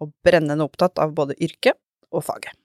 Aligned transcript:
og 0.00 0.14
brennende 0.24 0.64
opptatt 0.64 1.00
av 1.02 1.14
både 1.16 1.36
yrket 1.42 1.78
og 2.10 2.24
faget. 2.26 2.56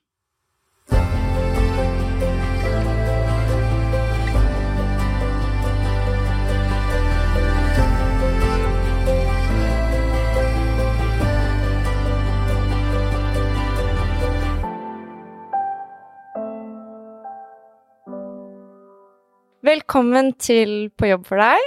Velkommen 19.65 20.35
til 20.37 20.91
På 20.93 21.07
jobb 21.09 21.23
for 21.25 21.41
deg. 21.41 21.63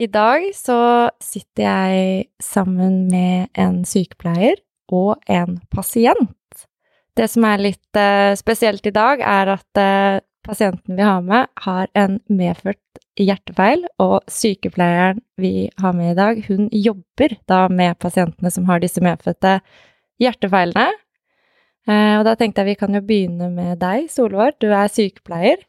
I 0.00 0.06
dag 0.08 0.46
så 0.56 0.76
sitter 1.22 1.66
jeg 1.66 2.22
sammen 2.42 3.04
med 3.12 3.52
en 3.60 3.82
sykepleier 3.86 4.56
og 4.92 5.16
en 5.30 5.58
pasient. 5.72 6.36
Det 7.16 7.28
som 7.28 7.44
er 7.44 7.60
litt 7.60 7.98
eh, 7.98 8.32
spesielt 8.38 8.86
i 8.88 8.94
dag, 8.94 9.20
er 9.20 9.52
at 9.56 9.80
eh, 9.80 10.22
pasienten 10.46 10.96
vi 10.96 11.04
har 11.04 11.20
med, 11.24 11.50
har 11.64 11.90
en 11.98 12.18
medført 12.32 12.80
hjertefeil, 13.20 13.84
og 14.00 14.22
sykepleieren 14.32 15.20
vi 15.40 15.68
har 15.82 15.92
med 15.96 16.14
i 16.14 16.18
dag, 16.18 16.40
hun 16.48 16.70
jobber 16.72 17.36
da 17.50 17.66
med 17.68 17.98
pasientene 18.00 18.52
som 18.52 18.66
har 18.70 18.80
disse 18.82 19.04
medfødte 19.04 19.58
hjertefeilene. 20.22 20.88
Eh, 21.88 22.14
og 22.16 22.24
da 22.28 22.36
tenkte 22.38 22.62
jeg 22.62 22.72
vi 22.72 22.80
kan 22.80 22.96
jo 22.96 23.04
begynne 23.04 23.50
med 23.52 23.76
deg, 23.82 24.08
Solvår. 24.12 24.56
Du 24.62 24.70
er 24.72 24.92
sykepleier. 24.92 25.68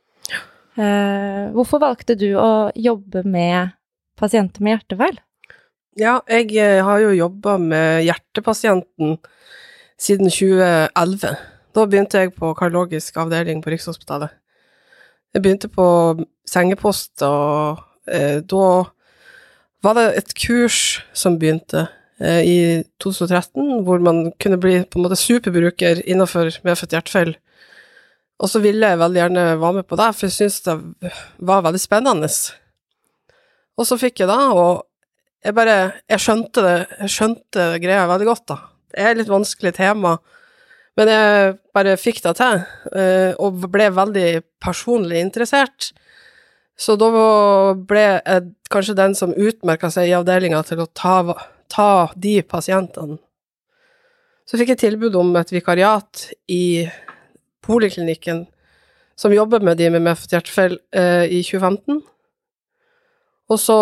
hvorfor 1.53 1.77
valgte 1.83 2.16
du 2.17 2.31
å 2.39 2.71
jobbe 2.73 3.21
med 3.29 3.75
pasienter 4.17 4.63
med 4.63 4.77
hjertefeil? 4.77 5.19
Ja, 5.94 6.23
jeg 6.25 6.81
har 6.81 7.02
jo 7.03 7.11
jobba 7.13 7.58
med 7.61 8.03
hjertepasienten 8.08 9.19
siden 10.02 10.30
2011. 10.31 11.35
Da 11.73 11.83
begynte 11.85 12.23
jeg 12.23 12.31
på 12.33 12.50
kardiologisk 12.58 13.17
avdeling 13.22 13.59
på 13.61 13.69
Rikshospitalet. 13.69 14.31
Jeg 15.33 15.44
begynte 15.44 15.69
på 15.69 15.85
sengepost, 16.50 17.22
og 17.22 17.83
eh, 18.09 18.39
da 18.41 18.66
var 19.85 19.97
det 19.97 20.05
et 20.17 20.33
kurs 20.33 21.03
som 21.13 21.38
begynte 21.38 21.85
eh, 22.17 22.41
i 22.41 22.57
2013, 23.03 23.83
hvor 23.85 24.02
man 24.02 24.31
kunne 24.41 24.57
bli 24.61 24.80
på 24.85 24.97
en 24.97 25.05
måte 25.05 25.19
superbruker 25.19 26.02
innenfor 26.05 26.50
medfødt 26.66 26.95
hjertefeil. 26.97 27.35
Og 28.41 28.50
så 28.50 28.63
ville 28.63 28.89
jeg 28.89 29.02
veldig 29.02 29.22
gjerne 29.22 29.45
være 29.61 29.78
med 29.78 29.85
på 29.85 30.02
det, 30.02 30.09
for 30.17 30.25
jeg 30.25 30.38
syntes 30.39 30.66
det 30.66 31.13
var 31.38 31.61
veldig 31.67 31.81
spennende. 31.81 32.31
Og 33.78 33.85
så 33.89 34.00
fikk 34.02 34.23
jeg 34.23 34.31
det, 34.33 34.41
og 34.57 34.81
jeg 35.44 35.55
bare 35.55 35.77
Jeg 36.09 36.23
skjønte 36.23 36.63
det, 36.63 36.77
jeg 37.03 37.13
skjønte 37.16 37.66
greia 37.83 38.08
veldig 38.09 38.30
godt, 38.30 38.45
da. 38.52 38.58
Det 38.94 39.02
er 39.02 39.11
et 39.11 39.19
litt 39.23 39.31
vanskelig 39.31 39.73
tema, 39.75 40.17
men 41.00 41.09
jeg 41.09 41.53
bare 41.73 41.97
fikk 41.97 42.22
det 42.22 42.35
til, 42.38 42.59
og 43.41 43.63
ble 43.73 43.88
veldig 43.89 44.27
personlig 44.61 45.23
interessert. 45.23 45.89
Så 46.77 46.94
da 47.02 47.09
ble 47.73 48.03
jeg 48.05 48.45
kanskje 48.73 48.97
den 48.97 49.17
som 49.17 49.34
utmerka 49.34 49.90
seg 49.94 50.12
i 50.12 50.16
avdelinga 50.17 50.62
til 50.67 50.84
å 50.84 50.90
ta, 50.94 51.16
ta 51.73 51.90
de 52.13 52.40
pasientene. 52.46 53.17
Så 54.46 54.59
fikk 54.59 54.73
jeg 54.73 54.84
tilbud 54.84 55.16
om 55.17 55.34
et 55.40 55.53
vikariat 55.53 56.28
i 56.51 56.85
poliklinikken 57.66 58.46
som 59.17 59.34
jobber 59.34 59.63
med 59.63 59.79
de 59.79 59.90
med 59.94 60.03
medfødt 60.03 60.34
hjertefeil, 60.35 60.79
i 60.94 61.41
2015. 61.46 62.01
Og 63.53 63.59
så 63.62 63.78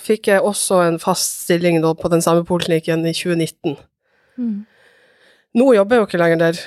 fikk 0.00 0.30
jeg 0.30 0.44
også 0.46 0.80
en 0.86 0.98
fast 1.02 1.44
stilling 1.44 1.80
da, 1.84 1.92
på 1.96 2.08
den 2.12 2.22
samme 2.24 2.46
poliklinikken 2.48 3.04
i 3.08 3.12
2019. 3.16 3.76
Mm. 4.40 4.60
Nå 5.60 5.72
jobber 5.74 5.96
jeg 5.96 6.00
jo 6.00 6.08
ikke 6.08 6.20
lenger 6.22 6.40
der. 6.44 6.60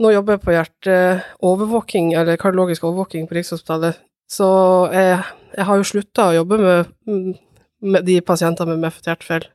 Nå 0.00 0.12
jobber 0.14 0.36
jeg 0.36 0.44
på 0.44 0.54
hjerteovervåking, 0.54 2.14
eller 2.16 2.40
kardiologisk 2.40 2.86
overvåking 2.88 3.26
på 3.28 3.36
Rikshospitalet. 3.36 3.98
Så 4.30 4.46
jeg, 4.94 5.18
jeg 5.56 5.66
har 5.68 5.80
jo 5.80 5.88
slutta 5.88 6.28
å 6.30 6.36
jobbe 6.38 6.60
med, 6.62 6.92
med 7.82 8.06
de 8.06 8.20
pasientene 8.24 8.72
med 8.72 8.84
medfødt 8.86 9.10
hjertefeil, 9.10 9.48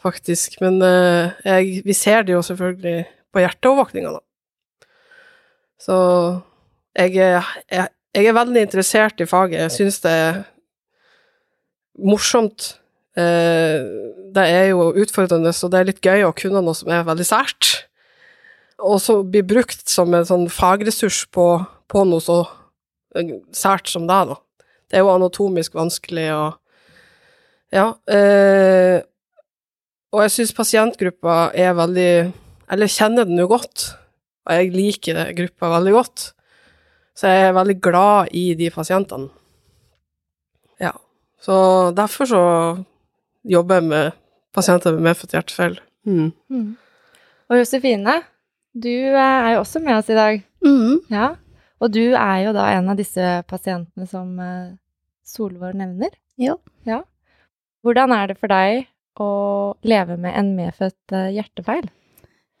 faktisk. 0.00 0.56
Men 0.64 0.78
uh, 0.80 1.34
jeg, 1.44 1.82
vi 1.84 1.96
ser 1.96 2.24
det 2.24 2.36
jo 2.36 2.44
selvfølgelig 2.46 3.02
på 3.34 3.42
hjerteovervåkninga, 3.42 4.14
da. 4.16 4.24
Så 5.80 5.96
jeg, 6.96 7.14
jeg, 7.16 7.42
jeg, 7.72 8.24
er 8.24 8.36
veldig 8.36 8.64
interessert 8.64 9.20
i 9.20 9.28
faget. 9.28 9.64
Jeg 9.64 9.76
syns 9.76 10.00
det 10.04 10.12
er 10.12 10.40
morsomt. 12.04 12.74
Eh, 13.18 13.80
det 14.34 14.46
er 14.46 14.70
jo 14.70 14.90
utfordrende, 15.02 15.52
så 15.56 15.70
det 15.70 15.80
er 15.80 15.88
litt 15.90 16.04
gøy 16.04 16.24
å 16.26 16.34
kunne 16.36 16.62
noe 16.64 16.76
som 16.78 16.90
er 16.92 17.06
veldig 17.08 17.26
sært. 17.26 17.70
Og 18.80 19.00
så 19.02 19.20
bli 19.26 19.42
brukt 19.44 19.88
som 19.90 20.14
en 20.16 20.26
sånn 20.26 20.46
fagressurs 20.52 21.24
på, 21.34 21.46
på 21.90 22.04
noe 22.08 22.22
så 22.24 22.42
sært 23.56 23.90
som 23.90 24.06
det, 24.08 24.20
da. 24.30 24.36
Det 24.90 24.98
er 24.98 25.04
jo 25.04 25.14
anatomisk 25.14 25.76
vanskelig 25.78 26.30
og 26.34 26.56
Ja. 27.70 27.94
Eh, 28.10 29.02
og 30.10 30.24
jeg 30.24 30.32
syns 30.34 30.52
pasientgruppa 30.56 31.52
er 31.54 31.76
veldig 31.78 32.32
Eller 32.70 32.88
jeg 32.88 32.96
kjenner 32.96 33.26
den 33.26 33.38
jo 33.38 33.46
godt, 33.50 33.92
og 34.46 34.54
jeg 34.54 34.72
liker 34.74 35.32
gruppa 35.34 35.70
veldig 35.76 35.92
godt. 35.94 36.24
Så 37.14 37.30
jeg 37.30 37.48
er 37.48 37.54
veldig 37.54 37.76
glad 37.82 38.30
i 38.34 38.54
de 38.54 38.70
pasientene. 38.70 39.30
Så 41.40 41.56
derfor 41.96 42.28
så 42.28 42.42
jobber 43.48 43.80
jeg 43.80 43.88
med 43.88 44.18
pasienter 44.54 44.94
med 44.96 45.08
medfødt 45.08 45.36
hjertefeil. 45.36 45.78
Mm. 46.06 46.32
Mm. 46.50 46.76
Og 47.50 47.60
Josefine, 47.60 48.20
du 48.74 48.92
er 48.92 49.54
jo 49.54 49.62
også 49.62 49.82
med 49.82 49.96
oss 49.96 50.10
i 50.12 50.18
dag. 50.18 50.42
Mm. 50.64 51.00
Ja. 51.10 51.30
Og 51.80 51.92
du 51.94 52.02
er 52.12 52.36
jo 52.44 52.52
da 52.56 52.68
en 52.74 52.90
av 52.92 52.98
disse 53.00 53.40
pasientene 53.48 54.06
som 54.10 54.36
Solvår 55.24 55.76
nevner. 55.78 56.12
Ja. 56.40 56.58
Ja. 56.88 57.02
Hvordan 57.84 58.12
er 58.12 58.30
det 58.30 58.40
for 58.40 58.52
deg 58.52 58.84
å 59.20 59.30
leve 59.86 60.18
med 60.20 60.36
en 60.36 60.52
medfødt 60.58 61.16
hjertefeil? 61.32 61.88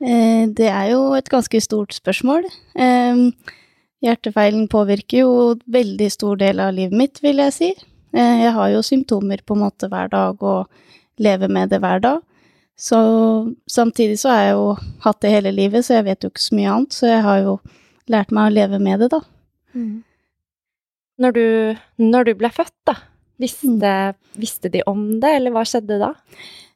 Eh, 0.00 0.48
det 0.56 0.68
er 0.72 0.92
jo 0.94 1.12
et 1.16 1.28
ganske 1.28 1.60
stort 1.60 1.92
spørsmål. 1.96 2.46
Eh, 2.74 3.24
hjertefeilen 4.04 4.68
påvirker 4.72 5.24
jo 5.24 5.32
veldig 5.68 6.08
stor 6.12 6.40
del 6.40 6.62
av 6.64 6.72
livet 6.76 6.96
mitt, 6.96 7.20
vil 7.24 7.42
jeg 7.44 7.56
si. 7.56 7.70
Eh, 8.12 8.42
jeg 8.44 8.54
har 8.56 8.72
jo 8.72 8.82
symptomer 8.86 9.42
på 9.46 9.56
en 9.56 9.64
måte 9.64 9.88
hver 9.90 10.10
dag 10.10 10.42
og 10.42 10.68
lever 11.20 11.52
med 11.52 11.70
det 11.70 11.80
hver 11.82 12.02
dag. 12.02 12.22
Så 12.80 12.98
samtidig 13.68 14.18
så 14.22 14.30
har 14.32 14.42
jeg 14.42 14.54
jo 14.56 14.68
hatt 15.04 15.20
det 15.20 15.34
hele 15.34 15.52
livet, 15.52 15.84
så 15.84 15.98
jeg 15.98 16.06
vet 16.06 16.24
jo 16.24 16.30
ikke 16.32 16.42
så 16.46 16.56
mye 16.56 16.70
annet. 16.74 16.96
Så 16.96 17.10
jeg 17.10 17.24
har 17.26 17.42
jo 17.44 17.58
lært 18.10 18.32
meg 18.32 18.48
å 18.48 18.54
leve 18.54 18.80
med 18.80 19.04
det, 19.04 19.10
da. 19.12 19.20
Mm. 19.76 20.00
Når, 21.20 21.36
du, 21.36 21.44
når 22.00 22.30
du 22.30 22.32
ble 22.40 22.50
født, 22.54 22.74
da, 22.88 22.96
visste, 23.42 23.92
visste, 24.40 24.72
de 24.72 24.80
om 24.88 25.04
det, 25.20 25.34
eller 25.36 25.52
hva 25.52 25.66
skjedde 25.68 26.00
da? 26.00 26.14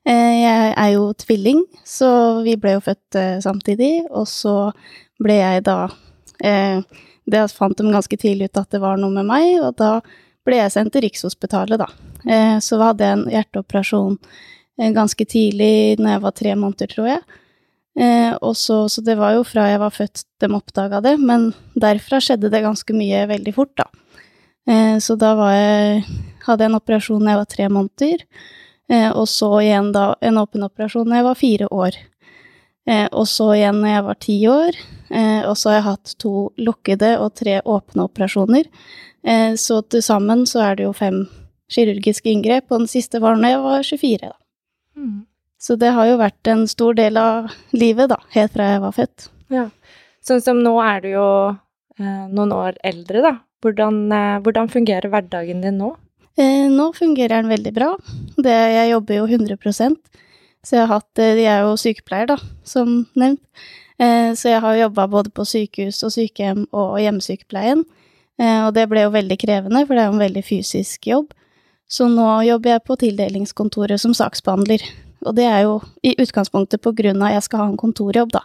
Eh, 0.05 0.35
jeg 0.43 0.75
er 0.77 0.91
jo 0.93 1.09
tvilling, 1.25 1.65
så 1.89 2.11
vi 2.45 2.59
ble 2.61 2.77
jo 2.77 2.85
født 2.85 3.19
eh, 3.19 3.39
samtidig. 3.43 3.95
Og 4.13 4.29
så 4.29 4.59
ble 5.23 5.41
jeg 5.41 5.65
da 5.67 5.79
Det 7.25 7.41
fant 7.57 7.79
de 7.79 7.89
ganske 7.89 8.17
tidlig 8.21 8.51
ut 8.51 8.59
at 8.61 8.75
det 8.75 8.83
var 8.83 8.99
noe 9.01 9.09
med 9.15 9.25
meg, 9.25 9.55
og 9.65 9.79
da 9.81 10.03
ble 10.45 10.61
jeg 10.61 10.73
sendt 10.75 10.95
til 10.95 11.05
Rikshospitalet, 11.07 11.81
da. 11.81 11.89
Eh, 12.25 12.59
så 12.65 12.79
hadde 12.81 13.07
jeg 13.07 13.19
en 13.19 13.25
hjerteoperasjon 13.33 14.19
eh, 14.81 14.93
ganske 14.97 15.27
tidlig, 15.29 15.97
når 16.01 16.17
jeg 16.17 16.23
var 16.25 16.37
tre 16.41 16.55
måneder, 16.59 16.93
tror 16.95 17.11
jeg. 17.15 17.25
Også, 18.43 18.89
så, 18.91 19.03
det 19.07 19.15
var 19.21 19.37
jo 19.37 19.45
fra 19.47 19.69
jeg 19.71 19.79
var 19.79 19.93
født 19.95 20.25
de 20.43 20.49
oppdaga 20.57 20.99
det, 21.05 21.13
men 21.23 21.53
derfra 21.79 22.19
skjedde 22.19 22.49
det 22.51 22.65
ganske 22.65 22.97
mye 22.97 23.21
veldig 23.31 23.53
fort, 23.55 23.71
da. 23.79 23.87
Så 24.99 25.15
da 25.21 25.31
jeg 25.55 26.01
Hadde 26.45 26.67
jeg 26.67 26.73
en 26.73 26.77
operasjon 26.77 27.23
da 27.23 27.31
jeg 27.31 27.39
var 27.39 27.47
tre 27.49 27.67
måneder, 27.73 28.25
og 29.15 29.29
så 29.31 29.47
igjen 29.63 29.93
da 29.95 30.03
en 30.21 30.41
åpen 30.43 30.67
operasjon 30.67 31.07
da 31.09 31.21
jeg 31.21 31.25
var 31.25 31.39
fire 31.39 31.69
år. 31.73 31.97
Og 33.15 33.25
så 33.31 33.47
igjen 33.55 33.79
når 33.81 33.95
jeg 33.95 34.05
var 34.11 34.19
ti 34.27 34.37
år, 34.51 34.81
og 35.47 35.55
så 35.57 35.71
har 35.71 35.79
jeg 35.79 35.87
hatt 35.87 36.15
to 36.21 36.35
lukkede 36.61 37.15
og 37.17 37.33
tre 37.41 37.63
åpne 37.63 38.05
operasjoner. 38.11 38.69
Så 39.57 39.79
til 39.89 40.03
sammen 40.05 40.43
så 40.45 40.61
er 40.61 40.75
det 40.77 40.85
jo 40.85 40.91
fem 40.93 41.23
kirurgiske 41.73 42.29
inngrep, 42.29 42.67
og 42.69 42.83
den 42.83 42.91
siste 42.93 43.21
var 43.25 43.39
når 43.39 43.55
jeg 43.55 43.63
var 43.63 43.87
24, 43.89 44.19
da. 44.29 44.37
Mm. 45.01 45.15
Så 45.57 45.77
det 45.81 45.95
har 45.97 46.11
jo 46.11 46.19
vært 46.21 46.51
en 46.53 46.67
stor 46.69 46.99
del 46.99 47.17
av 47.17 47.49
livet, 47.73 48.11
da, 48.13 48.19
helt 48.35 48.53
fra 48.53 48.67
jeg 48.69 48.83
var 48.83 48.93
født. 48.99 49.29
Ja. 49.55 49.65
Sånn 50.25 50.43
som 50.45 50.61
nå 50.61 50.75
er 50.85 51.01
du 51.01 51.09
jo 51.15 51.29
eh, 51.49 52.27
noen 52.29 52.53
år 52.53 52.77
eldre, 52.85 53.23
da. 53.25 53.33
Hvordan, 53.65 54.03
eh, 54.13 54.37
hvordan 54.45 54.69
fungerer 54.69 55.09
hverdagen 55.09 55.65
din 55.65 55.81
nå? 55.81 55.95
Eh, 56.37 56.69
nå 56.69 56.91
fungerer 56.93 57.39
den 57.39 57.49
veldig 57.55 57.73
bra. 57.81 57.95
Det, 58.37 58.59
jeg 58.77 58.93
jobber 58.93 59.23
jo 59.23 59.27
100% 59.41 59.97
så 60.65 60.79
jeg 60.79 60.87
har 60.87 60.93
hatt 60.97 61.23
eh, 61.23 61.41
Jeg 61.43 61.51
er 61.53 61.65
jo 61.67 61.77
sykepleier, 61.81 62.31
da, 62.33 62.39
som 62.67 63.05
nevnt. 63.19 63.43
Eh, 64.01 64.33
så 64.35 64.55
jeg 64.55 64.63
har 64.65 64.81
jobba 64.81 65.07
både 65.11 65.33
på 65.35 65.47
sykehus 65.47 66.01
og 66.07 66.15
sykehjem 66.15 66.65
og 66.73 66.97
hjemmesykepleien. 67.03 67.85
Eh, 68.41 68.61
og 68.67 68.75
det 68.75 68.89
ble 68.91 69.05
jo 69.07 69.15
veldig 69.15 69.39
krevende, 69.41 69.85
for 69.87 69.95
det 69.95 70.05
er 70.05 70.11
jo 70.11 70.17
en 70.17 70.25
veldig 70.25 70.45
fysisk 70.47 71.09
jobb. 71.11 71.33
Så 71.91 72.09
nå 72.11 72.27
jobber 72.47 72.75
jeg 72.75 72.85
på 72.89 72.97
tildelingskontoret 73.01 74.01
som 74.01 74.15
saksbehandler. 74.17 74.83
Og 75.25 75.37
det 75.37 75.47
er 75.49 75.65
jo 75.65 75.79
i 76.05 76.15
utgangspunktet 76.21 76.83
på 76.85 76.93
grunn 76.97 77.23
av 77.23 77.31
at 77.31 77.39
jeg 77.39 77.47
skal 77.47 77.63
ha 77.63 77.67
en 77.71 77.81
kontorjobb, 77.81 78.35
da. 78.35 78.43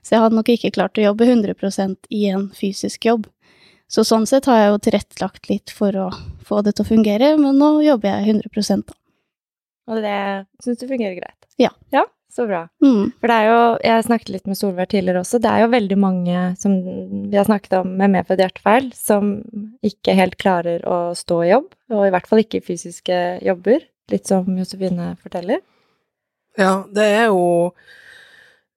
Så 0.00 0.14
jeg 0.14 0.24
hadde 0.24 0.38
nok 0.38 0.50
ikke 0.52 0.72
klart 0.76 0.98
å 1.00 1.06
jobbe 1.06 1.28
100 1.28 1.96
i 2.14 2.24
en 2.32 2.48
fysisk 2.56 3.08
jobb. 3.08 3.26
Så 3.92 4.06
sånn 4.08 4.24
sett 4.28 4.48
har 4.48 4.60
jeg 4.60 4.70
jo 4.70 4.80
tilrettelagt 4.86 5.50
litt 5.50 5.72
for 5.74 5.96
å 6.00 6.08
få 6.46 6.62
det 6.64 6.76
til 6.78 6.86
å 6.86 6.88
fungere, 6.88 7.34
men 7.36 7.58
nå 7.60 7.74
jobber 7.84 8.14
jeg 8.14 8.38
100 8.40 8.86
da. 8.88 8.96
Og 9.92 9.98
det 10.00 10.18
syns 10.64 10.80
du 10.80 10.86
fungerer 10.86 11.18
greit? 11.18 11.48
Ja. 11.60 11.72
Ja, 11.92 12.06
så 12.32 12.46
bra. 12.48 12.62
Mm. 12.84 13.10
For 13.20 13.28
det 13.28 13.36
er 13.36 13.48
jo, 13.50 13.62
jeg 13.84 14.04
snakket 14.06 14.32
litt 14.32 14.48
med 14.48 14.58
Solveig 14.58 14.88
tidligere 14.92 15.22
også, 15.22 15.40
det 15.42 15.50
er 15.52 15.64
jo 15.64 15.72
veldig 15.74 15.98
mange 16.00 16.44
som 16.60 16.76
vi 17.28 17.36
har 17.36 17.48
snakket 17.48 17.76
om 17.82 17.90
med 17.98 18.14
medfødt 18.14 18.40
hjertefeil, 18.40 18.88
som 18.96 19.34
ikke 19.84 20.16
helt 20.16 20.38
klarer 20.40 20.84
å 20.88 21.00
stå 21.18 21.42
i 21.44 21.50
jobb, 21.52 21.68
og 21.92 22.06
i 22.06 22.12
hvert 22.14 22.30
fall 22.30 22.42
ikke 22.44 22.62
i 22.62 22.64
fysiske 22.64 23.18
jobber, 23.44 23.84
litt 24.12 24.30
som 24.30 24.48
Josefine 24.58 25.12
forteller. 25.20 25.60
Ja, 26.58 26.82
det 26.92 27.04
er 27.08 27.26
jo 27.32 27.72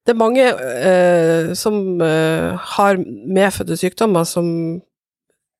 Det 0.06 0.14
er 0.14 0.20
mange 0.20 0.42
eh, 0.46 1.54
som 1.58 2.00
eh, 2.00 2.52
har 2.76 3.00
medfødte 3.26 3.74
sykdommer 3.74 4.22
som, 4.22 4.46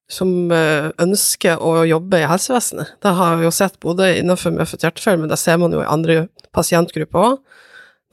som 0.07 0.53
eh, 0.55 0.93
ønsker 1.03 1.59
å 1.59 1.81
jobbe 1.83 2.21
i 2.23 2.29
helsevesenet. 2.31 2.93
Det 3.03 3.15
har 3.19 3.41
vi 3.41 3.49
jo 3.49 3.51
sett 3.51 3.81
både 3.83 4.13
innenfor 4.21 4.55
medfødt 4.55 4.87
hjertefeil, 4.87 5.19
men 5.19 5.33
det 5.33 5.41
ser 5.43 5.59
man 5.59 5.75
jo 5.75 5.83
i 5.83 5.91
andre 5.91 6.29
pasientgrupper 6.55 7.27
òg. 7.33 7.41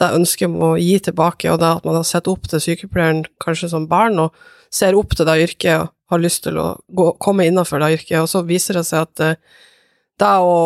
Det 0.04 0.12
ønsket 0.18 0.50
om 0.50 0.58
å 0.60 0.74
gi 0.76 0.98
tilbake, 1.00 1.48
og 1.54 1.62
det 1.62 1.70
at 1.78 1.86
man 1.88 1.96
har 1.96 2.08
sett 2.08 2.28
opp 2.28 2.50
til 2.52 2.60
sykepleieren 2.60 3.24
kanskje 3.44 3.70
som 3.72 3.88
barn, 3.88 4.20
og 4.20 4.36
ser 4.74 4.98
opp 5.00 5.14
til 5.16 5.28
det 5.30 5.38
yrket 5.46 5.86
og 5.86 5.92
har 6.12 6.22
lyst 6.22 6.44
til 6.44 6.58
å 6.60 6.74
gå, 6.92 7.14
komme 7.24 7.46
innenfor 7.48 7.80
det 7.80 7.94
yrket, 8.00 8.18
og 8.20 8.30
så 8.32 8.44
viser 8.48 8.80
det 8.80 8.86
seg 8.90 9.06
at 9.06 9.14
det, 9.22 9.32
det 10.20 10.34
å, 10.44 10.58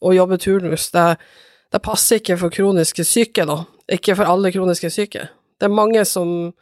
å 0.00 0.14
jobbe 0.14 0.38
turnus, 0.40 0.88
det, 0.94 1.06
det 1.74 1.82
passer 1.84 2.22
ikke 2.22 2.38
for 2.40 2.54
kroniske 2.54 3.04
syke, 3.06 3.44
da. 3.48 3.62
Ikke 3.92 4.16
for 4.16 4.30
alle 4.30 4.52
kroniske 4.54 4.88
syke. 4.94 5.28
Det 5.60 5.68
er 5.68 5.74
mange 5.74 6.04
som 6.08 6.52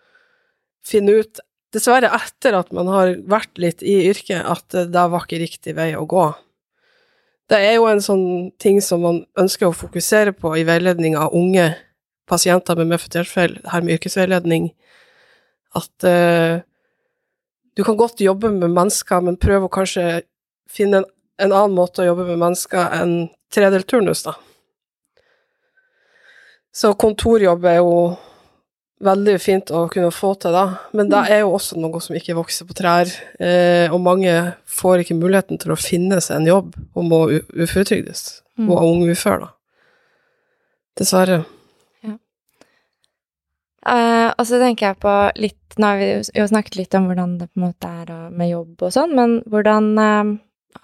finner 0.87 1.23
ut, 1.23 1.43
dessverre 1.71 2.11
etter 2.17 2.57
at 2.59 2.73
man 2.75 2.89
har 2.91 3.15
vært 3.31 3.61
litt 3.63 3.85
i 3.87 4.01
yrket, 4.09 4.43
at 4.43 4.75
det 4.91 5.05
var 5.13 5.27
ikke 5.27 5.45
riktig 5.45 5.77
vei 5.79 5.93
å 5.95 6.09
gå. 6.09 6.27
Det 7.51 7.59
er 7.59 7.77
jo 7.77 7.87
en 7.91 8.03
sånn 8.03 8.27
ting 8.63 8.79
som 8.83 9.03
man 9.03 9.23
ønsker 9.39 9.69
å 9.69 9.75
fokusere 9.77 10.35
på 10.39 10.53
i 10.59 10.67
veiledning 10.67 11.17
av 11.19 11.35
unge 11.35 11.69
pasienter 12.31 12.79
med 12.79 12.95
hjertefeil, 12.95 13.59
her 13.73 13.83
med 13.85 13.99
yrkesveiledning, 13.99 14.71
at 15.79 16.07
uh, 16.07 16.61
du 17.79 17.85
kan 17.87 17.99
godt 17.99 18.23
jobbe 18.23 18.51
med 18.55 18.73
mennesker, 18.75 19.23
men 19.27 19.39
prøv 19.41 19.67
å 19.67 19.73
kanskje 19.73 20.23
finne 20.71 21.03
en, 21.03 21.11
en 21.43 21.53
annen 21.53 21.77
måte 21.77 22.03
å 22.03 22.09
jobbe 22.11 22.27
med 22.31 22.41
mennesker 22.43 22.95
enn 23.01 23.15
tredelt 23.51 23.89
turnus, 23.91 24.23
da. 24.27 24.37
Så 26.73 26.93
kontorjobb 26.95 27.65
er 27.67 27.81
jo 27.81 27.95
veldig 29.01 29.37
fint 29.41 29.71
å 29.75 29.87
kunne 29.91 30.13
få 30.13 30.35
til, 30.39 30.53
da, 30.55 30.65
men 30.95 31.09
det 31.11 31.23
er 31.33 31.41
jo 31.43 31.55
også 31.57 31.79
noe 31.81 32.03
som 32.05 32.15
ikke 32.19 32.37
vokser 32.37 32.69
på 32.69 32.77
trær, 32.79 33.09
eh, 33.41 33.89
og 33.91 34.03
mange 34.05 34.35
får 34.69 35.03
ikke 35.03 35.17
muligheten 35.19 35.59
til 35.59 35.73
å 35.73 35.79
finne 35.81 36.21
seg 36.23 36.37
en 36.43 36.51
jobb 36.51 36.77
og 36.95 37.09
må 37.09 37.23
uføretrygdes, 37.33 38.43
Mm. 38.61 38.69
og 38.69 38.77
er 38.77 38.89
unge 38.91 39.15
ufør, 39.15 39.39
da. 39.41 39.49
Dessverre. 41.01 41.45
Eh, 43.81 44.29
og 44.37 44.45
så 44.45 44.59
tenker 44.61 44.91
jeg 44.91 45.01
på 45.01 45.15
litt 45.41 45.57
Nå 45.81 45.87
har 45.87 46.01
vi 46.01 46.09
jo 46.37 46.45
snakket 46.51 46.77
litt 46.77 46.95
om 46.99 47.07
hvordan 47.09 47.37
det 47.41 47.47
på 47.49 47.61
en 47.61 47.65
måte 47.69 47.89
er 48.03 48.09
med 48.35 48.51
jobb 48.51 48.83
og 48.83 48.91
sånn, 48.93 49.13
men 49.15 49.37
hvordan 49.49 49.87
uh, 49.97 50.33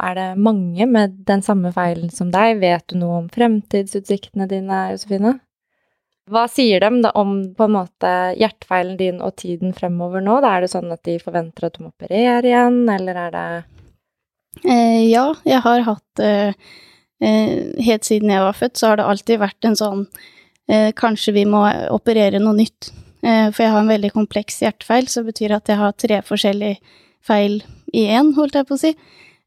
er 0.07 0.13
det 0.15 0.27
mange 0.39 0.87
med 0.89 1.17
den 1.27 1.43
samme 1.43 1.73
feilen 1.75 2.13
som 2.15 2.31
deg? 2.33 2.61
Vet 2.63 2.85
du 2.93 2.95
noe 3.01 3.17
om 3.19 3.27
fremtidsutsiktene 3.35 4.47
dine, 4.49 4.79
Josefine? 4.95 5.33
Hva 6.31 6.45
sier 6.49 6.87
de 6.87 7.03
da 7.03 7.11
om 7.19 7.35
på 7.59 7.67
en 7.67 7.75
måte 7.75 8.13
hjertefeilen 8.39 8.95
din 9.01 9.19
og 9.27 9.35
tiden 9.43 9.75
fremover 9.75 10.23
nå? 10.23 10.39
Da 10.47 10.55
er 10.55 10.65
det 10.65 10.71
sånn 10.73 10.95
at 10.95 11.03
de 11.05 11.19
forventer 11.21 11.67
at 11.67 11.77
du 11.77 11.83
må 11.83 11.91
operere 11.91 12.47
igjen, 12.47 12.81
eller 12.95 13.21
er 13.27 13.35
det 13.35 13.45
uh, 14.71 15.03
ja, 15.03 15.27
jeg 15.45 15.63
har 15.67 15.87
hatt 15.91 16.27
Helt 17.17 18.05
siden 18.05 18.29
jeg 18.29 18.45
var 18.45 18.53
født, 18.55 18.79
så 18.79 18.91
har 18.91 18.99
det 19.01 19.11
alltid 19.11 19.39
vært 19.41 19.67
en 19.67 19.77
sånn 19.79 20.03
Kanskje 20.67 21.33
vi 21.37 21.45
må 21.47 21.61
operere 21.95 22.41
noe 22.43 22.57
nytt. 22.59 22.89
Eh, 23.27 23.51
for 23.51 23.65
jeg 23.65 23.73
har 23.73 23.83
en 23.83 23.91
veldig 23.91 24.13
kompleks 24.15 24.61
hjertefeil, 24.63 25.09
så 25.09 25.23
det 25.23 25.33
betyr 25.33 25.57
at 25.57 25.71
jeg 25.71 25.81
har 25.81 25.95
tre 25.99 26.21
forskjellige 26.23 26.79
feil 27.27 27.63
i 27.97 28.07
én, 28.13 28.35
holdt 28.37 28.59
jeg 28.59 28.69
på 28.69 28.77
å 28.77 28.83
si. 28.83 28.93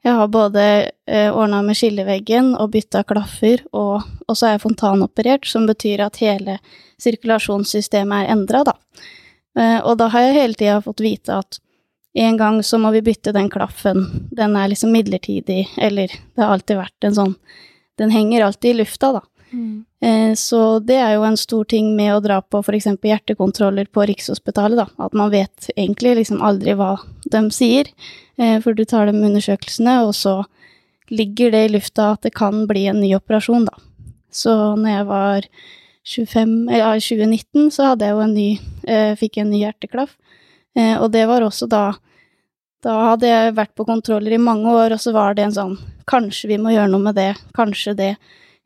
Jeg 0.03 0.15
har 0.15 0.31
både 0.31 0.63
eh, 1.11 1.27
ordna 1.27 1.61
med 1.63 1.77
skilleveggen 1.77 2.53
og 2.59 2.73
bytta 2.75 3.03
klaffer, 3.07 3.63
og, 3.75 4.03
og 4.27 4.35
så 4.35 4.49
er 4.49 4.55
jeg 4.55 4.65
fontanoperert, 4.65 5.47
som 5.47 5.67
betyr 5.67 6.05
at 6.07 6.19
hele 6.23 6.57
sirkulasjonssystemet 7.03 8.25
er 8.25 8.35
endra, 8.35 8.65
da. 8.67 8.75
Eh, 9.59 9.79
og 9.79 9.97
da 9.99 10.09
har 10.13 10.27
jeg 10.27 10.39
hele 10.39 10.59
tida 10.59 10.79
fått 10.83 11.03
vite 11.03 11.39
at 11.39 11.59
en 12.19 12.39
gang 12.39 12.61
så 12.65 12.79
må 12.81 12.91
vi 12.95 13.03
bytte 13.05 13.35
den 13.35 13.51
klaffen, 13.53 14.07
den 14.35 14.55
er 14.57 14.71
liksom 14.71 14.91
midlertidig, 14.95 15.67
eller 15.77 16.09
det 16.09 16.41
har 16.41 16.55
alltid 16.55 16.79
vært 16.81 17.09
en 17.09 17.19
sånn 17.23 17.35
Den 17.99 18.13
henger 18.15 18.45
alltid 18.45 18.69
i 18.71 18.77
lufta, 18.79 19.09
da. 19.11 19.19
Eh, 20.01 20.33
så 20.35 20.79
det 20.79 20.97
er 21.01 21.15
jo 21.15 21.25
en 21.27 21.37
stor 21.37 21.65
ting 21.69 21.91
med 21.97 22.13
å 22.13 22.21
dra 22.23 22.39
på 22.41 22.61
f.eks. 22.63 22.87
hjertekontroller 23.03 23.89
på 23.91 24.05
Rikshospitalet, 24.09 24.79
da. 24.79 24.87
At 25.05 25.15
man 25.17 25.31
vet 25.33 25.69
egentlig 25.75 26.15
liksom 26.21 26.43
aldri 26.45 26.75
hva 26.79 26.95
de 27.25 27.43
sier, 27.53 27.89
eh, 28.37 28.57
for 28.63 28.77
du 28.77 28.85
tar 28.85 29.09
de 29.09 29.17
undersøkelsene, 29.17 29.99
og 30.05 30.13
så 30.17 30.41
ligger 31.09 31.51
det 31.55 31.65
i 31.65 31.73
lufta 31.73 32.13
at 32.13 32.27
det 32.27 32.35
kan 32.37 32.65
bli 32.69 32.85
en 32.87 33.01
ny 33.01 33.13
operasjon, 33.17 33.67
da. 33.67 33.75
Så 34.31 34.53
når 34.77 34.93
jeg 34.93 35.07
var 35.09 35.47
25, 36.09 36.51
ja, 36.77 36.91
i 36.93 37.01
2019, 37.01 37.71
så 37.73 37.91
hadde 37.91 38.05
jeg 38.05 38.15
jo 38.15 38.25
en 38.25 38.35
ny 38.37 38.49
eh, 38.87 39.15
Fikk 39.17 39.41
en 39.41 39.49
ny 39.51 39.63
hjerteklaff. 39.65 40.15
Og 40.79 41.09
det 41.11 41.25
var 41.27 41.43
også 41.43 41.65
da 41.67 41.97
Da 42.85 42.93
hadde 43.09 43.27
jeg 43.27 43.55
vært 43.57 43.73
på 43.75 43.83
kontroller 43.83 44.31
i 44.31 44.39
mange 44.39 44.69
år, 44.69 44.93
og 44.95 45.01
så 45.01 45.11
var 45.11 45.33
det 45.35 45.43
en 45.47 45.55
sånn 45.55 45.73
Kanskje 46.07 46.53
vi 46.53 46.59
må 46.61 46.71
gjøre 46.71 46.91
noe 46.93 47.03
med 47.09 47.17
det, 47.17 47.33
kanskje 47.57 47.95
det. 47.97 48.13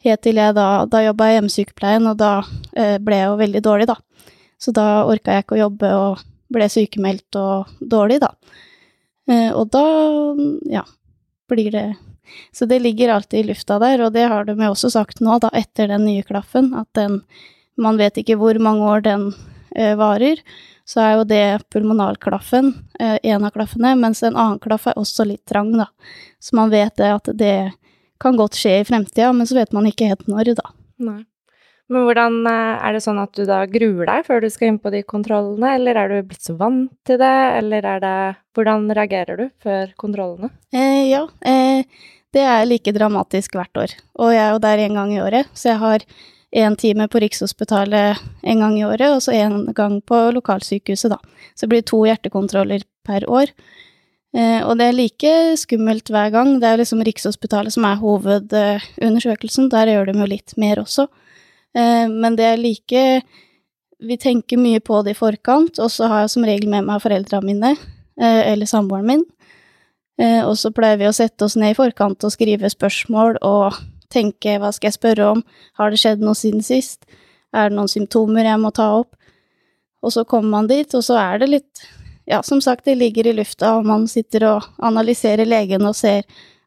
Helt 0.04 0.24
til 0.26 0.40
jeg 0.40 0.56
da 0.58 0.68
Da 0.90 1.04
jobba 1.06 1.30
jeg 1.30 1.36
i 1.36 1.40
hjemmesykepleien, 1.40 2.08
og 2.12 2.20
da 2.20 2.34
eh, 2.76 2.98
ble 3.00 3.20
jeg 3.22 3.30
jo 3.32 3.40
veldig 3.40 3.64
dårlig, 3.64 3.88
da. 3.92 3.98
Så 4.60 4.74
da 4.76 5.04
orka 5.10 5.36
jeg 5.36 5.46
ikke 5.46 5.58
å 5.58 5.64
jobbe 5.66 5.92
og 5.98 6.24
ble 6.54 6.68
sykemeldt 6.70 7.40
og 7.40 7.72
dårlig, 7.80 8.20
da. 8.24 8.34
Eh, 9.32 9.52
og 9.56 9.70
da, 9.74 9.86
ja, 10.72 10.84
blir 11.52 11.72
det 11.72 11.88
Så 12.56 12.66
det 12.66 12.80
ligger 12.80 13.10
alltid 13.10 13.40
i 13.40 13.48
lufta 13.50 13.78
der, 13.80 14.02
og 14.02 14.14
det 14.14 14.24
har 14.32 14.46
de 14.46 14.56
jo 14.56 14.72
også 14.72 14.90
sagt 14.90 15.20
nå, 15.22 15.38
da, 15.40 15.50
etter 15.54 15.88
den 15.92 16.06
nye 16.08 16.24
klaffen, 16.24 16.74
at 16.74 16.88
den 16.94 17.24
Man 17.76 17.98
vet 17.98 18.20
ikke 18.22 18.36
hvor 18.38 18.54
mange 18.62 18.86
år 18.86 19.02
den 19.02 19.34
eh, 19.76 19.96
varer. 19.98 20.38
Så 20.86 21.00
er 21.02 21.16
jo 21.18 21.24
det 21.26 21.64
pulmonalklaffen, 21.74 22.68
eh, 23.00 23.18
en 23.24 23.46
av 23.48 23.52
klaffene, 23.56 23.96
mens 23.98 24.22
en 24.22 24.36
annen 24.36 24.60
klaff 24.62 24.86
er 24.88 25.00
også 25.00 25.26
litt 25.26 25.42
trang, 25.50 25.72
da. 25.80 25.88
Så 26.38 26.54
man 26.56 26.70
vet 26.70 26.94
det 27.02 27.10
at 27.10 27.32
det 27.34 27.72
kan 28.24 28.40
godt 28.40 28.58
skje 28.58 28.80
i 28.80 28.88
fremtida, 28.88 29.34
men 29.36 29.50
så 29.50 29.60
vet 29.60 29.76
man 29.76 29.88
ikke 29.90 30.10
helt 30.12 30.28
når, 30.32 30.56
da. 30.60 30.74
Nei. 31.04 31.22
Men 31.92 32.06
hvordan 32.08 32.38
eh, 32.48 32.86
er 32.88 32.96
det 32.96 33.04
sånn 33.04 33.20
at 33.22 33.34
du 33.36 33.44
da 33.48 33.64
gruer 33.70 34.08
deg 34.08 34.26
før 34.26 34.42
du 34.42 34.50
skal 34.52 34.72
inn 34.72 34.80
på 34.82 34.92
de 34.94 35.04
kontrollene, 35.06 35.76
eller 35.78 36.00
er 36.00 36.10
du 36.10 36.30
blitt 36.30 36.46
så 36.46 36.56
vant 36.58 36.92
til 37.08 37.20
det, 37.22 37.36
eller 37.60 37.90
er 37.96 38.04
det 38.04 38.18
Hvordan 38.54 38.86
reagerer 38.94 39.40
du 39.40 39.48
før 39.66 39.90
kontrollene? 39.98 40.52
Eh, 40.70 41.10
ja, 41.10 41.24
eh, 41.42 41.82
det 42.34 42.44
er 42.46 42.68
like 42.68 42.94
dramatisk 42.94 43.56
hvert 43.58 43.80
år. 43.82 43.96
Og 44.22 44.30
jeg 44.30 44.44
er 44.44 44.52
jo 44.54 44.62
der 44.62 44.84
én 44.84 44.98
gang 44.98 45.14
i 45.14 45.22
året, 45.22 45.50
så 45.58 45.72
jeg 45.72 45.82
har 45.82 46.06
én 46.54 46.78
time 46.78 47.08
på 47.10 47.22
Rikshospitalet 47.24 48.22
en 48.46 48.62
gang 48.62 48.78
i 48.78 48.86
året, 48.86 49.10
og 49.10 49.24
så 49.26 49.34
én 49.34 49.74
gang 49.74 50.00
på 50.06 50.20
lokalsykehuset, 50.38 51.16
da. 51.16 51.18
Så 51.58 51.66
det 51.66 51.72
blir 51.74 51.88
to 51.90 52.04
hjertekontroller 52.06 52.86
per 53.06 53.26
år. 53.26 53.50
Eh, 54.34 54.62
og 54.66 54.80
det 54.80 54.88
er 54.90 54.98
like 54.98 55.34
skummelt 55.62 56.10
hver 56.10 56.32
gang. 56.34 56.56
Det 56.62 56.70
er 56.70 56.80
liksom 56.82 57.04
Rikshospitalet 57.06 57.76
som 57.76 57.86
er 57.86 58.02
hovedundersøkelsen. 58.02 59.70
Der 59.70 59.92
gjør 59.94 60.10
de 60.10 60.18
jo 60.18 60.30
litt 60.30 60.56
mer 60.58 60.82
også. 60.82 61.08
Eh, 61.78 62.08
men 62.10 62.38
det 62.40 62.50
er 62.50 62.62
like 62.62 63.24
Vi 64.04 64.18
tenker 64.20 64.60
mye 64.60 64.82
på 64.84 64.98
det 65.06 65.14
i 65.14 65.16
forkant, 65.16 65.78
og 65.80 65.88
så 65.88 66.10
har 66.12 66.26
jeg 66.26 66.32
som 66.34 66.44
regel 66.44 66.68
med 66.68 66.84
meg 66.84 67.00
foreldrene 67.00 67.46
mine, 67.48 67.70
eh, 68.20 68.52
eller 68.52 68.68
samboeren 68.68 69.08
min. 69.08 69.24
Og 70.44 70.58
så 70.60 70.74
pleier 70.76 70.98
vi 71.00 71.08
å 71.08 71.14
sette 71.16 71.46
oss 71.46 71.56
ned 71.56 71.72
i 71.72 71.78
forkant 71.78 72.22
og 72.24 72.34
skrive 72.34 72.70
spørsmål 72.70 73.40
og 73.42 73.80
tenke 74.12 74.60
hva 74.60 74.74
skal 74.76 74.92
jeg 74.92 74.98
spørre 75.00 75.30
om, 75.32 75.44
har 75.80 75.90
det 75.90 76.02
skjedd 76.04 76.22
noe 76.22 76.36
siden 76.36 76.62
sist, 76.62 77.08
er 77.56 77.70
det 77.70 77.78
noen 77.78 77.90
symptomer 77.90 78.46
jeg 78.46 78.60
må 78.60 78.74
ta 78.76 78.92
opp? 79.00 79.16
Og 80.04 80.12
så 80.12 80.26
kommer 80.28 80.50
man 80.50 80.68
dit, 80.68 80.94
og 80.94 81.02
så 81.02 81.18
er 81.18 81.42
det 81.42 81.50
litt 81.50 81.88
Ja, 82.30 82.40
som 82.44 82.62
sagt, 82.64 82.86
det 82.86 82.96
ligger 82.96 83.28
i 83.28 83.36
lufta, 83.36 83.76
og 83.78 83.88
man 83.88 84.08
sitter 84.08 84.48
og 84.48 84.68
analyserer 84.84 85.48
legen 85.48 85.84
og 85.88 85.96
ser 86.00 86.24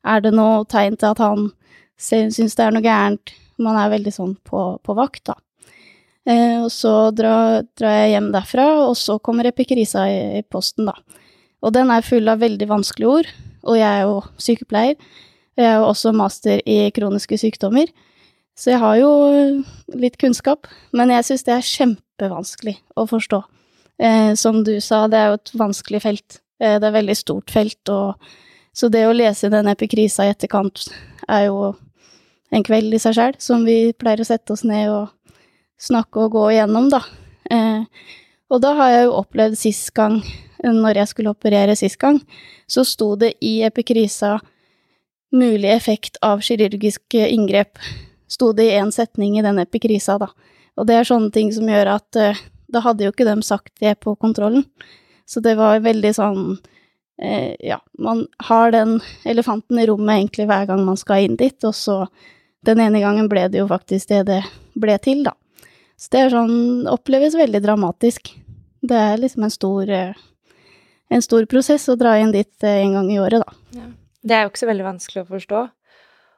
er 0.07 0.23
det 0.23 0.35
noe 0.37 0.65
tegn 0.71 0.99
til 1.01 1.15
at 1.15 1.23
han 1.23 1.49
syns 1.99 2.55
det 2.55 2.63
er 2.63 2.75
noe 2.75 2.85
gærent. 2.85 3.33
Man 3.59 3.79
er 3.81 3.91
veldig 3.95 4.13
sånn 4.13 4.35
på, 4.45 4.69
på 4.85 4.97
vakt, 4.99 5.25
da. 5.33 5.39
Eh, 6.27 6.59
og 6.61 6.71
så 6.75 7.11
drar, 7.15 7.65
drar 7.79 7.95
jeg 8.03 8.17
hjem 8.17 8.33
derfra, 8.35 8.67
og 8.85 8.97
så 9.01 9.17
kommer 9.23 9.49
epikrisa 9.49 10.05
i, 10.11 10.19
i 10.41 10.45
posten, 10.45 10.91
da. 10.91 11.23
Og 11.65 11.73
den 11.75 11.91
er 11.91 12.05
full 12.05 12.29
av 12.29 12.43
veldig 12.43 12.69
vanskelige 12.69 13.15
ord, 13.21 13.31
og 13.67 13.79
jeg 13.79 13.89
er 13.89 14.05
jo 14.05 14.21
sykepleier. 14.43 14.99
Jeg 15.57 15.71
er 15.71 15.79
jo 15.81 15.89
også 15.89 16.13
master 16.13 16.61
i 16.69 16.91
kroniske 16.95 17.39
sykdommer, 17.41 17.89
så 18.57 18.75
jeg 18.75 18.83
har 18.83 18.99
jo 19.01 19.11
litt 19.97 20.19
kunnskap. 20.21 20.69
Men 20.97 21.13
jeg 21.15 21.25
syns 21.29 21.47
det 21.47 21.55
er 21.57 21.71
kjempevanskelig 21.71 22.77
å 22.97 23.07
forstå. 23.09 23.41
Eh, 23.99 24.35
som 24.35 24.63
du 24.65 24.77
sa, 24.81 25.07
det 25.09 25.19
er 25.19 25.31
jo 25.31 25.39
et 25.41 25.53
vanskelig 25.57 26.03
felt. 26.05 26.41
Eh, 26.61 26.77
det 26.77 26.85
er 26.85 26.93
et 26.93 26.99
veldig 27.01 27.17
stort 27.17 27.53
felt, 27.53 27.81
og 27.93 28.17
så 28.77 28.91
det 28.93 29.07
å 29.09 29.15
lese 29.17 29.53
den 29.53 29.71
epikrisa 29.73 30.27
i 30.27 30.33
etterkant 30.35 30.89
er 31.33 31.47
jo 31.49 31.75
en 32.53 32.65
kveld 32.65 32.95
i 32.95 33.01
seg 33.03 33.17
sjøl, 33.17 33.39
som 33.43 33.65
vi 33.67 33.95
pleier 33.97 34.23
å 34.23 34.29
sette 34.29 34.53
oss 34.53 34.65
ned 34.69 34.91
og 34.93 35.39
snakke 35.81 36.27
og 36.27 36.37
gå 36.37 36.45
igjennom, 36.55 36.91
da. 36.93 37.03
Eh, 37.51 37.85
og 38.53 38.61
da 38.63 38.75
har 38.79 38.93
jeg 38.93 39.07
jo 39.07 39.17
opplevd 39.21 39.57
sist 39.59 39.95
gang, 39.97 40.21
når 40.63 41.01
jeg 41.03 41.13
skulle 41.13 41.33
operere 41.35 41.77
sist 41.79 41.99
gang, 42.01 42.21
så 42.71 42.85
sto 42.87 43.15
det 43.19 43.35
i 43.45 43.61
epikrisa 43.67 44.37
mulig 45.37 45.71
effekt 45.73 46.21
av 46.25 46.41
kirurgisk 46.45 47.17
inngrep. 47.19 47.81
Sto 48.29 48.53
det 48.57 48.69
i 48.71 48.77
én 48.79 48.93
setning 48.95 49.39
i 49.39 49.45
den 49.45 49.59
epikrisa, 49.63 50.17
da. 50.23 50.31
Og 50.77 50.87
det 50.89 50.97
er 50.97 51.09
sånne 51.09 51.33
ting 51.33 51.53
som 51.55 51.69
gjør 51.69 51.93
at 51.97 52.19
eh, 52.21 52.41
da 52.73 52.83
hadde 52.85 53.07
jo 53.07 53.13
ikke 53.15 53.27
de 53.29 53.37
sagt 53.47 53.75
det 53.83 53.97
på 54.03 54.17
kontrollen. 54.21 54.67
Så 55.27 55.43
det 55.43 55.57
var 55.59 55.83
veldig 55.83 56.13
sånn 56.15 56.43
eh, 57.19 57.57
Ja, 57.65 57.81
man 57.99 58.27
har 58.49 58.71
den 58.75 59.01
elefanten 59.27 59.81
i 59.83 59.87
rommet 59.91 60.21
egentlig 60.21 60.47
hver 60.51 60.69
gang 60.71 60.85
man 60.87 60.99
skal 61.01 61.27
inn 61.27 61.37
dit, 61.41 61.59
og 61.67 61.75
så 61.75 62.05
den 62.67 62.81
ene 62.83 63.03
gangen 63.03 63.29
ble 63.31 63.47
det 63.51 63.61
jo 63.63 63.69
faktisk 63.71 64.11
det 64.11 64.25
det 64.31 64.41
ble 64.75 64.97
til, 65.03 65.25
da. 65.27 65.35
Så 65.97 66.13
det 66.13 66.23
er 66.23 66.35
sånn 66.35 66.89
Oppleves 66.91 67.37
veldig 67.39 67.63
dramatisk. 67.65 68.35
Det 68.87 68.97
er 68.97 69.21
liksom 69.23 69.47
en 69.47 69.55
stor 69.55 69.91
eh, 69.91 70.25
en 71.09 71.23
stor 71.23 71.47
prosess 71.51 71.87
å 71.89 71.97
dra 71.99 72.17
inn 72.19 72.35
dit 72.35 72.67
eh, 72.67 72.83
en 72.83 72.99
gang 72.99 73.11
i 73.13 73.21
året, 73.23 73.43
da. 73.45 73.79
Ja. 73.79 73.87
Det 74.27 74.35
er 74.35 74.43
jo 74.43 74.51
ikke 74.51 74.65
så 74.65 74.71
veldig 74.71 74.87
vanskelig 74.89 75.23
å 75.23 75.29
forstå. 75.29 75.63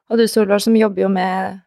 Og 0.08 0.20
du, 0.20 0.26
Solvar, 0.28 0.60
som 0.60 0.76
jobber 0.76 1.06
jo 1.06 1.08
med 1.12 1.60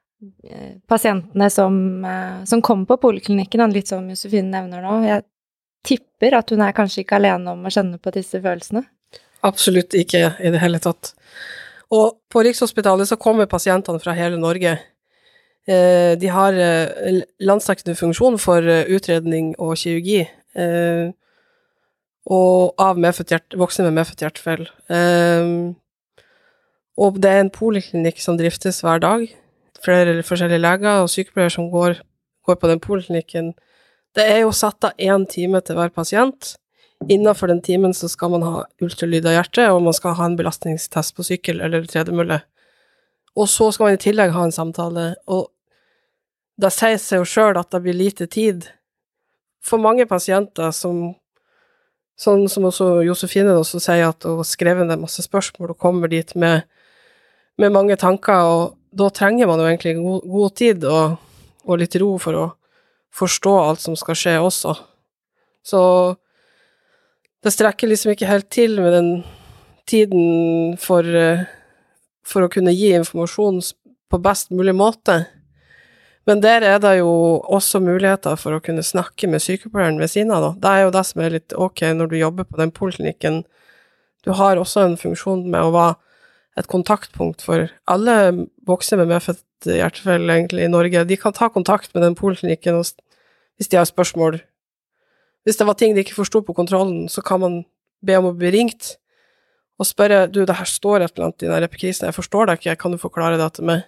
pasientene 0.88 1.50
som, 1.50 2.06
eh, 2.06 2.44
som 2.46 2.62
kommer 2.62 2.86
på 2.86 3.00
poliklinikken, 3.08 3.74
litt 3.74 3.88
som 3.88 4.08
Josefine 4.10 4.52
nevner 4.52 4.84
nå. 4.86 5.00
Jeg 5.08 5.26
tipper 5.88 6.38
at 6.38 6.50
hun 6.54 6.62
er 6.62 6.76
kanskje 6.78 7.04
ikke 7.04 7.18
alene 7.18 7.56
om 7.56 7.66
å 7.66 7.74
kjenne 7.74 7.98
på 8.02 8.14
disse 8.14 8.42
følelsene? 8.42 8.86
Absolutt 9.42 9.96
ikke 9.98 10.36
i 10.38 10.52
det 10.54 10.62
hele 10.62 10.80
tatt. 10.80 11.14
Og 11.92 12.22
på 12.32 12.44
Rikshospitalet 12.46 13.10
så 13.10 13.18
kommer 13.20 13.50
pasientene 13.50 14.00
fra 14.00 14.14
hele 14.16 14.38
Norge. 14.40 14.78
Eh, 15.68 16.14
de 16.18 16.30
har 16.32 16.54
eh, 16.58 17.22
landsdekkende 17.44 17.98
funksjon 17.98 18.40
for 18.42 18.66
eh, 18.66 18.88
utredning 18.90 19.54
og 19.62 19.76
kirurgi, 19.78 20.24
og 22.32 22.82
av 22.82 22.98
medfødt 23.02 23.56
voksne 23.58 23.88
med 23.88 23.96
medfødt 23.96 24.22
hjertefeil. 24.22 24.66
Og 27.02 27.20
det 27.24 27.32
er 27.32 27.40
en 27.42 27.54
poliklinikk 27.54 28.20
som 28.22 28.36
driftes 28.38 28.82
hver 28.84 29.00
dag. 29.02 29.24
Flere 29.82 30.22
forskjellige 30.24 30.62
leger 30.62 31.02
og 31.02 31.10
sykepleiere 31.10 31.54
som 31.54 31.70
går, 31.72 32.02
går 32.46 32.58
på 32.62 32.70
den 32.70 32.82
poliklinikken. 32.84 33.54
Det 34.16 34.26
er 34.28 34.44
jo 34.44 34.52
satt 34.54 34.84
av 34.84 34.98
én 35.00 35.26
time 35.30 35.62
til 35.66 35.78
hver 35.80 35.94
pasient. 35.96 36.56
Innenfor 37.10 37.50
den 37.50 37.62
timen 37.66 37.94
så 37.98 38.10
skal 38.12 38.30
man 38.36 38.44
ha 38.46 38.66
ultralyd 38.84 39.26
av 39.26 39.40
hjertet, 39.40 39.72
og 39.72 39.82
man 39.88 39.96
skal 39.98 40.14
ha 40.20 40.28
en 40.28 40.38
belastningstest 40.38 41.16
på 41.18 41.26
sykkel 41.26 41.64
eller 41.66 41.88
tredemølle. 41.90 42.42
Og 43.36 43.50
så 43.50 43.72
skal 43.72 43.88
man 43.88 43.98
i 43.98 44.04
tillegg 44.04 44.36
ha 44.36 44.44
en 44.46 44.54
samtale, 44.54 45.16
og 45.26 45.50
det 46.62 46.70
sier 46.76 47.00
seg 47.02 47.24
jo 47.24 47.30
sjøl 47.32 47.58
at 47.58 47.72
det 47.74 47.82
blir 47.82 47.98
lite 47.98 48.28
tid. 48.30 48.68
For 49.66 49.82
mange 49.82 50.06
pasienter 50.10 50.74
som 50.76 51.16
Sånn 52.22 52.44
som 52.52 52.68
også 52.68 53.00
Josefine 53.02 53.56
også 53.58 53.80
sier, 53.82 54.12
at 54.12 54.26
hun 54.28 54.42
har 54.42 54.46
skrevet 54.46 54.86
ned 54.86 55.00
masse 55.02 55.24
spørsmål 55.26 55.72
og 55.74 55.80
kommer 55.82 56.12
dit 56.12 56.36
med, 56.38 56.68
med, 57.58 57.74
mange 57.74 57.96
tanker, 57.98 58.46
og 58.46 58.76
da 58.92 59.10
trenger 59.10 59.48
man 59.48 59.62
jo 59.62 59.68
egentlig 59.70 59.96
god, 60.00 60.26
god 60.28 60.56
tid 60.60 60.86
og, 60.88 61.18
og, 61.64 61.78
litt 61.80 61.96
ro 62.02 62.16
for 62.20 62.38
å 62.38 62.48
forstå 63.16 63.54
alt 63.60 63.84
som 63.84 63.96
skal 64.00 64.18
skje 64.20 64.36
også. 64.44 64.76
Så 65.64 65.82
det 67.42 67.54
strekker 67.56 67.90
liksom 67.90 68.14
ikke 68.14 68.30
helt 68.30 68.50
til 68.54 68.80
med 68.82 68.96
den 68.96 69.12
tiden 69.90 70.76
for, 70.80 71.08
for 72.28 72.46
å 72.46 72.52
kunne 72.52 72.74
gi 72.76 72.92
informasjon 72.98 73.62
på 74.12 74.20
best 74.24 74.52
mulig 74.52 74.76
måte. 74.78 75.24
Men 76.30 76.44
der 76.44 76.62
er 76.68 76.78
det 76.84 76.98
jo 77.00 77.10
også 77.50 77.82
muligheter 77.82 78.38
for 78.38 78.56
å 78.56 78.62
kunne 78.64 78.86
snakke 78.86 79.30
med 79.32 79.42
sykepleieren 79.42 79.98
ved 80.00 80.12
siden 80.12 80.34
av, 80.36 80.44
da. 80.44 80.52
Det 80.62 80.72
er 80.72 80.84
jo 80.84 80.94
det 80.94 81.04
som 81.10 81.24
er 81.24 81.36
litt 81.38 81.56
ok 81.58 81.82
når 81.98 82.12
du 82.12 82.20
jobber 82.20 82.48
på 82.48 82.60
den 82.62 82.74
poliklinikken. 82.76 83.42
Du 84.22 84.36
har 84.38 84.62
også 84.62 84.86
en 84.86 85.00
funksjon 85.02 85.48
med 85.50 85.66
å 85.66 85.74
være 85.74 85.98
et 86.60 86.68
kontaktpunkt 86.68 87.44
for 87.46 87.70
alle 87.88 88.16
voksne 88.68 89.00
med 89.00 89.12
medfødt 89.14 89.70
hjertefeil 89.72 90.26
egentlig 90.30 90.66
i 90.66 90.72
Norge. 90.72 91.06
De 91.08 91.18
kan 91.20 91.36
ta 91.36 91.48
kontakt 91.50 91.94
med 91.96 92.04
den 92.04 92.18
poliklinikken 92.18 92.82
hvis 92.82 93.70
de 93.72 93.80
har 93.80 93.88
spørsmål. 93.88 94.42
Hvis 95.46 95.58
det 95.58 95.68
var 95.68 95.78
ting 95.80 95.96
de 95.96 96.04
ikke 96.04 96.18
forsto 96.18 96.42
på 96.46 96.56
kontrollen, 96.58 97.08
så 97.10 97.24
kan 97.26 97.40
man 97.42 97.62
be 98.06 98.18
om 98.18 98.30
å 98.30 98.36
bli 98.38 98.52
ringt 98.54 98.96
og 99.82 99.88
spørre 99.90 100.28
du, 100.30 100.44
det 100.46 100.60
her 100.60 100.68
står 100.70 101.02
et 101.02 101.16
eller 101.16 101.32
annet 101.32 101.44
i 101.44 101.50
den 101.50 101.66
epikrisen, 101.66 102.06
jeg 102.06 102.14
forstår 102.14 102.50
deg 102.52 102.60
ikke, 102.60 102.76
kan 102.84 102.94
du 102.94 103.02
forklare 103.02 103.40
det 103.42 103.48
til 103.58 103.66
meg? 103.66 103.88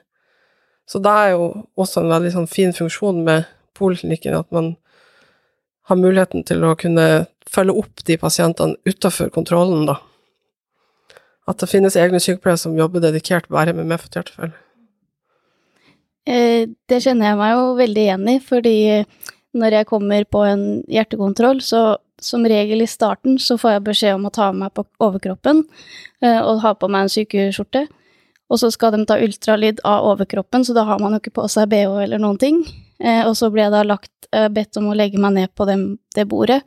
Så 0.90 1.00
det 1.04 1.12
er 1.12 1.36
jo 1.36 1.44
også 1.80 2.02
en 2.02 2.10
veldig 2.10 2.32
sånn 2.34 2.50
fin 2.50 2.74
funksjon 2.74 3.22
med 3.28 3.46
poliklinikken, 3.78 4.40
at 4.42 4.50
man 4.56 4.74
har 5.90 6.00
muligheten 6.00 6.46
til 6.48 6.66
å 6.66 6.74
kunne 6.80 7.28
følge 7.50 7.76
opp 7.84 8.02
de 8.08 8.18
pasientene 8.18 8.80
utafor 8.90 9.30
kontrollen, 9.36 9.86
da. 9.92 10.00
At 11.50 11.60
det 11.60 11.72
finnes 11.72 11.98
egne 12.00 12.22
sykepleiere 12.24 12.62
som 12.62 12.78
jobber 12.78 13.04
dedikert 13.04 13.50
bare 13.52 13.74
med 13.76 13.90
medfødt 13.90 14.20
hjertefeil. 14.20 14.54
Eh, 16.24 16.70
det 16.88 17.02
kjenner 17.04 17.32
jeg 17.32 17.40
meg 17.42 17.56
jo 17.58 17.64
veldig 17.80 18.04
igjen 18.06 18.30
i, 18.32 18.38
fordi 18.44 18.78
når 19.60 19.80
jeg 19.80 19.90
kommer 19.90 20.24
på 20.26 20.46
en 20.48 20.64
hjertekontroll, 20.90 21.60
så 21.62 21.84
som 22.24 22.46
regel 22.48 22.82
i 22.82 22.88
starten 22.88 23.36
så 23.42 23.58
får 23.60 23.76
jeg 23.76 23.86
beskjed 23.90 24.16
om 24.16 24.30
å 24.30 24.34
ta 24.34 24.48
meg 24.56 24.72
på 24.78 24.86
overkroppen 25.04 25.64
eh, 26.24 26.40
og 26.40 26.64
ha 26.64 26.74
på 26.78 26.90
meg 26.92 27.06
en 27.06 27.14
sykeskjorte. 27.14 27.84
Og 28.52 28.60
så 28.62 28.70
skal 28.74 28.94
de 28.94 29.04
ta 29.10 29.18
ultralyd 29.24 29.82
av 29.88 30.06
overkroppen, 30.12 30.66
så 30.66 30.76
da 30.78 30.86
har 30.88 31.02
man 31.02 31.16
jo 31.16 31.22
ikke 31.24 31.36
på 31.40 31.48
seg 31.52 31.72
bh 31.72 32.04
eller 32.06 32.22
noen 32.22 32.40
ting. 32.40 32.62
Eh, 33.02 33.24
og 33.28 33.36
så 33.40 33.50
blir 33.52 33.66
jeg 33.66 33.76
da 33.76 33.84
lagt, 33.88 34.14
eh, 34.32 34.50
bedt 34.54 34.78
om 34.80 34.92
å 34.92 34.98
legge 34.98 35.20
meg 35.22 35.36
ned 35.38 35.54
på 35.58 35.68
dem, 35.68 35.86
det 36.16 36.28
bordet. 36.30 36.62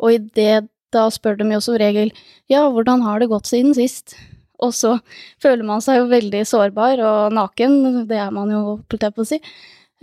Og 0.00 0.16
i 0.16 0.18
det, 0.36 0.66
da 0.94 1.06
spør 1.12 1.38
de 1.40 1.48
jo 1.54 1.60
som 1.64 1.78
regel 1.80 2.12
ja, 2.50 2.66
hvordan 2.68 3.04
har 3.06 3.20
det 3.20 3.30
gått 3.30 3.50
siden 3.50 3.74
sist? 3.76 4.16
Og 4.60 4.74
så 4.76 4.96
føler 5.40 5.64
man 5.64 5.80
seg 5.84 6.00
jo 6.00 6.10
veldig 6.10 6.42
sårbar 6.48 7.00
og 7.00 7.36
naken, 7.36 8.06
det 8.10 8.18
er 8.20 8.32
man 8.34 8.52
jo, 8.52 8.62
holdt 8.90 9.06
jeg 9.06 9.16
på 9.16 9.24
å 9.24 9.28
si. 9.28 9.40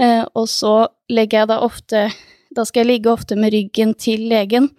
Eh, 0.01 0.24
og 0.34 0.48
så 0.50 0.75
legger 1.10 1.44
jeg 1.44 1.50
da 1.50 1.62
ofte 1.65 2.03
Da 2.53 2.63
skal 2.65 2.84
jeg 2.84 2.89
ligge 2.91 3.10
ofte 3.12 3.36
med 3.38 3.51
ryggen 3.53 3.91
til 3.98 4.27
legen, 4.32 4.72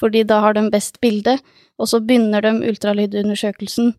fordi 0.00 0.24
da 0.28 0.40
har 0.44 0.56
de 0.56 0.66
best 0.72 0.98
bilde, 1.00 1.38
og 1.80 1.88
så 1.88 2.00
begynner 2.04 2.44
de 2.44 2.68
ultralydundersøkelsen 2.68 3.94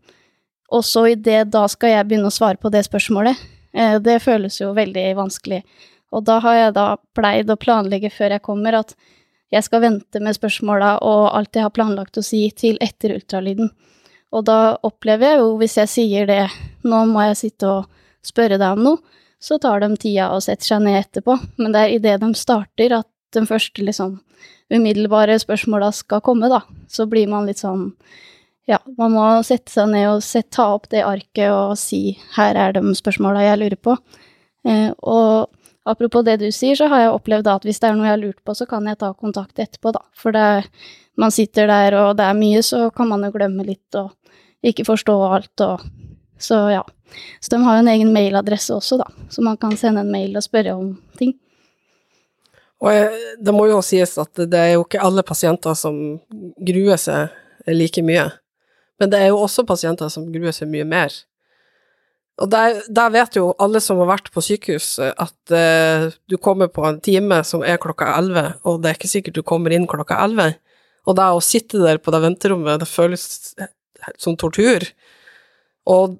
og 0.74 0.84
så 0.84 1.06
i 1.12 1.16
det 1.18 1.50
da 1.54 1.64
skal 1.70 1.92
jeg 1.92 2.08
begynne 2.08 2.30
å 2.30 2.34
svare 2.34 2.58
på 2.60 2.70
det 2.72 2.84
spørsmålet. 2.86 3.40
Eh, 3.74 3.98
det 4.02 4.22
føles 4.24 4.60
jo 4.60 4.72
veldig 4.76 5.06
vanskelig. 5.18 5.62
Og 6.14 6.24
da 6.26 6.38
har 6.42 6.56
jeg 6.58 6.74
da 6.76 6.86
pleid 7.16 7.50
å 7.50 7.58
planlegge 7.60 8.12
før 8.14 8.36
jeg 8.36 8.44
kommer, 8.44 8.78
at 8.80 8.94
jeg 9.54 9.66
skal 9.66 9.84
vente 9.84 10.20
med 10.22 10.34
spørsmåla 10.34 10.96
og 11.06 11.28
alt 11.38 11.54
jeg 11.54 11.66
har 11.66 11.74
planlagt 11.74 12.18
å 12.18 12.24
si, 12.26 12.48
til 12.56 12.78
etter 12.82 13.14
ultralyden. 13.14 13.70
Og 14.34 14.46
da 14.48 14.74
opplever 14.82 15.34
jeg 15.34 15.42
jo, 15.42 15.50
hvis 15.60 15.76
jeg 15.78 15.92
sier 15.92 16.26
det, 16.30 16.42
nå 16.82 17.04
må 17.06 17.22
jeg 17.28 17.40
sitte 17.44 17.70
og 17.70 17.90
spørre 18.26 18.58
deg 18.58 18.74
om 18.74 18.86
noe, 18.88 19.20
så 19.38 19.60
tar 19.60 19.84
de 19.84 19.92
tida 20.00 20.30
og 20.34 20.42
setter 20.42 20.72
seg 20.72 20.82
ned 20.82 20.98
etterpå. 21.02 21.36
Men 21.60 21.74
det 21.74 21.82
er 21.84 21.96
idet 21.98 22.20
de 22.22 22.30
starter 22.38 22.96
at 22.98 23.10
den 23.36 23.46
første 23.46 23.84
liksom 23.84 24.18
umiddelbare 24.72 25.36
spørsmåla 25.38 25.90
skal 25.94 26.22
komme, 26.24 26.48
da. 26.50 26.62
Så 26.90 27.06
blir 27.10 27.28
man 27.30 27.46
litt 27.46 27.62
sånn 27.62 27.92
ja, 28.64 28.78
man 28.96 29.12
må 29.12 29.24
sette 29.44 29.68
seg 29.68 29.90
ned 29.92 30.06
og 30.08 30.22
set, 30.24 30.48
ta 30.56 30.70
opp 30.72 30.88
det 30.88 31.02
arket 31.04 31.52
og 31.52 31.76
si 31.76 32.16
'her 32.32 32.56
er 32.56 32.72
de 32.72 32.94
spørsmåla 32.96 33.42
jeg 33.44 33.58
lurer 33.60 33.76
på'. 33.76 33.98
Eh, 34.64 34.90
og 35.02 35.50
apropos 35.84 36.24
det 36.24 36.38
du 36.42 36.48
sier, 36.52 36.76
så 36.78 36.88
har 36.90 37.04
jeg 37.04 37.14
opplevd 37.14 37.48
at 37.52 37.64
hvis 37.66 37.80
det 37.82 37.90
er 37.90 37.98
noe 37.98 38.08
jeg 38.08 38.16
har 38.16 38.22
lurt 38.22 38.40
på, 38.44 38.56
så 38.56 38.66
kan 38.68 38.86
jeg 38.88 38.98
ta 39.00 39.12
kontakt 39.12 39.60
etterpå, 39.60 39.92
da. 39.94 40.02
For 40.16 40.34
det, 40.34 40.66
man 41.20 41.34
sitter 41.34 41.68
der 41.70 41.98
og 42.00 42.16
det 42.18 42.26
er 42.26 42.38
mye, 42.38 42.62
så 42.64 42.88
kan 42.94 43.10
man 43.10 43.24
jo 43.26 43.32
glemme 43.34 43.66
litt 43.66 44.00
og 44.00 44.12
ikke 44.64 44.86
forstå 44.88 45.16
alt 45.28 45.66
og 45.66 45.86
Så 46.40 46.56
ja. 46.72 46.82
Så 47.40 47.52
de 47.52 47.62
har 47.62 47.76
jo 47.76 47.82
en 47.84 47.88
egen 47.92 48.10
mailadresse 48.12 48.74
også, 48.74 48.96
da, 48.98 49.06
så 49.30 49.42
man 49.42 49.56
kan 49.56 49.76
sende 49.78 50.02
en 50.02 50.10
mail 50.10 50.34
og 50.36 50.42
spørre 50.42 50.72
om 50.74 50.88
ting. 51.18 51.36
Og 52.82 53.14
det 53.38 53.54
må 53.54 53.68
jo 53.70 53.78
sies 53.86 54.16
at 54.18 54.34
det 54.34 54.58
er 54.58 54.72
jo 54.74 54.82
ikke 54.82 55.00
alle 55.00 55.22
pasienter 55.22 55.76
som 55.78 56.18
gruer 56.58 56.98
seg 57.00 57.30
like 57.70 58.02
mye. 58.02 58.26
Men 59.00 59.12
det 59.12 59.20
er 59.22 59.30
jo 59.30 59.44
også 59.44 59.64
pasienter 59.68 60.10
som 60.12 60.26
gruer 60.32 60.52
seg 60.52 60.68
mye 60.72 60.84
mer. 60.88 61.14
Og 62.42 62.50
der, 62.50 62.80
der 62.90 63.12
vet 63.14 63.36
jo 63.38 63.52
alle 63.62 63.78
som 63.82 64.00
har 64.02 64.08
vært 64.10 64.32
på 64.34 64.42
sykehus, 64.42 64.96
at 64.98 65.54
uh, 65.54 66.08
du 66.26 66.34
kommer 66.42 66.70
på 66.72 66.82
en 66.88 66.98
time 67.04 67.38
som 67.46 67.62
er 67.62 67.78
klokka 67.82 68.08
elleve, 68.16 68.56
og 68.66 68.80
det 68.82 68.90
er 68.90 68.98
ikke 68.98 69.10
sikkert 69.12 69.38
du 69.38 69.44
kommer 69.46 69.74
inn 69.74 69.86
klokka 69.90 70.18
elleve. 70.24 70.56
Og 71.06 71.14
det 71.18 71.28
å 71.30 71.42
sitte 71.44 71.78
der 71.82 72.00
på 72.02 72.10
det 72.14 72.22
venterommet, 72.24 72.80
det 72.82 72.90
føles 72.90 73.54
som 74.18 74.34
tortur. 74.40 74.86
Og 75.86 76.16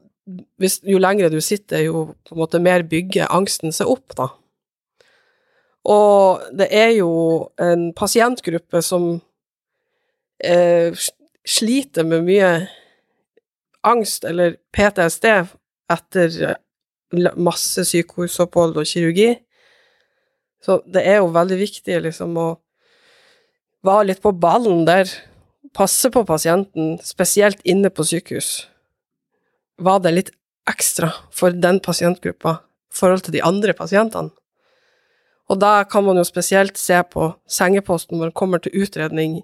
hvis, 0.61 0.79
jo 0.87 1.01
lengre 1.03 1.33
du 1.33 1.41
sitter, 1.43 1.83
jo 1.89 2.07
på 2.23 2.37
en 2.37 2.43
måte 2.45 2.63
mer 2.63 2.87
bygger 2.87 3.33
angsten 3.35 3.75
seg 3.75 3.91
opp, 3.91 4.15
da. 4.15 4.31
Og 5.91 6.47
det 6.57 6.71
er 6.73 6.95
jo 6.97 7.11
en 7.61 7.91
pasientgruppe 7.97 8.81
som 8.87 9.11
uh, 9.19 11.05
sliter 11.45 12.07
med 12.09 12.25
mye 12.25 12.55
angst 13.85 14.25
eller 14.25 14.57
PTSD 14.73 15.27
etter 15.95 16.37
eh, 16.51 16.61
masse 17.37 17.85
sykehusopphold 17.89 18.79
og 18.81 18.89
kirurgi. 18.89 19.35
Så 20.65 20.81
det 20.89 21.05
er 21.07 21.21
jo 21.21 21.33
veldig 21.35 21.59
viktig 21.61 22.01
liksom 22.07 22.37
å 22.41 22.49
være 23.85 24.11
litt 24.11 24.23
på 24.25 24.33
ballen 24.33 24.87
der, 24.89 25.11
passe 25.75 26.09
på 26.13 26.23
pasienten, 26.25 26.97
spesielt 27.05 27.61
inne 27.69 27.91
på 27.93 28.07
sykehus. 28.07 28.67
Var 29.77 30.01
det 30.01 30.15
litt 30.15 30.31
ekstra 30.71 31.11
for 31.35 31.53
den 31.53 31.81
pasientgruppa 31.85 32.59
i 32.63 32.97
forhold 32.97 33.27
til 33.27 33.37
de 33.37 33.43
andre 33.45 33.75
pasientene? 33.77 34.33
Og 35.53 35.59
da 35.61 35.83
kan 35.85 36.07
man 36.07 36.17
jo 36.17 36.25
spesielt 36.25 36.79
se 36.81 36.97
på 37.13 37.35
sengeposten 37.51 38.17
når 38.17 38.31
man 38.31 38.39
kommer 38.39 38.63
til 38.65 38.73
utredning. 38.81 39.43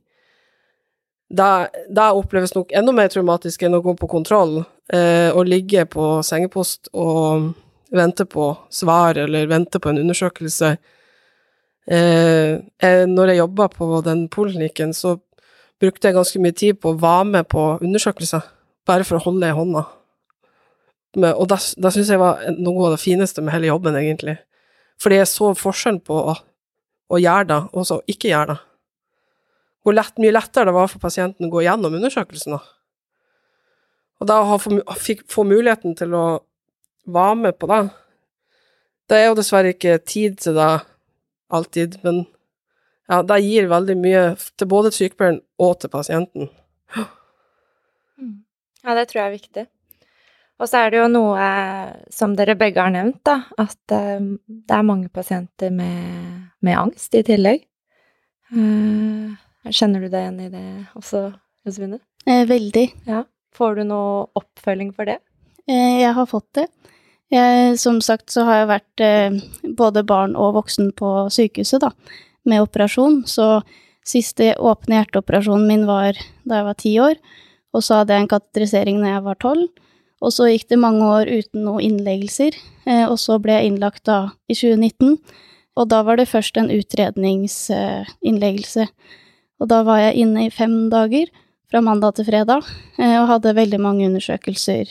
Da, 1.28 1.68
da 1.92 2.10
oppleves 2.16 2.54
nok 2.56 2.72
enda 2.72 2.94
mer 2.96 3.10
traumatisk 3.12 3.66
enn 3.66 3.76
å 3.76 3.82
gå 3.84 3.92
på 3.98 4.08
kontroll 4.08 4.62
eh, 4.92 5.30
og 5.30 5.48
ligge 5.48 5.84
på 5.90 6.20
sengepost 6.26 6.90
og 6.92 7.50
vente 7.90 8.26
på 8.30 8.52
svar 8.70 9.18
eller 9.18 9.48
vente 9.50 9.80
på 9.82 9.90
en 9.90 10.00
undersøkelse. 10.02 10.74
Eh, 11.90 13.06
når 13.10 13.32
jeg 13.32 13.40
jobba 13.40 13.68
på 13.72 14.00
den 14.06 14.28
poliklinikken, 14.28 14.94
så 14.94 15.16
brukte 15.80 16.08
jeg 16.08 16.18
ganske 16.18 16.42
mye 16.42 16.56
tid 16.56 16.78
på 16.80 16.92
å 16.92 17.00
være 17.00 17.26
med 17.32 17.48
på 17.50 17.64
undersøkelser, 17.80 18.44
bare 18.86 19.06
for 19.06 19.18
å 19.18 19.24
holde 19.24 19.48
i 19.48 19.56
hånda. 19.56 19.86
Og 21.32 21.46
da, 21.50 21.56
da 21.58 21.90
syns 21.90 22.12
jeg 22.12 22.20
var 22.20 22.44
noe 22.54 22.86
av 22.86 22.94
det 22.94 23.02
fineste 23.02 23.42
med 23.42 23.56
hele 23.56 23.72
jobben, 23.72 23.96
egentlig. 23.98 24.36
Fordi 25.00 25.18
jeg 25.18 25.30
så 25.30 25.54
forskjellen 25.58 26.02
på 26.06 26.18
å, 26.30 26.36
å 27.10 27.18
gjøre 27.18 27.48
det, 27.48 27.62
og 27.74 27.88
så 27.88 27.98
ikke 28.10 28.30
gjøre 28.30 28.52
det. 28.52 28.60
Hvor 29.80 29.96
lett, 29.96 30.20
mye 30.20 30.36
lettere 30.36 30.68
det 30.68 30.76
var 30.76 30.90
for 30.92 31.02
pasienten 31.02 31.48
å 31.48 31.54
gå 31.54 31.64
gjennom 31.64 31.96
undersøkelsen. 31.96 32.58
da. 32.58 32.79
Og 34.20 34.28
da 34.28 34.40
å 34.44 34.58
få 34.60 35.44
muligheten 35.48 35.96
til 35.96 36.14
å 36.16 36.24
være 37.10 37.36
med 37.40 37.56
på 37.58 37.68
det 37.70 37.80
Det 39.08 39.18
er 39.18 39.26
jo 39.26 39.38
dessverre 39.38 39.72
ikke 39.74 39.96
tid 40.06 40.36
til 40.38 40.54
det 40.54 40.70
alltid, 41.50 41.96
men 42.04 42.20
ja, 43.10 43.24
det 43.26 43.40
gir 43.42 43.66
veldig 43.66 43.96
mye 43.98 44.20
til 44.38 44.68
både 44.70 44.92
sykepleieren 44.94 45.40
og 45.58 45.80
til 45.82 45.90
pasienten. 45.90 46.50
Ja, 48.84 48.94
det 48.94 49.08
tror 49.10 49.18
jeg 49.18 49.26
er 49.26 49.34
viktig. 49.34 49.64
Og 50.60 50.68
så 50.68 50.84
er 50.84 50.92
det 50.92 51.00
jo 51.00 51.08
noe 51.10 51.48
som 52.12 52.36
dere 52.38 52.54
begge 52.60 52.84
har 52.84 52.92
nevnt, 52.94 53.18
da, 53.26 53.40
at 53.58 53.94
uh, 53.96 54.22
det 54.46 54.76
er 54.76 54.86
mange 54.86 55.10
pasienter 55.10 55.72
med, 55.74 56.52
med 56.62 56.78
angst 56.78 57.16
i 57.16 57.24
tillegg. 57.26 57.64
Uh, 58.54 59.34
kjenner 59.66 60.04
du 60.04 60.10
deg 60.12 60.26
igjen 60.26 60.40
i 60.44 60.50
det 60.52 60.64
også, 61.00 61.26
Josefine? 61.66 61.98
Eh, 62.28 62.44
veldig. 62.48 62.86
Ja. 63.08 63.24
Får 63.56 63.80
du 63.80 63.84
noe 63.88 64.28
oppfølging 64.38 64.92
for 64.96 65.10
det? 65.10 65.18
Eh, 65.68 66.00
jeg 66.02 66.14
har 66.16 66.30
fått 66.30 66.48
det. 66.58 66.68
Jeg, 67.30 67.76
som 67.78 68.00
sagt 68.02 68.32
så 68.34 68.44
har 68.48 68.62
jeg 68.62 68.72
vært 68.72 69.04
eh, 69.06 69.38
både 69.78 70.02
barn 70.06 70.34
og 70.38 70.56
voksen 70.56 70.90
på 70.98 71.12
sykehuset, 71.30 71.84
da, 71.84 71.90
med 72.48 72.64
operasjon. 72.64 73.22
Så 73.30 73.60
siste 74.06 74.54
åpne 74.58 74.98
hjerteoperasjonen 74.98 75.68
min 75.68 75.86
var 75.86 76.18
da 76.48 76.58
jeg 76.58 76.66
var 76.66 76.76
ti 76.80 76.92
år, 77.02 77.14
og 77.70 77.80
så 77.86 78.00
hadde 78.00 78.14
jeg 78.16 78.22
en 78.24 78.34
kateterisering 78.34 78.96
da 79.02 79.08
jeg 79.14 79.26
var 79.28 79.36
tolv. 79.42 79.66
Og 80.20 80.30
så 80.36 80.42
gikk 80.50 80.66
det 80.68 80.82
mange 80.82 81.04
år 81.06 81.24
uten 81.30 81.64
noen 81.64 81.84
innleggelser, 81.86 82.52
eh, 82.84 83.06
og 83.06 83.18
så 83.22 83.38
ble 83.40 83.52
jeg 83.56 83.66
innlagt 83.70 84.04
da 84.08 84.18
i 84.50 84.54
2019. 84.56 85.18
Og 85.78 85.84
da 85.88 85.98
var 86.04 86.14
det 86.18 86.28
først 86.28 86.56
en 86.60 86.72
utredningsinnleggelse. 86.74 88.84
Og 89.60 89.68
da 89.70 89.78
var 89.86 89.98
jeg 90.02 90.18
inne 90.24 90.40
i 90.48 90.52
fem 90.52 90.90
dager, 90.92 91.26
fra 91.70 91.82
mandag 91.84 92.16
til 92.18 92.26
fredag, 92.28 92.66
eh, 92.98 93.16
og 93.20 93.28
hadde 93.30 93.56
veldig 93.56 93.80
mange 93.80 94.08
undersøkelser 94.08 94.90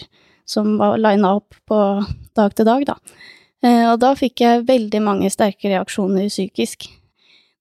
som 0.50 0.78
var 0.80 0.98
lina 0.98 1.36
opp 1.38 1.58
på 1.70 1.80
dag 2.36 2.56
til 2.56 2.66
dag, 2.66 2.86
da. 2.88 2.96
Eh, 3.64 3.86
og 3.92 4.00
da 4.02 4.14
fikk 4.18 4.42
jeg 4.46 4.68
veldig 4.70 5.02
mange 5.04 5.30
sterke 5.34 5.70
reaksjoner 5.70 6.30
psykisk. 6.32 6.88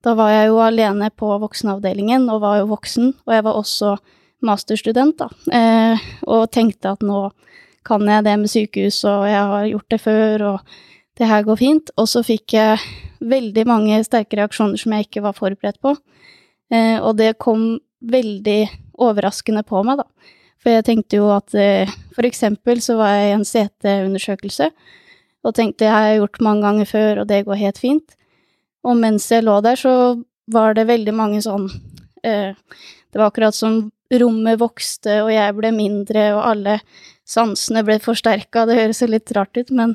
Da 0.04 0.14
var 0.14 0.31
jeg 0.31 0.52
jo 0.52 0.61
alene 0.62 1.11
på 1.11 1.33
voksenavdelingen, 1.42 2.28
og 2.31 2.44
var 2.46 2.61
jo 2.61 2.70
voksen, 2.70 3.12
og 3.26 3.35
jeg 3.35 3.44
var 3.44 3.59
også 3.59 3.96
masterstudent, 4.46 5.18
da, 5.18 5.26
og 6.31 6.44
tenkte 6.54 6.92
at 6.94 7.00
nå 7.02 7.24
kan 7.88 8.04
jeg 8.07 8.22
det 8.22 8.37
med 8.38 8.52
sykehus, 8.52 9.00
og 9.09 9.24
jeg 9.26 9.44
har 9.52 9.66
gjort 9.66 9.90
det 9.90 10.00
før, 10.00 10.44
og 10.52 10.78
det 11.18 11.26
her 11.26 11.42
går 11.46 11.59
fint. 11.59 11.92
Og 11.98 12.09
så 12.11 12.22
fikk 12.26 12.54
jeg 12.54 12.78
veldig 13.18 13.64
mange 13.68 14.00
sterke 14.07 14.38
reaksjoner 14.38 14.78
som 14.81 14.94
jeg 14.94 15.09
ikke 15.09 15.24
var 15.24 15.37
forberedt 15.37 15.81
på. 15.83 15.94
Eh, 16.70 16.98
og 17.00 17.16
det 17.18 17.38
kom 17.42 17.78
veldig 17.98 18.61
overraskende 19.02 19.64
på 19.66 19.82
meg, 19.87 20.02
da. 20.02 20.34
For 20.58 20.74
jeg 20.74 20.87
tenkte 20.88 21.20
jo 21.20 21.28
at 21.30 21.54
eh, 21.54 21.90
for 22.14 22.26
eksempel 22.26 22.80
så 22.82 22.98
var 22.98 23.14
jeg 23.14 23.28
i 23.28 23.34
en 23.37 23.46
CT-undersøkelse, 23.46 24.70
og 25.46 25.54
tenkte 25.54 25.87
jeg 25.87 25.94
har 25.94 26.16
gjort 26.18 26.40
mange 26.44 26.66
ganger 26.66 26.88
før, 26.90 27.20
og 27.22 27.28
det 27.30 27.44
går 27.46 27.62
helt 27.62 27.78
fint. 27.78 28.16
Og 28.87 28.98
mens 28.98 29.28
jeg 29.30 29.46
lå 29.46 29.58
der, 29.64 29.78
så 29.78 29.92
var 30.50 30.74
det 30.74 30.88
veldig 30.88 31.14
mange 31.14 31.42
sånn 31.44 31.68
eh, 32.24 32.56
Det 33.08 33.20
var 33.20 33.30
akkurat 33.30 33.56
som 33.56 33.87
rommet 34.18 34.61
vokste, 34.61 35.20
og 35.24 35.30
jeg 35.32 35.54
ble 35.56 35.72
mindre, 35.74 36.30
og 36.37 36.44
alle 36.52 36.78
sansene 37.28 37.84
ble 37.84 37.98
forsterka. 38.02 38.64
Det 38.68 38.78
høres 38.78 39.02
jo 39.02 39.11
litt 39.11 39.32
rart 39.37 39.56
ut, 39.58 39.72
men 39.74 39.94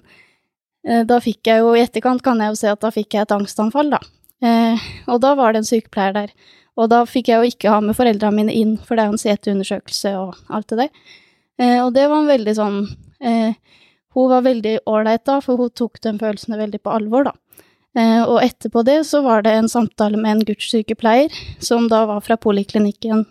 eh, 0.87 1.03
da 1.09 1.19
fikk 1.23 1.49
jeg 1.49 1.63
jo, 1.63 1.73
i 1.75 1.83
etterkant 1.83 2.23
kan 2.25 2.41
jeg 2.41 2.53
jo 2.53 2.59
se 2.61 2.73
at 2.73 2.83
da 2.83 2.93
fikk 2.93 3.17
jeg 3.17 3.25
et 3.25 3.35
angstanfall, 3.35 3.93
da. 3.95 4.01
Eh, 4.43 4.89
og 5.09 5.21
da 5.23 5.33
var 5.39 5.53
det 5.53 5.63
en 5.63 5.69
sykepleier 5.69 6.15
der. 6.17 6.33
Og 6.79 6.89
da 6.89 7.03
fikk 7.05 7.29
jeg 7.29 7.39
jo 7.39 7.53
ikke 7.53 7.73
ha 7.73 7.81
med 7.85 7.97
foreldrene 7.97 8.39
mine 8.39 8.55
inn, 8.55 8.77
for 8.81 8.97
det 8.97 9.03
er 9.03 9.11
jo 9.11 9.17
en 9.17 9.21
CT-undersøkelse 9.21 10.15
og 10.17 10.39
alt 10.49 10.71
det 10.71 10.85
der. 10.85 11.11
Eh, 11.61 11.79
og 11.83 11.93
det 11.93 12.07
var 12.09 12.23
en 12.23 12.31
veldig 12.31 12.55
sånn 12.57 12.77
eh, 13.21 13.53
Hun 14.17 14.29
var 14.31 14.41
veldig 14.45 14.79
ålreit 14.89 15.21
da, 15.29 15.37
for 15.41 15.61
hun 15.61 15.69
tok 15.77 16.01
den 16.01 16.17
følelsene 16.21 16.57
veldig 16.57 16.81
på 16.81 16.93
alvor, 16.93 17.29
da. 17.29 17.35
Eh, 17.93 18.23
og 18.25 18.39
etterpå 18.41 18.81
det 18.85 19.03
så 19.05 19.21
var 19.25 19.43
det 19.45 19.53
en 19.53 19.69
samtale 19.69 20.17
med 20.17 20.31
en 20.31 20.45
gudssykepleier, 20.47 21.33
som 21.61 21.85
da 21.91 22.03
var 22.09 22.23
fra 22.25 22.37
poliklinikken, 22.41 23.25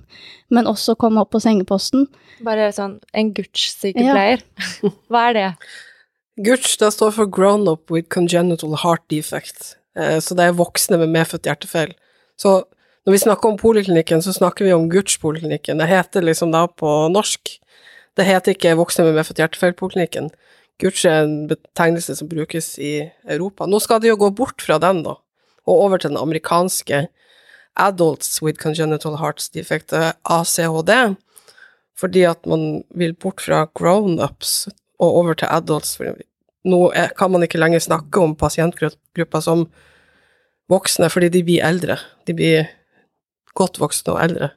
men 0.54 0.70
også 0.70 0.94
kom 0.98 1.18
opp 1.18 1.32
på 1.34 1.40
sengeposten. 1.42 2.06
Bare 2.46 2.70
sånn 2.74 3.00
en 3.14 3.32
gudssykepleier? 3.34 4.42
Ja. 4.42 4.92
Hva 5.10 5.24
er 5.30 5.38
det? 5.38 5.48
GURT 6.42 6.68
det 6.80 6.92
står 6.94 7.10
for 7.18 7.28
Grown 7.28 7.66
Up 7.68 7.90
with 7.92 8.08
Congenital 8.14 8.78
Heart 8.84 9.04
Defect, 9.12 9.74
eh, 9.98 10.18
så 10.22 10.38
det 10.38 10.46
er 10.46 10.56
voksne 10.58 11.00
med 11.02 11.10
medfødt 11.12 11.50
hjertefeil. 11.50 11.96
Så 12.40 12.62
når 13.06 13.16
vi 13.16 13.22
snakker 13.24 13.50
om 13.50 13.58
poliklinikken, 13.58 14.22
så 14.22 14.34
snakker 14.34 14.64
vi 14.64 14.74
om 14.74 14.88
Gutsch-poliklinikken. 14.90 15.80
Det 15.80 15.88
heter 15.90 16.22
liksom 16.22 16.52
da 16.54 16.66
på 16.68 16.90
norsk. 17.10 17.56
Det 18.14 18.26
heter 18.28 18.54
ikke 18.54 18.76
voksne 18.78 19.08
med 19.08 19.16
medfødt 19.16 19.40
hjertefeil-poliklinikken. 19.42 20.30
Gutsch 20.82 21.08
er 21.08 21.24
en 21.24 21.48
betegnelse 21.50 22.14
som 22.18 22.30
brukes 22.30 22.76
i 22.78 23.10
Europa. 23.26 23.66
Nå 23.66 23.80
skal 23.82 24.02
de 24.02 24.12
jo 24.12 24.20
gå 24.20 24.30
bort 24.38 24.62
fra 24.62 24.78
den, 24.82 25.02
da, 25.06 25.16
og 25.66 25.82
over 25.88 25.98
til 25.98 26.12
den 26.12 26.20
amerikanske 26.20 27.06
Adults 27.80 28.42
with 28.42 28.60
Congenital 28.60 29.16
Hearts 29.18 29.48
Defect, 29.48 29.92
ACHD, 29.92 31.16
fordi 31.98 32.22
at 32.28 32.46
man 32.46 32.82
vil 32.94 33.14
bort 33.14 33.40
fra 33.40 33.64
grown-ups 33.78 34.68
og 35.00 35.16
over 35.22 35.34
til 35.34 35.48
adults. 35.50 35.96
Nå 36.64 36.80
kan 37.18 37.32
man 37.32 37.42
ikke 37.42 37.58
lenger 37.58 37.82
snakke 37.82 38.20
om 38.20 38.36
pasientgrupper 38.38 39.40
som 39.40 39.66
voksne, 40.70 41.10
fordi 41.10 41.28
de 41.32 41.42
blir 41.46 41.64
eldre. 41.66 41.98
De 42.26 42.36
blir 42.36 42.68
godt 43.58 43.80
voksne 43.82 44.14
og 44.14 44.22
eldre. 44.22 44.50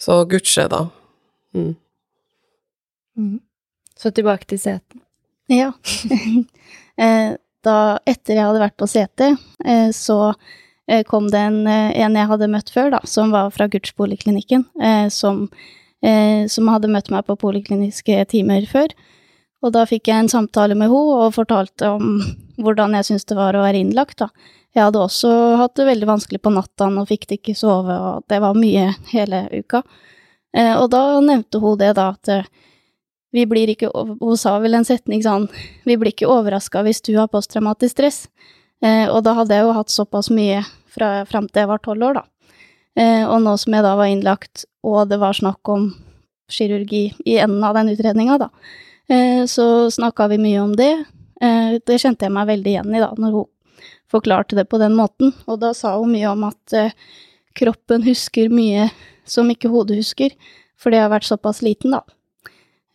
Så 0.00 0.22
Gucci, 0.30 0.64
da. 0.72 0.86
Mm. 1.54 1.74
Mm. 3.18 3.38
Så 3.98 4.10
tilbake 4.16 4.48
til 4.48 4.60
seten. 4.62 5.04
Ja. 5.50 5.72
Eh, 7.00 7.30
da, 7.64 7.74
etter 8.04 8.36
jeg 8.36 8.44
hadde 8.44 8.60
vært 8.60 8.74
på 8.76 8.84
CT, 8.90 9.22
eh, 9.64 9.86
så 9.96 10.34
eh, 10.84 11.00
kom 11.08 11.30
det 11.32 11.40
en, 11.40 11.62
en 11.64 12.18
jeg 12.18 12.28
hadde 12.28 12.48
møtt 12.52 12.68
før, 12.74 12.90
da, 12.92 13.00
som 13.08 13.32
var 13.32 13.48
fra 13.54 13.64
Guts-poliklinikken, 13.72 14.66
som, 15.08 15.46
som 16.52 16.68
hadde 16.68 16.90
møtt 16.92 17.08
meg 17.14 17.24
på 17.24 17.38
polikliniske 17.40 18.18
timer 18.34 18.68
før. 18.68 18.92
Og 19.64 19.72
da 19.72 19.86
fikk 19.88 20.10
jeg 20.12 20.26
en 20.26 20.28
samtale 20.28 20.76
med 20.76 20.92
henne 20.92 21.22
og 21.24 21.32
fortalte 21.38 21.88
om 21.96 22.20
hvordan 22.64 22.98
jeg 22.98 23.08
syntes 23.08 23.30
det 23.32 23.40
var 23.40 23.56
å 23.56 23.64
være 23.64 23.80
innlagt, 23.80 24.20
da. 24.20 24.28
Jeg 24.70 24.86
hadde 24.86 25.02
også 25.02 25.30
hatt 25.58 25.74
det 25.78 25.88
veldig 25.88 26.06
vanskelig 26.06 26.40
på 26.44 26.52
natta 26.54 26.86
og 26.92 27.08
fikk 27.10 27.26
det 27.26 27.40
ikke 27.40 27.56
sove, 27.58 27.94
og 27.94 28.26
det 28.30 28.38
var 28.42 28.58
mye 28.58 28.92
hele 29.10 29.44
uka. 29.50 29.82
Eh, 30.56 30.74
og 30.78 30.90
da 30.94 31.20
nevnte 31.22 31.58
hun 31.62 31.78
det, 31.78 31.92
da, 31.98 32.10
at 32.14 32.30
eh, 32.30 32.46
vi 33.30 33.44
blir 33.46 33.70
ikke 33.70 33.92
Hun 33.94 34.38
sa 34.38 34.56
vel 34.58 34.74
en 34.74 34.86
setning 34.86 35.20
sånn 35.22 35.44
Vi 35.86 35.94
blir 35.94 36.10
ikke 36.10 36.26
overraska 36.26 36.80
hvis 36.82 36.98
du 37.06 37.12
har 37.14 37.30
posttraumatisk 37.30 37.94
stress. 37.94 38.24
Eh, 38.82 39.06
og 39.06 39.22
da 39.26 39.36
hadde 39.38 39.54
jeg 39.54 39.68
jo 39.68 39.76
hatt 39.76 39.94
såpass 39.94 40.32
mye 40.34 40.64
fra 40.90 41.20
fram 41.30 41.46
til 41.46 41.62
jeg 41.62 41.70
var 41.70 41.82
tolv 41.84 42.08
år, 42.08 42.18
da. 42.18 42.26
Og 43.30 43.36
nå 43.44 43.52
som 43.62 43.74
jeg 43.76 43.84
da 43.86 43.92
var 43.96 44.10
innlagt, 44.10 44.64
og 44.82 45.04
det 45.08 45.20
var 45.22 45.36
snakk 45.38 45.68
om 45.70 45.84
kirurgi 46.50 47.04
i 47.22 47.36
enden 47.38 47.62
av 47.64 47.76
den 47.78 47.92
utredninga, 47.92 48.34
da, 48.42 48.48
så 49.48 49.86
snakka 49.94 50.26
vi 50.32 50.40
mye 50.42 50.58
om 50.58 50.74
det. 50.76 50.90
Det 51.86 52.00
kjente 52.02 52.26
jeg 52.26 52.34
meg 52.34 52.50
veldig 52.50 52.72
igjen 52.74 52.90
i, 52.90 53.00
da, 53.00 53.12
når 53.14 53.36
hun 53.36 53.46
forklarte 54.10 54.58
det 54.58 54.66
på 54.70 54.80
den 54.82 54.96
måten. 54.98 55.34
Og 55.46 55.60
da 55.62 55.72
sa 55.76 55.96
hun 55.98 56.12
mye 56.14 56.30
om 56.32 56.46
at 56.48 56.76
eh, 56.76 56.96
kroppen 57.58 58.04
husker 58.06 58.52
mye 58.52 58.88
som 59.28 59.50
ikke 59.52 59.70
hodet 59.70 60.00
husker, 60.00 60.34
fordi 60.80 60.98
jeg 60.98 61.06
har 61.06 61.12
vært 61.12 61.28
såpass 61.28 61.62
liten, 61.62 61.94
da. 61.94 62.02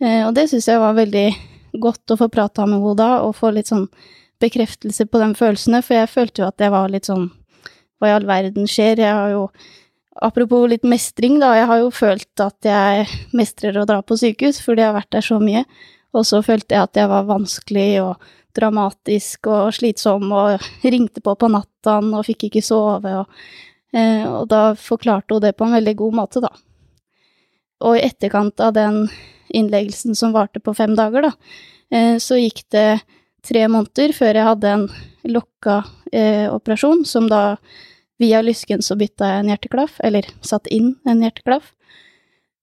Eh, 0.04 0.22
og 0.26 0.34
det 0.36 0.50
syns 0.52 0.68
jeg 0.68 0.82
var 0.82 0.98
veldig 0.98 1.30
godt 1.80 2.12
å 2.12 2.20
få 2.20 2.30
prata 2.32 2.66
med 2.68 2.82
henne 2.82 3.00
da, 3.00 3.10
og 3.24 3.38
få 3.38 3.54
litt 3.56 3.72
sånn 3.72 3.88
bekreftelse 4.44 5.08
på 5.08 5.22
de 5.22 5.32
følelsene, 5.38 5.82
for 5.86 5.96
jeg 6.00 6.12
følte 6.12 6.44
jo 6.44 6.50
at 6.50 6.62
jeg 6.62 6.74
var 6.74 6.92
litt 6.92 7.08
sånn 7.12 7.30
Hva 7.96 8.10
i 8.10 8.12
all 8.12 8.26
verden 8.28 8.66
skjer? 8.68 9.00
Jeg 9.00 9.16
har 9.16 9.30
jo 9.32 9.50
Apropos 10.24 10.70
litt 10.72 10.86
mestring, 10.88 11.42
da. 11.42 11.50
Jeg 11.58 11.68
har 11.68 11.80
jo 11.82 11.90
følt 11.92 12.40
at 12.40 12.64
jeg 12.64 13.08
mestrer 13.36 13.76
å 13.76 13.84
dra 13.88 13.98
på 14.00 14.16
sykehus, 14.16 14.62
fordi 14.64 14.80
jeg 14.80 14.88
har 14.88 14.96
vært 14.96 15.12
der 15.12 15.26
så 15.28 15.42
mye. 15.44 15.66
Og 16.16 16.24
så 16.24 16.40
følte 16.40 16.72
jeg 16.72 16.88
at 16.88 17.00
jeg 17.02 17.10
var 17.12 17.28
vanskelig 17.28 17.90
og 18.00 18.30
dramatisk 18.56 19.50
og 19.52 19.74
slitsom 19.76 20.32
og 20.34 20.66
ringte 20.84 21.24
på 21.24 21.36
på 21.40 21.50
natta 21.52 22.00
og 22.02 22.26
fikk 22.28 22.48
ikke 22.50 22.64
sove. 22.66 23.12
Og, 23.22 23.46
eh, 23.94 24.26
og 24.26 24.48
da 24.52 24.74
forklarte 24.80 25.36
hun 25.36 25.44
det 25.44 25.56
på 25.58 25.68
en 25.68 25.78
veldig 25.78 25.96
god 26.02 26.20
måte, 26.22 26.44
da. 26.44 26.52
Og 27.86 27.98
i 27.98 28.06
etterkant 28.08 28.60
av 28.64 28.74
den 28.78 29.06
innleggelsen 29.56 30.16
som 30.16 30.34
varte 30.36 30.62
på 30.64 30.74
fem 30.76 30.96
dager, 30.96 31.30
da, 31.30 31.32
eh, 31.92 32.16
så 32.18 32.40
gikk 32.40 32.64
det 32.72 33.02
tre 33.46 33.68
måneder 33.68 34.14
før 34.16 34.34
jeg 34.34 34.50
hadde 34.50 34.72
en 34.72 34.88
lokka 35.30 35.84
eh, 36.12 36.48
operasjon, 36.50 37.06
som 37.06 37.30
da 37.30 37.58
via 38.18 38.42
lysken 38.42 38.82
så 38.82 38.96
bytta 38.96 39.28
jeg 39.28 39.44
en 39.44 39.50
hjerteklaff, 39.52 40.00
eller 40.04 40.28
satt 40.46 40.68
inn 40.72 40.96
en 41.06 41.24
hjerteklaff. 41.24 41.74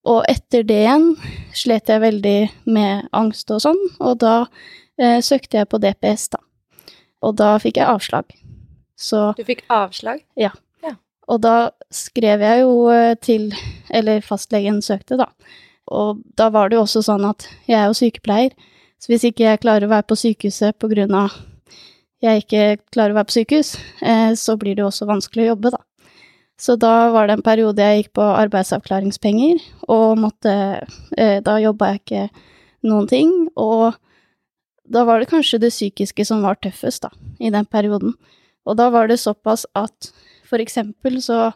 Og 0.09 0.25
etter 0.31 0.65
det 0.67 0.81
igjen 0.83 1.13
slet 1.55 1.91
jeg 1.93 2.03
veldig 2.03 2.39
med 2.75 3.09
angst 3.15 3.53
og 3.55 3.63
sånn, 3.63 3.83
og 4.03 4.19
da 4.23 4.47
søkte 5.25 5.61
jeg 5.61 5.71
på 5.71 5.81
DPS, 5.83 6.29
da. 6.35 6.43
Og 7.23 7.37
da 7.39 7.55
fikk 7.63 7.79
jeg 7.81 7.91
avslag. 7.91 8.33
Så 8.99 9.33
Du 9.39 9.45
fikk 9.47 9.65
avslag? 9.73 10.23
Ja. 10.39 10.53
Og 11.31 11.41
da 11.43 11.71
skrev 11.95 12.43
jeg 12.43 12.65
jo 12.65 12.89
eh, 12.93 13.15
til 13.23 13.53
Eller 13.93 14.25
fastlegen 14.27 14.83
søkte, 14.83 15.19
da. 15.21 15.29
Og 15.93 16.23
da 16.39 16.49
var 16.55 16.71
det 16.71 16.79
jo 16.79 16.85
også 16.87 17.03
sånn 17.05 17.25
at 17.29 17.47
jeg 17.69 17.79
er 17.79 17.89
jo 17.91 17.97
sykepleier, 17.99 18.53
så 19.03 19.11
hvis 19.11 19.25
ikke 19.29 19.45
jeg 19.45 19.61
klarer 19.65 19.89
å 19.89 19.91
være 19.91 20.07
på 20.09 20.17
sykehuset 20.17 20.79
på 20.79 20.89
grunn 20.93 21.15
av 21.19 21.35
jeg 22.23 22.45
ikke 22.45 22.67
klarer 22.95 23.13
å 23.13 23.19
være 23.19 23.29
på 23.33 23.35
sykehus, 23.35 23.73
eh, 23.99 24.31
så 24.39 24.55
blir 24.57 24.77
det 24.79 24.85
jo 24.85 24.93
også 24.93 25.09
vanskelig 25.09 25.43
å 25.43 25.49
jobbe, 25.51 25.73
da. 25.75 25.81
Så 26.55 26.77
da 26.79 27.11
var 27.11 27.27
det 27.27 27.35
en 27.35 27.43
periode 27.43 27.83
jeg 27.83 28.05
gikk 28.05 28.13
på 28.21 28.29
arbeidsavklaringspenger, 28.45 29.59
og 29.91 30.21
måtte 30.23 30.55
eh, 31.19 31.41
Da 31.43 31.59
jobba 31.59 31.91
jeg 31.91 32.03
ikke 32.03 32.23
noen 32.87 33.11
ting, 33.11 33.33
og 33.59 33.99
da 34.89 35.05
var 35.09 35.23
det 35.23 35.31
kanskje 35.31 35.61
det 35.63 35.73
psykiske 35.73 36.25
som 36.27 36.43
var 36.45 36.59
tøffest, 36.63 37.07
da, 37.07 37.11
i 37.41 37.51
den 37.55 37.67
perioden. 37.67 38.15
Og 38.67 38.77
da 38.79 38.89
var 38.95 39.09
det 39.11 39.21
såpass 39.23 39.65
at 39.79 40.13
for 40.49 40.63
eksempel 40.63 41.19
så 41.23 41.53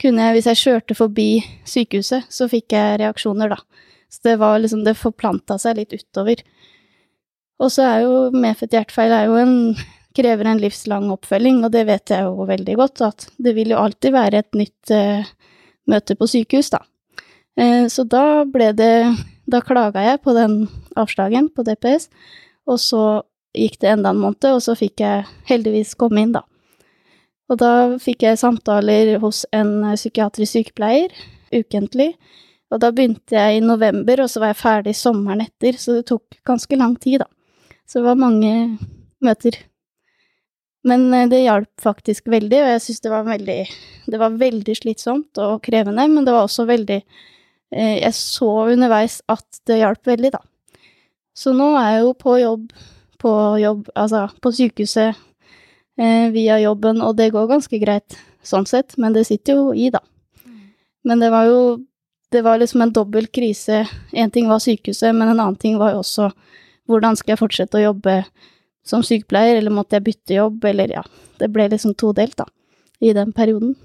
kunne 0.00 0.26
jeg, 0.26 0.36
hvis 0.36 0.48
jeg 0.50 0.62
kjørte 0.62 0.96
forbi 0.98 1.28
sykehuset, 1.68 2.26
så 2.32 2.48
fikk 2.50 2.74
jeg 2.74 3.00
reaksjoner, 3.04 3.54
da. 3.54 3.60
Så 4.10 4.24
det 4.26 4.38
var 4.38 4.58
liksom 4.58 4.84
Det 4.84 4.96
forplanta 4.98 5.58
seg 5.58 5.78
litt 5.78 5.94
utover. 5.94 6.42
Og 7.62 7.70
så 7.70 7.86
er 7.86 8.00
jo 8.04 8.14
medfødt 8.34 8.74
hjertefeil 8.74 9.14
er 9.14 9.28
jo 9.30 9.38
en 9.38 9.54
krever 10.14 10.46
en 10.46 10.60
livslang 10.62 11.08
oppfølging, 11.10 11.64
og 11.66 11.72
det 11.74 11.86
vet 11.88 12.12
jeg 12.12 12.26
jo 12.26 12.46
veldig 12.46 12.76
godt, 12.78 13.02
at 13.02 13.26
det 13.42 13.54
vil 13.56 13.74
jo 13.74 13.80
alltid 13.82 14.14
være 14.14 14.42
et 14.42 14.58
nytt 14.58 14.92
eh, 14.94 15.26
møte 15.90 16.14
på 16.18 16.28
sykehus, 16.30 16.70
da. 16.74 16.84
Eh, 17.58 17.86
så 17.90 18.06
da 18.06 18.44
ble 18.44 18.72
det 18.74 18.96
Da 19.44 19.58
klaga 19.60 20.00
jeg 20.00 20.22
på 20.24 20.32
den 20.32 20.70
avslagen 20.96 21.50
på 21.52 21.66
DPS, 21.66 22.06
og 22.70 22.80
så 22.80 23.04
gikk 23.54 23.78
det 23.82 23.92
enda 23.92 24.10
en 24.10 24.22
måned, 24.22 24.48
og 24.50 24.62
så 24.64 24.74
fikk 24.78 25.02
jeg 25.04 25.26
heldigvis 25.50 25.94
komme 26.00 26.24
inn, 26.24 26.34
da. 26.34 26.42
Og 27.52 27.60
da 27.60 27.72
fikk 28.00 28.24
jeg 28.24 28.40
samtaler 28.40 29.18
hos 29.22 29.44
en 29.54 29.82
psykiatrisk 29.92 30.56
sykepleier 30.56 31.12
ukentlig. 31.54 32.14
Og 32.72 32.80
da 32.82 32.90
begynte 32.94 33.36
jeg 33.36 33.58
i 33.58 33.64
november, 33.64 34.24
og 34.24 34.30
så 34.32 34.40
var 34.42 34.54
jeg 34.54 34.62
ferdig 34.62 34.96
sommeren 34.98 35.44
etter, 35.44 35.76
så 35.78 35.98
det 35.98 36.08
tok 36.08 36.40
ganske 36.48 36.78
lang 36.80 36.96
tid, 36.98 37.22
da. 37.22 37.28
Så 37.84 38.00
det 38.00 38.08
var 38.08 38.18
mange 38.18 38.54
møter. 39.22 39.60
Men 40.88 41.06
eh, 41.14 41.28
det 41.30 41.44
hjalp 41.44 41.84
faktisk 41.84 42.28
veldig, 42.32 42.62
og 42.62 42.72
jeg 42.74 42.82
syns 42.86 43.04
det 43.04 43.12
var 43.12 43.28
veldig 43.28 43.60
Det 44.12 44.18
var 44.20 44.40
veldig 44.40 44.74
slitsomt 44.76 45.40
og 45.40 45.62
krevende, 45.64 46.04
men 46.12 46.26
det 46.26 46.34
var 46.34 46.44
også 46.44 46.66
veldig 46.68 46.98
eh, 47.00 47.94
Jeg 48.02 48.12
så 48.16 48.50
underveis 48.74 49.20
at 49.32 49.62
det 49.68 49.80
hjalp 49.80 50.12
veldig, 50.12 50.34
da. 50.36 50.42
Så 51.34 51.52
nå 51.56 51.72
er 51.78 51.96
jeg 51.96 52.04
jo 52.04 52.12
på 52.18 52.36
jobb, 52.38 52.68
på 53.18 53.32
jobb, 53.58 53.88
altså 53.98 54.28
på 54.42 54.52
sykehuset 54.54 55.16
eh, 55.98 56.28
via 56.34 56.60
jobben, 56.62 57.02
og 57.02 57.16
det 57.18 57.32
går 57.34 57.50
ganske 57.50 57.80
greit 57.82 58.16
sånn 58.44 58.68
sett, 58.68 58.96
men 59.00 59.16
det 59.16 59.26
sitter 59.26 59.58
jo 59.58 59.72
i, 59.74 59.90
da. 59.90 60.02
Men 61.04 61.20
det 61.20 61.32
var 61.34 61.50
jo 61.50 61.58
Det 62.34 62.42
var 62.42 62.58
liksom 62.58 62.82
en 62.82 62.90
dobbel 62.90 63.28
krise. 63.30 63.84
Én 64.10 64.30
ting 64.30 64.48
var 64.48 64.58
sykehuset, 64.58 65.14
men 65.14 65.28
en 65.28 65.38
annen 65.38 65.56
ting 65.56 65.76
var 65.78 65.92
jo 65.92 66.00
også 66.00 66.32
hvordan 66.90 67.14
skal 67.14 67.32
jeg 67.32 67.38
fortsette 67.38 67.78
å 67.78 67.82
jobbe 67.84 68.24
som 68.84 69.04
sykepleier, 69.06 69.60
eller 69.60 69.70
måtte 69.70 69.94
jeg 69.94 70.04
bytte 70.08 70.34
jobb, 70.34 70.64
eller 70.64 70.96
ja 70.98 71.04
Det 71.38 71.48
ble 71.52 71.68
liksom 71.70 71.94
todelt, 71.94 72.34
da, 72.36 72.48
i 72.98 73.12
den 73.14 73.32
perioden. 73.32 73.76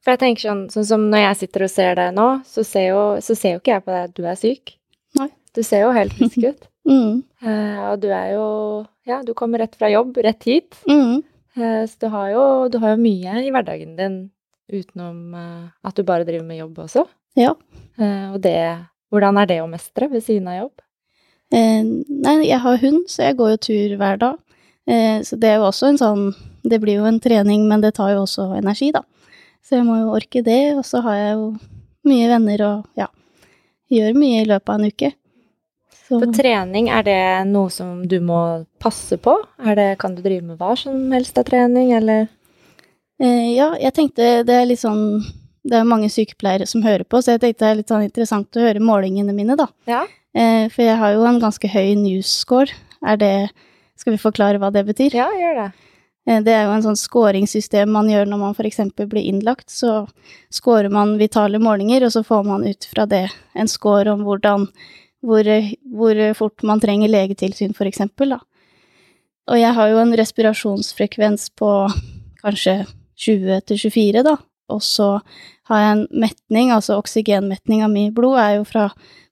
For 0.00 0.14
jeg 0.14 0.22
tenker 0.22 0.48
sånn, 0.48 0.66
sånn 0.72 0.86
som 0.88 1.06
når 1.12 1.24
jeg 1.26 1.38
sitter 1.42 1.64
og 1.66 1.70
ser 1.70 1.96
deg 1.98 2.12
nå, 2.16 2.28
så 2.48 2.64
ser 2.64 2.86
jo, 2.88 3.00
så 3.20 3.36
ser 3.36 3.56
jo 3.56 3.62
ikke 3.62 3.74
jeg 3.76 3.84
på 3.84 3.94
deg 3.94 4.08
at 4.08 4.14
du 4.16 4.26
er 4.26 4.38
syk. 4.40 4.74
Du 5.56 5.62
ser 5.66 5.84
jo 5.86 5.94
helt 5.96 6.16
frisk 6.18 6.42
ut. 6.44 6.66
Mm, 6.90 7.18
uh, 7.44 7.90
og 7.90 7.98
du 8.00 8.06
er 8.08 8.30
jo 8.32 8.44
Ja, 9.06 9.18
du 9.20 9.34
kommer 9.36 9.60
rett 9.60 9.74
fra 9.76 9.90
jobb, 9.92 10.16
rett 10.24 10.46
hit. 10.48 10.78
mm. 10.88 11.18
Uh, 11.52 11.84
så 11.84 11.98
du 12.00 12.06
har, 12.08 12.30
jo, 12.32 12.44
du 12.72 12.78
har 12.80 12.94
jo 12.94 13.02
mye 13.02 13.34
i 13.44 13.50
hverdagen 13.52 13.92
din 13.98 14.16
utenom 14.72 15.34
uh, 15.36 15.68
at 15.84 15.94
du 15.94 16.02
bare 16.08 16.24
driver 16.24 16.46
med 16.48 16.56
jobb 16.62 16.80
også. 16.86 17.04
Ja. 17.36 17.52
Og 18.00 18.40
det 18.40 18.56
Hvordan 19.12 19.36
er 19.42 19.50
det 19.52 19.60
å 19.60 19.68
mestre 19.68 20.08
ved 20.08 20.24
siden 20.24 20.48
av 20.48 20.56
jobb? 20.56 20.82
Nei, 21.52 22.36
jeg 22.48 22.58
har 22.64 22.80
hund, 22.80 23.04
så 23.12 23.28
jeg 23.28 23.36
går 23.36 23.52
jo 23.52 23.62
tur 23.68 23.94
hver 24.00 24.18
dag. 24.24 24.40
Så 25.26 25.36
det 25.36 25.52
er 25.52 25.60
jo 25.60 25.68
også 25.68 25.90
en 25.90 26.00
sånn 26.00 26.26
Det 26.64 26.80
blir 26.80 27.02
jo 27.02 27.06
en 27.10 27.20
trening, 27.20 27.68
men 27.68 27.84
det 27.84 27.92
tar 28.00 28.14
jo 28.16 28.24
også 28.24 28.54
energi, 28.56 28.88
da. 28.96 29.04
Så 29.62 29.76
jeg 29.76 29.86
må 29.86 30.00
jo 30.00 30.14
orke 30.16 30.42
det, 30.42 30.62
og 30.78 30.84
så 30.88 31.04
har 31.04 31.20
jeg 31.20 31.32
jo 31.36 31.48
mye 32.08 32.28
venner 32.32 32.66
og 32.66 32.86
ja, 32.98 33.10
gjør 33.92 34.16
mye 34.16 34.42
i 34.42 34.48
løpet 34.48 34.72
av 34.72 34.80
en 34.80 34.88
uke. 34.90 35.12
Så 36.10 36.18
For 36.18 36.32
trening, 36.34 36.88
er 36.90 37.04
det 37.06 37.18
noe 37.52 37.70
som 37.70 38.00
du 38.10 38.16
må 38.24 38.40
passe 38.82 39.14
på? 39.22 39.36
Det, 39.62 39.92
kan 40.02 40.16
du 40.16 40.22
drive 40.24 40.42
med 40.42 40.58
hva 40.58 40.72
som 40.78 40.96
helst 41.14 41.38
av 41.38 41.46
trening, 41.46 41.92
eller? 41.94 42.26
eh, 43.22 43.52
ja, 43.54 43.68
jeg 43.78 43.94
tenkte 43.94 44.30
det 44.48 44.56
er 44.56 44.66
litt 44.66 44.82
sånn 44.82 45.20
Det 45.62 45.76
er 45.76 45.84
mange 45.86 46.08
sykepleiere 46.10 46.66
som 46.66 46.82
hører 46.82 47.04
på, 47.04 47.20
så 47.22 47.36
jeg 47.36 47.42
tenkte 47.44 47.62
det 47.62 47.70
er 47.70 47.78
litt 47.82 47.92
sånn 47.92 48.06
interessant 48.08 48.56
å 48.56 48.64
høre 48.64 48.80
målingene 48.82 49.34
mine, 49.36 49.54
da. 49.60 49.68
Ja. 49.86 50.00
Eh, 50.34 50.66
for 50.72 50.82
jeg 50.82 50.96
har 50.98 51.12
jo 51.14 51.26
en 51.28 51.38
ganske 51.42 51.68
høy 51.68 51.94
news-score. 52.00 52.72
Er 53.06 53.20
det 53.20 53.50
Skal 54.00 54.14
vi 54.14 54.22
forklare 54.22 54.58
hva 54.58 54.70
det 54.72 54.86
betyr? 54.88 55.12
Ja, 55.14 55.28
gjør 55.36 55.58
det. 55.60 55.68
Eh, 56.26 56.40
Det 56.40 56.54
er 56.54 56.64
jo 56.64 56.72
en 56.72 56.82
sånn 56.82 56.96
skåringssystem 56.98 57.92
man 57.92 58.08
gjør 58.08 58.26
når 58.26 58.38
man 58.40 58.54
eksempel 58.56 59.06
blir 59.06 59.28
innlagt. 59.28 59.68
Så 59.68 60.08
scorer 60.50 60.88
man 60.90 61.18
vitale 61.18 61.58
målinger, 61.60 62.04
og 62.04 62.12
så 62.12 62.24
får 62.24 62.44
man 62.46 62.64
ut 62.66 62.88
fra 62.88 63.06
det 63.06 63.28
en 63.54 63.68
score 63.68 64.08
om 64.10 64.24
hvordan 64.24 64.66
hvor, 65.24 65.46
hvor 65.96 66.20
fort 66.38 66.64
man 66.66 66.80
trenger 66.82 67.12
legetilsyn, 67.12 67.74
for 67.76 67.88
eksempel, 67.90 68.36
da. 68.36 68.40
Og 69.50 69.58
jeg 69.58 69.74
har 69.74 69.90
jo 69.90 69.98
en 69.98 70.14
respirasjonsfrekvens 70.18 71.48
på 71.58 71.70
kanskje 72.40 72.84
20 73.20 73.60
til 73.66 73.80
24, 73.90 74.24
da. 74.26 74.36
Og 74.70 74.82
så 74.86 75.08
har 75.70 75.82
jeg 75.82 75.96
en 75.96 76.04
metning, 76.22 76.70
altså 76.74 76.98
oksygenmetninga 77.00 77.88
mi 77.90 78.06
i 78.08 78.14
blod 78.14 78.38
er 78.38 78.58
jo 78.60 78.66
fra 78.68 78.88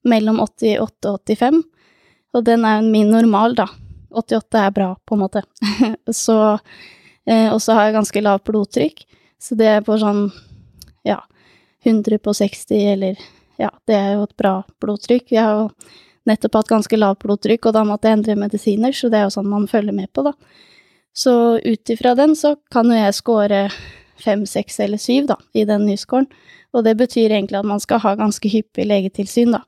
mellom 0.08 0.40
88 0.42 0.80
og 1.12 1.20
85, 1.28 1.62
og 2.34 2.44
den 2.46 2.66
er 2.68 2.84
min 2.86 3.12
normal, 3.14 3.54
da. 3.58 3.68
88 4.10 4.60
er 4.64 4.74
bra, 4.74 4.92
på 5.06 5.16
en 5.16 5.22
måte. 5.22 5.44
så 6.24 6.58
eh, 7.28 7.52
Og 7.52 7.60
så 7.62 7.76
har 7.76 7.88
jeg 7.88 7.98
ganske 7.98 8.24
lavt 8.24 8.46
blodtrykk, 8.48 9.04
så 9.38 9.54
det 9.58 9.68
er 9.70 9.84
på 9.86 9.98
sånn, 10.00 10.28
ja, 11.06 11.20
100 11.86 12.18
på 12.24 12.34
60, 12.34 12.74
eller 12.94 13.20
Ja, 13.58 13.72
det 13.90 13.96
er 13.96 14.12
jo 14.14 14.26
et 14.28 14.36
bra 14.38 14.54
blodtrykk. 14.82 15.32
Jeg 15.34 15.42
har 15.42 15.64
jo 15.64 15.68
nettopp 16.28 16.60
hatt 16.60 16.72
ganske 16.72 16.98
lavt 16.98 17.22
blodtrykk, 17.24 17.68
og 17.68 17.74
da 17.74 17.84
måtte 17.86 18.08
jeg 18.08 18.20
endre 18.20 18.36
medisiner, 18.38 18.94
så 18.94 19.10
det 19.10 19.20
er 19.20 19.26
jo 19.26 19.34
sånn 19.34 19.48
man 19.50 19.66
følger 19.70 19.96
med 19.96 20.12
på, 20.14 20.26
da. 20.28 20.34
Så 21.16 21.32
ut 21.64 21.90
ifra 21.90 22.14
den 22.14 22.36
så 22.38 22.54
kan 22.72 22.90
jo 22.92 22.98
jeg 22.98 23.16
score 23.16 23.62
fem, 24.22 24.44
seks 24.46 24.78
eller 24.84 25.00
syv, 25.02 25.26
da, 25.32 25.38
i 25.54 25.64
den 25.66 25.86
nyscoren. 25.88 26.28
Og 26.76 26.84
det 26.84 26.94
betyr 27.00 27.32
egentlig 27.32 27.58
at 27.58 27.66
man 27.66 27.80
skal 27.82 28.02
ha 28.04 28.14
ganske 28.18 28.50
hyppig 28.52 28.86
legetilsyn, 28.86 29.56
da. 29.56 29.64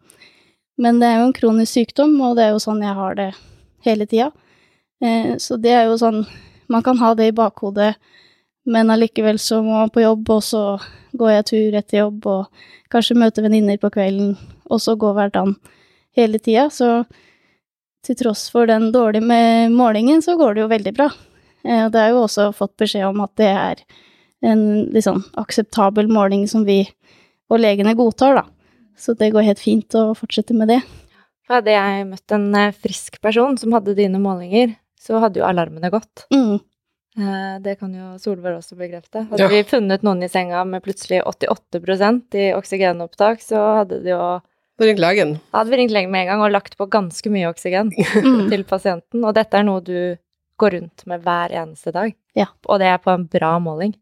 Men 0.80 1.00
det 1.00 1.08
er 1.10 1.18
jo 1.20 1.28
en 1.28 1.36
kronisk 1.36 1.74
sykdom, 1.74 2.14
og 2.24 2.38
det 2.38 2.46
er 2.46 2.54
jo 2.54 2.62
sånn 2.62 2.84
jeg 2.84 2.96
har 2.96 3.18
det 3.18 3.30
hele 3.84 4.06
tida. 4.08 4.30
Eh, 5.02 5.34
så 5.40 5.58
det 5.60 5.74
er 5.74 5.88
jo 5.88 5.98
sånn 6.00 6.26
Man 6.70 6.84
kan 6.84 6.98
ha 7.00 7.14
det 7.18 7.24
i 7.26 7.32
bakhodet, 7.34 7.96
men 8.66 8.90
allikevel 8.92 9.38
så 9.40 9.62
må 9.64 9.78
man 9.78 9.92
på 9.92 10.02
jobb, 10.04 10.28
og 10.30 10.42
så 10.44 10.62
går 11.16 11.32
jeg 11.34 11.46
tur 11.50 11.78
etter 11.80 11.98
jobb, 12.02 12.26
og 12.26 12.90
kanskje 12.92 13.18
møter 13.18 13.46
venninner 13.46 13.80
på 13.80 13.90
kvelden, 13.94 14.36
og 14.70 14.82
så 14.82 14.96
går 15.00 15.16
hverdagen 15.16 15.56
hele 16.18 16.38
tida. 16.42 16.68
Så 16.70 17.04
til 18.06 18.16
tross 18.16 18.46
for 18.52 18.68
den 18.70 18.90
dårlige 18.94 19.24
med 19.26 19.72
målingen, 19.74 20.22
så 20.24 20.36
går 20.38 20.54
det 20.54 20.64
jo 20.64 20.70
veldig 20.70 20.94
bra. 20.96 21.10
Eh, 21.64 21.84
Og 21.86 21.92
det 21.92 22.00
er 22.00 22.14
jo 22.14 22.22
også 22.24 22.50
fått 22.56 22.76
beskjed 22.80 23.08
om 23.08 23.20
at 23.24 23.34
det 23.40 23.50
er 23.50 23.82
en 24.42 24.62
liksom 24.94 25.24
akseptabel 25.40 26.08
måling 26.08 26.46
som 26.48 26.64
vi 26.64 26.86
og 27.50 27.58
legene 27.60 27.96
godtar, 27.98 28.38
da. 28.38 28.44
Så 28.96 29.14
det 29.18 29.32
går 29.34 29.42
helt 29.48 29.60
fint 29.60 29.94
å 29.98 30.12
fortsette 30.16 30.54
med 30.54 30.68
det. 30.68 30.80
Hadde 31.50 31.72
jeg 31.72 32.06
møtt 32.06 32.32
en 32.36 32.48
eh, 32.54 32.72
frisk 32.76 33.20
person 33.24 33.56
som 33.58 33.72
hadde 33.74 33.96
dine 33.98 34.20
målinger, 34.22 34.76
så 35.00 35.18
hadde 35.18 35.40
jo 35.40 35.46
alarmene 35.48 35.90
gått. 35.90 36.26
Mm. 36.32 36.60
Eh, 37.20 37.58
Det 37.60 37.74
kan 37.78 37.92
jo 37.94 38.14
Solveig 38.22 38.56
også 38.56 38.76
bekrefte. 38.80 39.26
Hadde 39.28 39.42
Ja. 39.42 39.48
vi 39.52 39.62
funnet 39.68 40.02
noen 40.06 40.22
i 40.24 40.28
senga 40.32 40.64
med 40.64 40.82
plutselig 40.82 41.20
88% 41.26 42.34
i 42.34 42.52
oksygenopptak, 42.56 43.42
så 43.44 43.60
hadde 43.82 44.02
det 44.02 44.10
jo 44.14 44.40
Da 44.80 44.86
ringte 44.86 45.02
legen. 45.04 45.34
Hadde 45.52 45.68
vi 45.70 45.76
ringt 45.76 45.92
legen 45.92 46.10
med 46.10 46.22
en 46.22 46.28
gang 46.32 46.40
og 46.46 46.52
lagt 46.54 46.78
på 46.78 46.88
ganske 46.88 47.28
mye 47.30 47.50
oksygen 47.52 47.90
Mm. 48.24 48.48
til 48.48 48.64
pasienten. 48.64 49.22
Og 49.24 49.34
dette 49.34 49.52
er 49.58 49.62
noe 49.64 49.80
du 49.84 50.16
går 50.58 50.70
rundt 50.80 51.06
med 51.06 51.20
hver 51.22 51.50
eneste 51.52 51.92
dag. 51.92 52.14
Ja. 52.34 52.46
Og 52.66 52.78
det 52.80 52.86
er 52.88 52.98
på 52.98 53.12
en 53.12 53.26
bra 53.26 53.58
måling. 53.60 53.94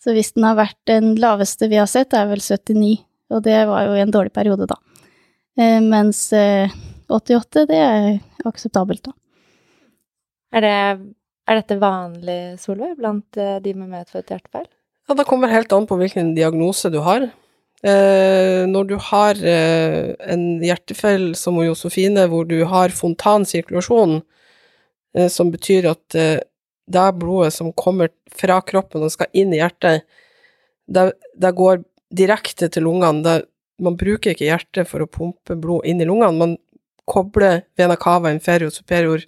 Så 0.00 0.12
hvis 0.14 0.32
den 0.32 0.44
har 0.44 0.54
vært 0.54 0.76
den 0.86 1.16
laveste 1.18 1.66
vi 1.68 1.74
har 1.74 1.88
sett, 1.90 2.14
er 2.14 2.28
vel 2.30 2.38
79, 2.38 3.00
og 3.34 3.42
det 3.42 3.66
var 3.66 3.84
jo 3.88 3.94
i 3.96 4.00
en 4.04 4.12
dårlig 4.14 4.30
periode, 4.32 4.64
da. 4.70 4.76
Eh, 5.58 5.80
mens 5.82 6.32
eh, 6.32 6.70
88, 7.10 7.64
det 7.66 7.76
er 7.82 8.20
akseptabelt, 8.46 9.02
da. 9.02 9.12
Er, 10.54 10.60
det, 10.60 11.14
er 11.48 11.60
dette 11.60 11.78
vanlig, 11.80 12.40
Solveig, 12.60 12.96
blant 12.98 13.38
eh, 13.40 13.58
de 13.64 13.74
med 13.76 13.90
medfødt 13.92 14.32
hjertefeil? 14.34 14.68
Ja, 15.08 15.16
det 15.16 15.26
kommer 15.28 15.52
helt 15.52 15.72
an 15.72 15.86
på 15.88 15.96
hvilken 15.96 16.34
diagnose 16.36 16.90
du 16.92 17.00
har. 17.04 17.24
Eh, 17.82 18.66
når 18.68 18.88
du 18.90 18.96
har 19.08 19.38
eh, 19.40 20.12
en 20.28 20.46
hjertefeil 20.64 21.30
som 21.38 21.60
Josefine, 21.62 22.26
hvor 22.28 22.44
du 22.48 22.58
har 22.68 22.92
fontansirkulasjon, 22.92 24.18
eh, 25.16 25.28
som 25.32 25.52
betyr 25.54 25.88
at 25.94 26.18
eh, 26.18 26.40
det 26.88 27.06
blodet 27.20 27.54
som 27.56 27.72
kommer 27.72 28.12
fra 28.34 28.60
kroppen 28.64 29.04
og 29.04 29.12
skal 29.14 29.32
inn 29.36 29.54
i 29.54 29.62
hjertet, 29.62 30.04
det, 30.88 31.10
det 31.36 31.54
går 31.56 31.82
direkte 32.16 32.68
til 32.72 32.88
lungene. 32.88 33.24
Det, 33.24 33.36
man 33.84 33.96
bruker 34.00 34.34
ikke 34.34 34.48
hjertet 34.48 34.88
for 34.90 35.04
å 35.04 35.10
pumpe 35.10 35.56
blod 35.56 35.88
inn 35.88 36.00
i 36.02 36.08
lungene, 36.08 36.36
man 36.36 36.56
kobler 37.08 37.62
vena 37.78 37.96
cava 37.96 38.32
inferior 38.34 38.72
superior 38.72 39.22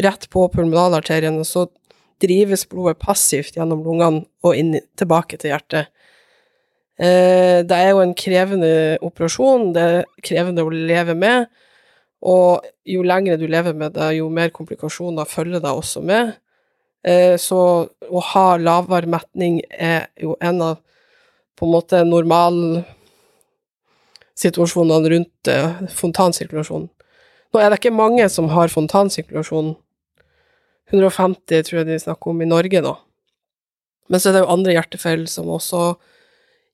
rett 0.00 0.28
på 0.30 0.48
pulmonalarterien, 0.52 1.38
og 1.38 1.46
så 1.46 1.66
drives 2.22 2.68
blodet 2.70 2.98
passivt 3.02 3.56
gjennom 3.58 3.82
lungene 3.84 4.24
og 4.44 4.56
inn, 4.58 4.80
tilbake 4.98 5.36
til 5.40 5.50
hjertet. 5.52 5.84
Eh, 6.98 7.62
det 7.66 7.74
er 7.74 7.90
jo 7.90 8.00
en 8.04 8.14
krevende 8.14 8.98
operasjon, 9.02 9.72
det 9.74 9.82
er 9.82 10.04
krevende 10.22 10.62
å 10.62 10.70
leve 10.70 11.14
med, 11.18 11.46
og 12.24 12.64
jo 12.88 13.02
lengre 13.04 13.36
du 13.40 13.46
lever 13.50 13.74
med 13.76 13.92
det, 13.98 14.16
jo 14.18 14.28
mer 14.32 14.50
komplikasjoner 14.54 15.24
følger 15.28 15.60
deg 15.60 15.72
også 15.74 16.00
med. 16.06 16.32
Eh, 17.04 17.36
så 17.40 17.60
å 17.84 18.20
ha 18.32 18.56
lavere 18.56 19.06
metning 19.10 19.62
er 19.68 20.06
jo 20.20 20.36
en 20.40 20.62
av 20.64 20.76
på 21.54 21.66
en 21.68 21.72
måte 21.74 22.04
normalsituasjonene 22.08 25.08
rundt 25.12 25.48
fontansirkulasjonen. 25.94 26.88
Nå 27.54 27.60
er 27.62 27.70
det 27.70 27.78
ikke 27.78 27.94
mange 27.94 28.26
som 28.32 28.48
har 28.50 28.72
fontansirkulasjon. 28.72 29.76
150 30.92 31.64
tror 31.66 31.80
jeg 31.80 31.88
de 31.88 32.00
snakker 32.02 32.32
om 32.32 32.42
i 32.42 32.48
Norge, 32.48 32.82
nå. 32.84 32.94
Men 34.12 34.20
så 34.20 34.30
er 34.30 34.36
det 34.36 34.42
jo 34.44 34.52
andre 34.52 34.74
hjertefeil 34.76 35.24
som 35.30 35.48
også 35.52 35.94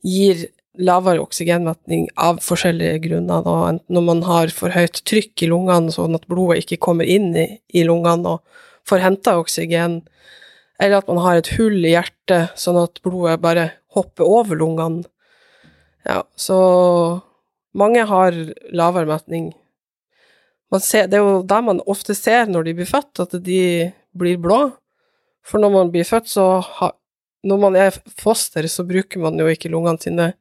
gir 0.07 0.49
lavere 0.81 1.23
oksygenmetning 1.23 2.09
av 2.19 2.41
forskjellige 2.45 3.03
grunner, 3.07 3.45
da. 3.47 3.57
Enten 3.73 3.97
når 3.97 4.07
man 4.07 4.23
har 4.27 4.55
for 4.55 4.75
høyt 4.75 5.03
trykk 5.09 5.45
i 5.45 5.51
lungene, 5.51 5.93
sånn 5.95 6.17
at 6.19 6.27
blodet 6.31 6.65
ikke 6.65 6.81
kommer 6.89 7.09
inn 7.09 7.33
i, 7.37 7.47
i 7.75 7.85
lungene 7.87 8.37
og 8.37 8.67
får 8.89 9.03
henta 9.05 9.37
oksygen, 9.41 10.01
eller 10.81 11.03
at 11.03 11.11
man 11.11 11.21
har 11.23 11.39
et 11.39 11.53
hull 11.59 11.79
i 11.85 11.95
hjertet, 11.95 12.55
sånn 12.59 12.79
at 12.81 13.03
blodet 13.05 13.41
bare 13.43 13.71
hopper 13.95 14.27
over 14.27 14.59
lungene. 14.59 15.05
Ja, 16.07 16.23
så 16.39 16.57
mange 17.77 18.07
har 18.09 18.37
lavere 18.73 19.11
metning. 19.11 19.51
Ser, 20.79 21.11
det 21.11 21.19
er 21.19 21.27
jo 21.27 21.43
det 21.45 21.59
man 21.67 21.83
ofte 21.91 22.15
ser 22.15 22.47
når 22.49 22.69
de 22.69 22.77
blir 22.79 22.89
født, 22.89 23.21
at 23.21 23.35
de 23.45 23.63
blir 24.17 24.41
blå. 24.41 24.63
For 25.47 25.63
når 25.63 25.73
man 25.75 25.93
blir 25.93 26.05
født, 26.05 26.29
så 26.29 26.47
ha, 26.61 26.93
Når 27.43 27.57
man 27.57 27.77
er 27.77 27.95
foster, 28.21 28.67
så 28.69 28.85
bruker 28.85 29.19
man 29.19 29.39
jo 29.41 29.47
ikke 29.49 29.71
lungene 29.73 29.99
sine 29.99 30.33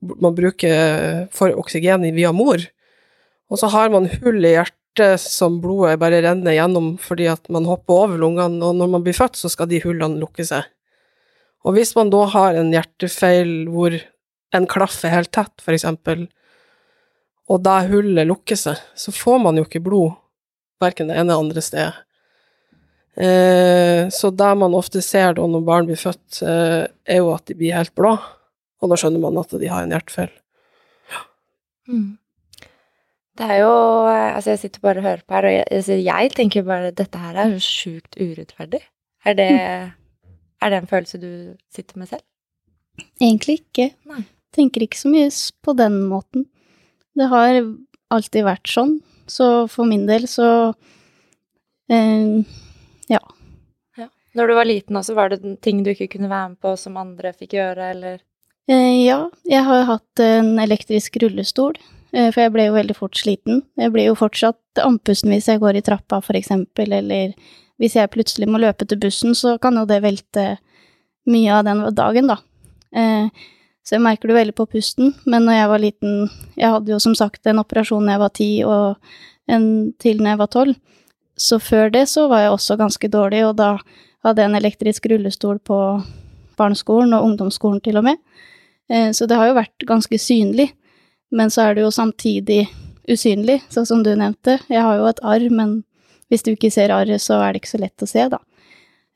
Man 0.00 0.34
bruker 0.34 1.26
for 1.32 1.54
oksygen 1.56 2.04
via 2.14 2.32
mor. 2.32 2.60
Og 3.50 3.58
så 3.58 3.66
har 3.72 3.88
man 3.90 4.10
hull 4.20 4.44
i 4.44 4.52
hjertet 4.52 5.18
som 5.20 5.56
blodet 5.62 5.98
bare 5.98 6.20
renner 6.22 6.52
gjennom 6.52 6.98
fordi 7.00 7.26
at 7.32 7.48
man 7.48 7.64
hopper 7.64 8.04
over 8.04 8.18
lungene, 8.18 8.60
og 8.62 8.76
når 8.76 8.88
man 8.92 9.02
blir 9.02 9.16
født, 9.16 9.36
så 9.40 9.48
skal 9.48 9.68
de 9.70 9.80
hullene 9.82 10.20
lukke 10.20 10.44
seg. 10.44 10.68
Og 11.64 11.74
hvis 11.74 11.94
man 11.96 12.10
da 12.10 12.24
har 12.30 12.54
en 12.54 12.70
hjertefeil 12.72 13.68
hvor 13.72 13.96
en 14.54 14.66
klaff 14.70 15.00
er 15.04 15.16
helt 15.16 15.32
tett, 15.34 15.54
for 15.64 15.74
eksempel, 15.74 16.28
og 17.48 17.62
da 17.64 17.80
hullet 17.88 18.28
lukker 18.28 18.58
seg, 18.58 18.78
så 18.94 19.14
får 19.14 19.40
man 19.44 19.58
jo 19.58 19.64
ikke 19.66 19.82
blod, 19.84 20.14
verken 20.82 21.10
det 21.10 21.16
ene 21.16 21.32
eller 21.32 21.46
andre 21.46 21.64
stedet. 21.64 22.04
Eh, 23.18 24.08
så 24.14 24.30
det 24.30 24.50
man 24.60 24.76
ofte 24.78 25.02
ser 25.02 25.34
da 25.34 25.46
når 25.50 25.64
barn 25.66 25.88
blir 25.88 25.98
født, 25.98 26.38
eh, 26.46 26.86
er 26.86 27.18
jo 27.18 27.32
at 27.34 27.48
de 27.50 27.56
blir 27.58 27.74
helt 27.74 27.94
blå, 27.98 28.14
og 28.14 28.92
da 28.92 28.98
skjønner 29.00 29.22
man 29.24 29.40
at 29.40 29.54
de 29.58 29.70
har 29.70 29.82
en 29.82 29.94
hjertefeil. 29.94 30.30
Det 33.38 33.46
er 33.46 33.62
jo 33.62 33.74
eh, 34.10 34.36
Altså, 34.36 34.52
jeg 34.52 34.60
sitter 34.62 34.84
bare 34.84 35.02
og 35.02 35.08
hører 35.08 35.24
på 35.26 35.34
her, 35.34 35.48
og 35.48 35.54
jeg, 35.56 35.66
altså, 35.80 35.98
jeg 35.98 36.32
tenker 36.36 36.66
bare 36.68 36.94
dette 36.94 37.22
her 37.22 37.38
er 37.42 37.54
jo 37.56 37.62
sjukt 37.64 38.18
urettferdig. 38.20 38.82
Er 39.26 39.34
det, 39.34 39.50
er 40.62 40.70
det 40.70 40.78
en 40.78 40.90
følelse 40.90 41.18
du 41.18 41.30
sitter 41.74 41.98
med 41.98 42.12
selv? 42.12 42.22
Egentlig 43.18 43.60
ikke. 43.62 43.90
Nei. 44.10 44.22
Tenker 44.54 44.84
ikke 44.84 44.98
så 45.00 45.10
mye 45.10 45.26
på 45.64 45.74
den 45.76 45.98
måten. 46.10 46.46
Det 47.18 47.26
har 47.30 47.58
alltid 48.14 48.46
vært 48.46 48.70
sånn, 48.70 48.98
så 49.28 49.66
for 49.70 49.90
min 49.90 50.06
del 50.08 50.28
så 50.30 50.48
eh, 51.90 52.46
Når 54.38 54.50
du 54.50 54.54
var 54.54 54.68
liten 54.68 54.98
også, 55.00 55.14
var 55.16 55.32
det 55.32 55.40
ting 55.64 55.80
du 55.82 55.90
ikke 55.90 56.10
kunne 56.12 56.30
være 56.30 56.52
med 56.52 56.60
på 56.62 56.74
som 56.78 56.98
andre 57.00 57.32
fikk 57.34 57.56
gjøre, 57.56 57.92
eller 57.96 58.20
Eh, 58.68 59.06
ja, 59.06 59.22
jeg 59.48 59.64
har 59.64 59.86
hatt 59.88 60.20
en 60.20 60.58
elektrisk 60.60 61.16
rullestol, 61.22 61.78
eh, 62.12 62.28
for 62.28 62.42
jeg 62.42 62.52
ble 62.52 62.66
jo 62.66 62.74
veldig 62.76 62.96
fort 62.98 63.16
sliten. 63.16 63.62
Jeg 63.80 63.94
blir 63.94 64.10
jo 64.10 64.18
fortsatt 64.18 64.82
andpusten 64.84 65.32
hvis 65.32 65.48
jeg 65.48 65.62
går 65.62 65.78
i 65.78 65.84
trappa, 65.86 66.20
for 66.24 66.36
eksempel, 66.36 66.92
eller 66.92 67.32
hvis 67.80 67.96
jeg 67.96 68.12
plutselig 68.12 68.48
må 68.50 68.60
løpe 68.60 68.84
til 68.84 69.00
bussen, 69.00 69.32
så 69.32 69.56
kan 69.62 69.78
jo 69.80 69.86
det 69.88 70.02
velte 70.04 70.58
mye 71.28 71.54
av 71.54 71.64
den 71.64 71.80
dagen, 71.96 72.28
da. 72.28 72.36
Eh, 72.92 73.32
så 73.88 73.96
jeg 73.96 74.04
merker 74.04 74.28
det 74.28 74.36
veldig 74.36 74.56
på 74.58 74.68
pusten, 74.68 75.14
men 75.24 75.48
når 75.48 75.54
jeg 75.56 75.68
var 75.68 75.80
liten 75.80 76.14
Jeg 76.56 76.70
hadde 76.72 76.92
jo 76.92 76.98
som 77.00 77.14
sagt 77.16 77.46
en 77.46 77.60
operasjon 77.62 78.04
da 78.04 78.18
jeg 78.18 78.20
var 78.20 78.32
ti, 78.36 78.50
og 78.68 78.96
en 79.48 79.94
til 79.96 80.20
når 80.20 80.34
jeg 80.34 80.40
var 80.42 80.52
tolv. 80.52 80.76
Så 81.38 81.58
før 81.62 81.90
det 81.94 82.06
så 82.10 82.26
var 82.28 82.42
jeg 82.42 82.54
også 82.54 82.76
ganske 82.80 83.08
dårlig, 83.12 83.44
og 83.46 83.56
da 83.60 83.76
hadde 84.26 84.42
jeg 84.42 84.50
en 84.50 84.58
elektrisk 84.58 85.06
rullestol 85.10 85.60
på 85.62 85.78
barneskolen 86.58 87.14
og 87.14 87.24
ungdomsskolen 87.28 87.80
til 87.84 88.00
og 88.00 88.04
med. 88.08 88.18
Eh, 88.90 89.10
Så 89.12 89.26
det 89.28 89.36
har 89.38 89.46
jo 89.46 89.54
vært 89.58 89.86
ganske 89.86 90.18
synlig, 90.18 90.72
men 91.30 91.50
så 91.50 91.68
er 91.68 91.74
det 91.74 91.82
jo 91.84 91.90
samtidig 91.94 92.66
usynlig, 93.08 93.60
sånn 93.70 93.86
som 93.86 94.02
du 94.02 94.10
nevnte. 94.16 94.58
Jeg 94.68 94.82
har 94.82 94.96
jo 94.98 95.06
et 95.06 95.20
arr, 95.22 95.48
men 95.50 95.84
hvis 96.28 96.42
du 96.42 96.52
ikke 96.52 96.72
ser 96.72 96.90
arret, 96.90 97.20
så 97.22 97.38
er 97.40 97.52
det 97.52 97.62
ikke 97.62 97.76
så 97.76 97.80
lett 97.80 98.02
å 98.04 98.08
se, 98.08 98.28
da. 98.28 98.38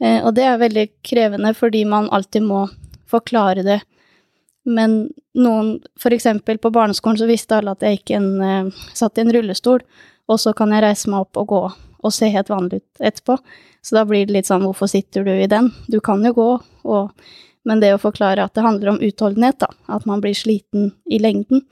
Eh, 0.00 0.22
Og 0.24 0.34
det 0.34 0.44
er 0.44 0.58
veldig 0.58 0.88
krevende 1.02 1.54
fordi 1.54 1.84
man 1.84 2.08
alltid 2.10 2.42
må 2.42 2.68
forklare 3.06 3.62
det. 3.62 3.80
Men 4.64 5.10
noen, 5.34 5.80
for 5.98 6.10
eksempel 6.14 6.58
på 6.58 6.70
barneskolen 6.70 7.18
så 7.18 7.26
visste 7.26 7.56
alle 7.58 7.72
at 7.72 7.80
jeg 7.82 7.98
ikke 7.98 8.16
en, 8.16 8.40
eh, 8.40 8.70
satt 8.94 9.18
i 9.18 9.22
en 9.22 9.32
rullestol, 9.32 9.80
og 10.28 10.38
så 10.38 10.54
kan 10.54 10.70
jeg 10.70 10.82
reise 10.82 11.10
meg 11.10 11.20
opp 11.20 11.36
og 11.36 11.46
gå 11.48 11.72
og 12.02 12.14
se 12.14 12.28
helt 12.32 12.50
vanlig 12.50 12.82
ut 12.82 13.06
etterpå. 13.10 13.38
Så 13.82 13.96
da 13.96 14.04
blir 14.06 14.26
det 14.26 14.36
litt 14.36 14.50
sånn, 14.50 14.64
hvorfor 14.66 14.90
sitter 14.90 15.24
du 15.26 15.32
i 15.34 15.50
den? 15.50 15.70
Du 15.90 16.00
kan 16.04 16.22
jo 16.26 16.34
gå, 16.36 16.50
og 16.84 17.10
men 17.68 17.82
det 17.82 17.92
å 17.94 18.00
forklare 18.02 18.42
at 18.42 18.56
det 18.56 18.64
handler 18.64 18.94
om 18.94 19.00
utholdenhet, 19.02 19.60
da, 19.62 19.68
at 19.94 20.06
man 20.08 20.22
blir 20.22 20.34
sliten 20.34 20.90
i 21.06 21.20
lengden. 21.22 21.62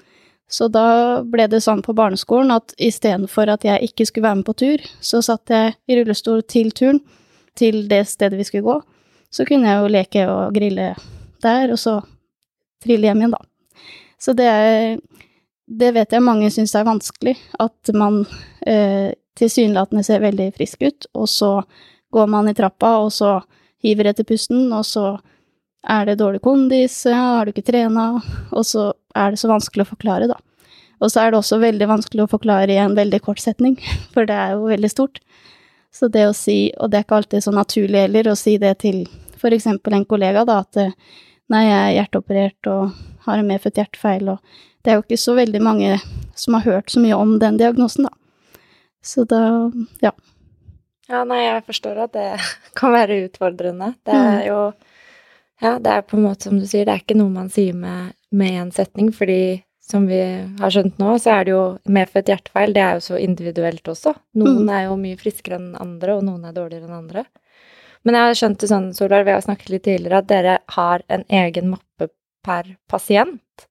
Så 0.50 0.66
da 0.70 1.22
ble 1.26 1.46
det 1.50 1.62
sånn 1.62 1.82
på 1.82 1.94
barneskolen 1.98 2.50
at 2.54 2.74
istedenfor 2.82 3.50
at 3.52 3.66
jeg 3.66 3.90
ikke 3.90 4.06
skulle 4.08 4.28
være 4.28 4.40
med 4.40 4.48
på 4.48 4.56
tur, 4.62 4.86
så 5.02 5.22
satt 5.22 5.50
jeg 5.50 5.76
i 5.90 5.98
rullestol 5.98 6.42
til 6.50 6.72
turen, 6.74 7.02
til 7.58 7.84
det 7.90 8.04
stedet 8.10 8.38
vi 8.38 8.46
skulle 8.46 8.66
gå, 8.66 8.78
så 9.30 9.46
kunne 9.46 9.70
jeg 9.70 9.78
jo 9.78 9.92
leke 9.94 10.26
og 10.30 10.54
grille 10.54 10.92
der, 11.42 11.70
og 11.70 11.78
så 11.78 12.00
trille 12.82 13.10
hjem 13.10 13.24
igjen, 13.24 13.36
da. 13.36 13.42
Så 14.20 14.36
det 14.36 14.50
er 14.50 15.00
Det 15.70 15.92
vet 15.94 16.10
jeg 16.10 16.22
mange 16.26 16.48
syns 16.50 16.72
er 16.74 16.82
vanskelig, 16.82 17.36
at 17.62 17.92
man 17.94 18.24
eh, 18.66 19.14
tilsynelatende 19.40 20.04
ser 20.06 20.22
veldig 20.22 20.50
frisk 20.56 20.84
ut, 20.84 21.08
og 21.16 21.28
så 21.30 21.50
går 22.14 22.30
man 22.30 22.50
i 22.50 22.54
trappa, 22.56 22.96
og 23.04 23.12
så 23.14 23.38
hiver 23.82 24.10
etter 24.10 24.26
pusten, 24.28 24.68
og 24.76 24.84
så 24.86 25.14
er 25.88 26.06
det 26.06 26.18
dårlig 26.20 26.42
kondis, 26.44 26.98
ja, 27.08 27.20
har 27.38 27.48
du 27.48 27.54
ikke 27.54 27.70
trena, 27.70 28.12
og 28.52 28.66
så 28.68 28.90
er 29.16 29.32
det 29.32 29.40
så 29.40 29.48
vanskelig 29.50 29.86
å 29.86 29.92
forklare, 29.94 30.28
da. 30.30 30.36
Og 31.00 31.08
så 31.08 31.22
er 31.22 31.32
det 31.32 31.40
også 31.40 31.60
veldig 31.62 31.88
vanskelig 31.88 32.26
å 32.26 32.30
forklare 32.30 32.74
i 32.74 32.80
en 32.82 32.96
veldig 32.98 33.22
kort 33.24 33.40
setning, 33.40 33.78
for 34.14 34.28
det 34.28 34.36
er 34.36 34.54
jo 34.56 34.68
veldig 34.68 34.92
stort. 34.92 35.22
Så 35.90 36.06
det 36.12 36.28
å 36.28 36.36
si, 36.36 36.70
og 36.78 36.90
det 36.90 37.00
er 37.00 37.06
ikke 37.06 37.18
alltid 37.22 37.44
så 37.46 37.54
naturlig 37.54 38.04
heller, 38.04 38.30
å 38.30 38.38
si 38.38 38.58
det 38.62 38.76
til 38.84 39.02
for 39.40 39.56
eksempel 39.56 39.96
en 39.96 40.04
kollega, 40.04 40.44
da, 40.44 40.60
at 40.60 40.76
nei, 41.50 41.64
jeg 41.64 41.78
er 41.78 41.94
hjerteoperert 41.96 42.68
og 42.70 42.98
har 43.24 43.40
en 43.40 43.48
medfødt 43.48 43.80
hjertefeil, 43.80 44.34
og 44.34 44.60
det 44.84 44.92
er 44.92 44.98
jo 44.98 45.04
ikke 45.06 45.20
så 45.20 45.34
veldig 45.38 45.62
mange 45.64 45.96
som 46.38 46.56
har 46.56 46.66
hørt 46.68 46.92
så 46.92 47.00
mye 47.02 47.16
om 47.16 47.38
den 47.40 47.58
diagnosen, 47.60 48.06
da. 48.06 48.19
Så 49.02 49.24
da, 49.24 49.70
ja. 50.04 50.12
Ja, 51.10 51.24
nei, 51.26 51.40
jeg 51.46 51.64
forstår 51.66 51.98
at 52.04 52.12
det 52.14 52.28
kan 52.78 52.92
være 52.94 53.22
utfordrende. 53.26 53.94
Det 54.06 54.14
er 54.14 54.44
jo 54.50 54.60
Ja, 55.60 55.74
det 55.78 55.90
er 55.92 56.02
på 56.08 56.16
en 56.16 56.22
måte 56.24 56.48
som 56.48 56.56
du 56.60 56.64
sier, 56.64 56.86
det 56.88 56.92
er 56.94 57.02
ikke 57.02 57.18
noe 57.18 57.28
man 57.34 57.50
sier 57.52 57.74
med, 57.76 58.14
med 58.32 58.54
en 58.62 58.70
setning, 58.72 59.10
fordi 59.12 59.62
som 59.90 60.06
vi 60.08 60.20
har 60.60 60.70
skjønt 60.72 60.96
nå, 61.02 61.16
så 61.20 61.34
er 61.34 61.44
det 61.44 61.52
jo 61.52 61.64
medfødt 61.90 62.30
hjertefeil, 62.30 62.72
det 62.72 62.80
er 62.80 62.94
jo 62.96 63.02
så 63.08 63.18
individuelt 63.20 63.88
også. 63.90 64.14
Noen 64.38 64.62
Mm. 64.64 64.70
er 64.72 64.84
jo 64.86 64.94
mye 64.96 65.18
friskere 65.20 65.58
enn 65.58 65.74
andre, 65.82 66.14
og 66.16 66.22
noen 66.24 66.44
er 66.48 66.54
dårligere 66.56 66.86
enn 66.86 66.94
andre. 67.02 67.24
Men 68.06 68.14
jeg 68.16 68.22
har 68.30 68.38
skjønt 68.38 68.58
det 68.62 68.70
sånn, 68.70 68.86
Solveig, 68.96 69.24
vi 69.26 69.34
har 69.34 69.42
snakket 69.44 69.68
litt 69.74 69.82
tidligere, 69.84 70.18
at 70.22 70.28
dere 70.30 70.54
har 70.78 71.02
en 71.10 71.24
egen 71.28 71.68
mappe 71.74 72.08
per 72.46 72.70
pasient. 72.88 73.66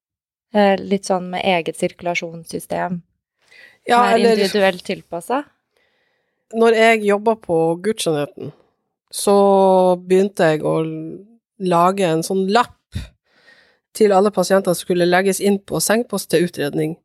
Eh, 0.53 0.75
Litt 0.77 1.05
sånn 1.09 1.29
med 1.31 1.41
eget 1.45 1.77
sirkulasjonssystem 1.79 3.01
Ja, 3.89 4.03
er 4.05 4.17
eller 4.17 4.37
individuelt 4.37 4.85
tilpassa. 4.85 5.43
når 6.53 6.73
jeg 6.73 7.03
jobba 7.05 7.35
på 7.37 7.55
Gudstjenheten, 7.83 8.51
så 9.13 9.35
begynte 10.01 10.47
jeg 10.49 10.63
å 10.65 10.79
lage 11.59 12.07
en 12.07 12.23
sånn 12.25 12.47
lapp 12.49 12.77
til 13.97 14.13
alle 14.15 14.31
pasienter 14.33 14.73
som 14.73 14.87
skulle 14.87 15.09
legges 15.09 15.41
inn 15.41 15.59
på 15.59 15.81
sengepost 15.83 16.29
til 16.31 16.47
utredning, 16.47 16.95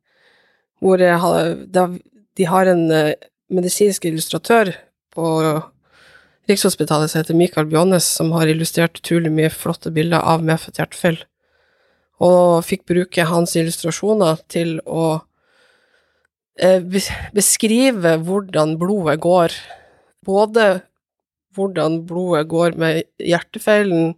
hvor 0.81 0.97
de 0.97 2.47
har 2.49 2.71
en 2.71 2.83
eh, 2.91 3.13
medisinsk 3.53 4.05
illustratør 4.09 4.73
på 5.15 5.29
Rikshospitalet 6.49 7.09
som 7.09 7.23
heter 7.23 7.37
Mikael 7.37 7.69
Bjånes, 7.69 8.05
som 8.05 8.29
har 8.37 8.49
illustrert 8.49 8.99
utrolig 9.01 9.31
mye 9.33 9.49
flotte 9.49 9.89
bilder 9.93 10.21
av 10.21 10.43
medfødt 10.45 10.77
hjertefeil, 10.77 11.17
og 12.21 12.61
fikk 12.67 12.85
bruke 12.91 13.25
hans 13.25 13.55
illustrasjoner 13.57 14.43
til 14.51 14.77
å 14.85 15.23
beskrive 17.35 18.15
hvordan 18.23 18.77
blodet 18.79 19.19
går, 19.23 19.55
både 20.25 20.81
hvordan 21.55 22.01
blodet 22.07 22.47
går 22.51 22.77
med 22.79 23.03
hjertefeilen 23.19 24.15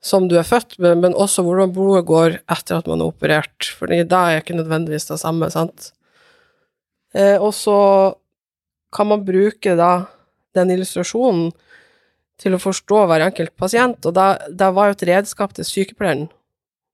som 0.00 0.26
du 0.30 0.36
er 0.40 0.48
født 0.48 0.78
med, 0.80 1.02
men 1.02 1.14
også 1.14 1.44
hvordan 1.44 1.72
blodet 1.76 2.06
går 2.08 2.38
etter 2.50 2.78
at 2.78 2.88
man 2.88 3.02
er 3.02 3.12
operert, 3.12 3.68
for 3.76 3.90
da 3.90 4.20
er 4.26 4.40
ikke 4.40 4.56
nødvendigvis 4.56 5.10
det 5.10 5.20
samme, 5.20 5.50
sant? 5.52 5.92
Eh, 7.14 7.36
og 7.36 7.52
så 7.54 8.14
kan 8.94 9.10
man 9.10 9.26
bruke 9.26 9.76
da 9.76 10.06
den 10.56 10.72
illustrasjonen 10.74 11.50
til 12.40 12.56
å 12.56 12.62
forstå 12.62 13.04
hver 13.06 13.26
enkelt 13.26 13.52
pasient, 13.60 14.06
og 14.08 14.16
da 14.16 14.70
var 14.72 14.90
jo 14.90 14.96
et 14.96 15.08
redskap 15.10 15.52
til 15.54 15.68
sykepleieren. 15.68 16.30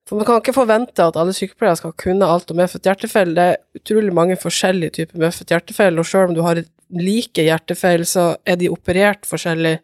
For 0.07 0.19
man 0.19 0.27
kan 0.29 0.39
ikke 0.39 0.55
forvente 0.55 1.03
at 1.03 1.17
alle 1.19 1.35
sykepleiere 1.35 1.81
skal 1.81 1.95
kunne 1.99 2.29
alt 2.31 2.51
om 2.53 2.61
medfødt 2.61 2.87
hjertefeil. 2.87 3.35
Det 3.35 3.47
er 3.51 3.81
utrolig 3.81 4.13
mange 4.15 4.37
forskjellige 4.39 5.01
typer 5.01 5.23
medfødt 5.25 5.51
hjertefeil, 5.51 5.99
og 5.99 6.07
selv 6.07 6.31
om 6.31 6.37
du 6.37 6.45
har 6.47 6.61
like 6.95 7.43
hjertefeil, 7.43 8.07
så 8.07 8.29
er 8.47 8.59
de 8.61 8.71
operert 8.71 9.27
forskjellig. 9.27 9.81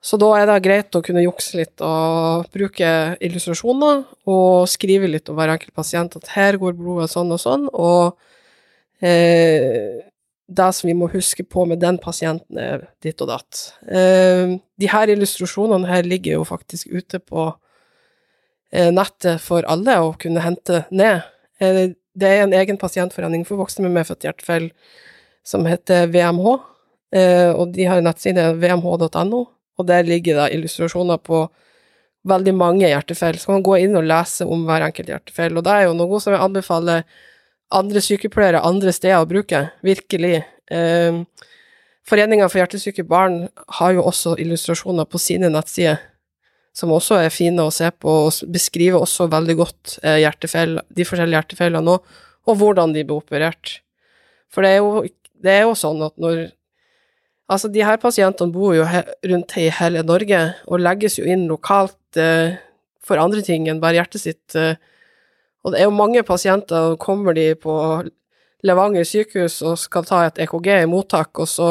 Så 0.00 0.16
da 0.22 0.28
er 0.38 0.46
det 0.48 0.60
greit 0.64 0.96
å 0.96 1.02
kunne 1.04 1.24
jukse 1.24 1.58
litt 1.58 1.82
og 1.84 2.46
bruke 2.54 2.92
illustrasjoner 3.20 4.04
og 4.32 4.68
skrive 4.70 5.10
litt 5.10 5.28
om 5.28 5.36
hver 5.36 5.52
enkelt 5.56 5.74
pasient, 5.76 6.14
at 6.16 6.30
her 6.36 6.56
går 6.60 6.78
blodet 6.78 7.10
sånn 7.12 7.34
og 7.34 7.42
sånn, 7.42 7.66
og 7.74 8.14
eh, 9.04 9.98
det 10.50 10.68
som 10.78 10.88
vi 10.88 10.94
må 10.96 11.10
huske 11.10 11.44
på 11.44 11.66
med 11.68 11.82
den 11.82 11.98
pasienten, 12.00 12.58
er 12.58 12.86
ditt 13.02 13.20
og 13.20 13.32
datt. 13.34 13.64
Eh, 13.90 14.54
de 14.80 14.92
her 14.94 15.12
illustrasjonene 15.12 15.90
her 15.90 16.06
ligger 16.06 16.38
jo 16.38 16.46
faktisk 16.48 16.94
ute 16.94 17.20
på 17.20 17.50
nettet 18.70 19.42
for 19.42 19.66
alle 19.66 19.96
å 19.98 20.12
kunne 20.20 20.42
hente 20.44 20.84
ned. 20.94 21.24
Eh, 21.60 21.92
det 22.20 22.28
er 22.28 22.44
en 22.44 22.56
egen 22.56 22.78
pasientforening 22.80 23.46
for 23.48 23.60
voksne 23.60 23.86
med 23.86 23.94
medfødt 23.98 24.26
hjertefeil 24.26 24.70
som 25.46 25.64
heter 25.68 26.10
VMH, 26.10 26.52
eh, 27.16 27.50
og 27.52 27.74
de 27.74 27.86
har 27.88 28.00
en 28.00 28.08
nettside 28.08 28.50
vmh.no, 28.60 29.40
og 29.78 29.88
der 29.88 30.06
ligger 30.08 30.42
det 30.42 30.52
illustrasjoner 30.56 31.20
på 31.24 31.44
veldig 32.28 32.54
mange 32.54 32.88
hjertefeil. 32.90 33.38
Så 33.38 33.48
kan 33.48 33.60
man 33.60 33.66
gå 33.66 33.78
inn 33.80 33.96
og 33.96 34.08
lese 34.08 34.44
om 34.44 34.66
hver 34.68 34.84
enkelt 34.88 35.12
hjertefeil, 35.12 35.56
og 35.56 35.64
det 35.64 35.76
er 35.76 35.86
jo 35.88 35.96
noe 35.96 36.20
som 36.20 36.34
jeg 36.34 36.44
anbefaler 36.44 37.06
andre 37.70 38.02
sykepleiere 38.02 38.60
andre 38.66 38.92
steder 38.92 39.22
å 39.22 39.30
bruke, 39.30 39.62
virkelig. 39.86 40.42
Foreninga 42.10 42.48
for 42.50 42.58
hjertesyke 42.58 43.04
barn 43.08 43.44
har 43.78 43.94
jo 43.94 44.04
også 44.10 44.34
illustrasjoner 44.42 45.06
på 45.06 45.20
sine 45.22 45.48
nettsider, 45.54 46.02
som 46.76 46.92
også 46.94 47.18
er 47.24 47.32
fine 47.34 47.64
å 47.66 47.72
se 47.74 47.88
på, 47.90 48.12
og 48.26 48.52
beskriver 48.52 49.02
også 49.02 49.28
veldig 49.32 49.56
godt 49.58 49.96
eh, 50.04 50.20
hjertefeil, 50.22 50.78
de 50.88 51.06
forskjellige 51.06 51.40
hjertefeilene 51.40 51.96
òg, 51.96 52.16
og 52.48 52.60
hvordan 52.60 52.94
de 52.94 53.04
blir 53.04 53.20
operert. 53.20 53.80
For 54.50 54.64
det 54.64 54.76
er 54.76 54.80
jo, 54.80 55.04
det 55.42 55.52
er 55.54 55.62
jo 55.66 55.76
sånn 55.78 56.02
at 56.06 56.16
når 56.20 56.48
Altså, 57.50 57.66
de 57.66 57.82
her 57.82 57.96
pasientene 57.98 58.54
bor 58.54 58.76
jo 58.76 58.84
he 58.86 59.00
rundt 59.26 59.56
i 59.58 59.64
hele 59.74 60.04
Norge, 60.06 60.38
og 60.70 60.84
legges 60.84 61.16
jo 61.18 61.24
inn 61.26 61.48
lokalt 61.50 62.14
eh, 62.14 62.60
for 63.02 63.18
andre 63.18 63.42
ting 63.42 63.66
enn 63.66 63.80
bare 63.82 63.98
hjertet 63.98 64.22
sitt. 64.22 64.54
Eh, 64.54 64.78
og 65.66 65.74
det 65.74 65.80
er 65.80 65.88
jo 65.88 65.96
mange 65.96 66.22
pasienter, 66.22 66.94
kommer 67.02 67.34
de 67.34 67.48
på 67.58 67.74
Levanger 68.62 69.02
sykehus 69.08 69.58
og 69.66 69.80
skal 69.82 70.06
ta 70.06 70.20
et 70.28 70.38
EKG 70.44 70.68
i 70.76 70.88
mottak, 70.90 71.42
og 71.42 71.50
så 71.50 71.70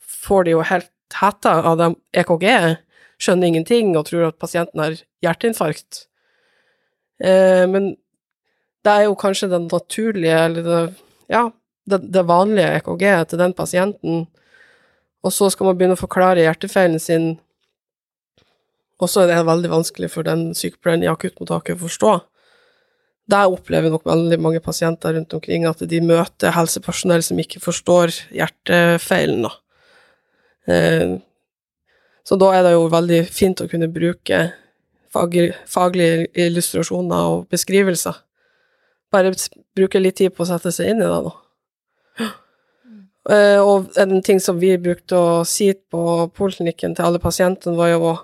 får 0.00 0.46
de 0.46 0.54
jo 0.54 0.64
helt 0.64 0.90
hetta 1.20 1.56
av 1.68 1.76
det 1.76 1.90
EKG-et, 2.22 2.80
skjønner 3.20 3.50
ingenting 3.50 3.92
og 3.98 4.06
tror 4.08 4.30
at 4.30 4.40
pasienten 4.40 4.82
har 4.82 4.96
hjerteinfarkt. 5.24 6.06
Eh, 7.20 7.66
men 7.70 7.94
det 8.84 8.92
er 8.92 9.06
jo 9.08 9.18
kanskje 9.20 9.50
den 9.52 9.68
naturlige, 9.70 10.38
eller 10.46 10.66
det, 10.66 10.80
ja, 11.32 11.44
det, 11.90 12.00
det 12.12 12.26
vanlige 12.28 12.72
EKG-et 12.78 13.32
til 13.32 13.42
den 13.42 13.54
pasienten, 13.56 14.24
og 15.20 15.34
så 15.36 15.50
skal 15.52 15.68
man 15.68 15.76
begynne 15.76 15.98
å 15.98 16.00
forklare 16.00 16.46
hjertefeilen 16.46 17.00
sin, 17.02 17.30
og 19.00 19.08
så 19.08 19.24
er 19.24 19.32
det 19.32 19.48
veldig 19.48 19.70
vanskelig 19.72 20.10
for 20.12 20.24
den 20.24 20.50
sykepleieren 20.56 21.04
i 21.04 21.12
akuttmottaket 21.12 21.76
å 21.76 21.84
forstå. 21.84 22.12
Der 23.30 23.52
opplever 23.52 23.92
nok 23.92 24.04
veldig 24.08 24.40
mange 24.42 24.60
pasienter 24.64 25.14
rundt 25.16 25.32
omkring 25.36 25.66
at 25.68 25.84
de 25.88 26.00
møter 26.04 26.52
helsepersonell 26.56 27.22
som 27.24 27.40
ikke 27.40 27.62
forstår 27.62 28.12
hjertefeilen, 28.34 29.46
da. 29.46 29.52
Så 32.24 32.36
da 32.38 32.50
er 32.54 32.62
det 32.66 32.72
jo 32.76 32.88
veldig 32.92 33.20
fint 33.32 33.60
å 33.64 33.68
kunne 33.70 33.88
bruke 33.92 34.40
fag- 35.14 35.54
faglige 35.66 36.26
illustrasjoner 36.46 37.30
og 37.32 37.46
beskrivelser. 37.52 38.18
Bare 39.10 39.32
bruke 39.74 39.98
litt 40.02 40.16
tid 40.20 40.34
på 40.36 40.44
å 40.44 40.50
sette 40.52 40.70
seg 40.72 40.92
inn 40.92 41.02
i 41.02 41.08
det, 41.08 41.22
da. 41.26 42.30
Eh, 43.30 43.58
Og 43.60 43.90
en 44.00 44.22
ting 44.22 44.40
som 44.40 44.58
vi 44.58 44.76
brukte 44.80 45.16
å 45.18 45.44
si 45.46 45.72
på 45.74 46.30
poliklinikken 46.36 46.94
til 46.96 47.04
alle 47.04 47.18
pasientene, 47.22 47.76
var 47.76 47.90
jo 47.92 48.00
å 48.12 48.14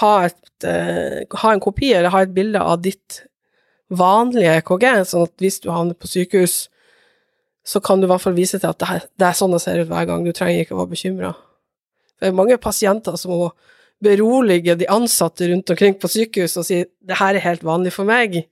ha, 0.00 0.24
et, 0.26 0.64
eh, 0.64 1.22
ha 1.42 1.52
en 1.52 1.60
kopi 1.60 1.92
eller 1.94 2.10
ha 2.10 2.22
et 2.22 2.34
bilde 2.34 2.60
av 2.60 2.80
ditt 2.82 3.22
vanlige 3.90 4.56
EKG, 4.62 5.04
sånn 5.04 5.22
at 5.28 5.36
hvis 5.38 5.60
du 5.60 5.70
havner 5.70 5.94
på 5.94 6.08
sykehus, 6.08 6.68
så 7.64 7.80
kan 7.82 8.00
du 8.00 8.06
i 8.06 8.10
hvert 8.10 8.20
fall 8.20 8.34
vise 8.36 8.58
til 8.58 8.68
at 8.68 8.78
det 8.78 9.24
er 9.28 9.32
sånn 9.36 9.52
det 9.52 9.60
ser 9.62 9.80
ut 9.80 9.88
hver 9.88 10.06
gang, 10.06 10.24
du 10.24 10.32
trenger 10.32 10.64
ikke 10.64 10.74
å 10.74 10.82
være 10.82 10.92
bekymra. 10.96 11.34
Det 12.20 12.30
er 12.30 12.36
mange 12.36 12.58
pasienter 12.62 13.16
som 13.20 13.34
må 13.34 13.50
berolige 14.04 14.76
de 14.78 14.88
ansatte 14.90 15.48
rundt 15.48 15.70
omkring 15.72 15.96
på 16.00 16.10
sykehus 16.10 16.56
og 16.60 16.66
si 16.66 16.82
det 16.84 17.18
her 17.18 17.36
er 17.36 17.46
helt 17.46 17.64
vanlig 17.66 17.94
for 17.94 18.08
meg. 18.08 18.42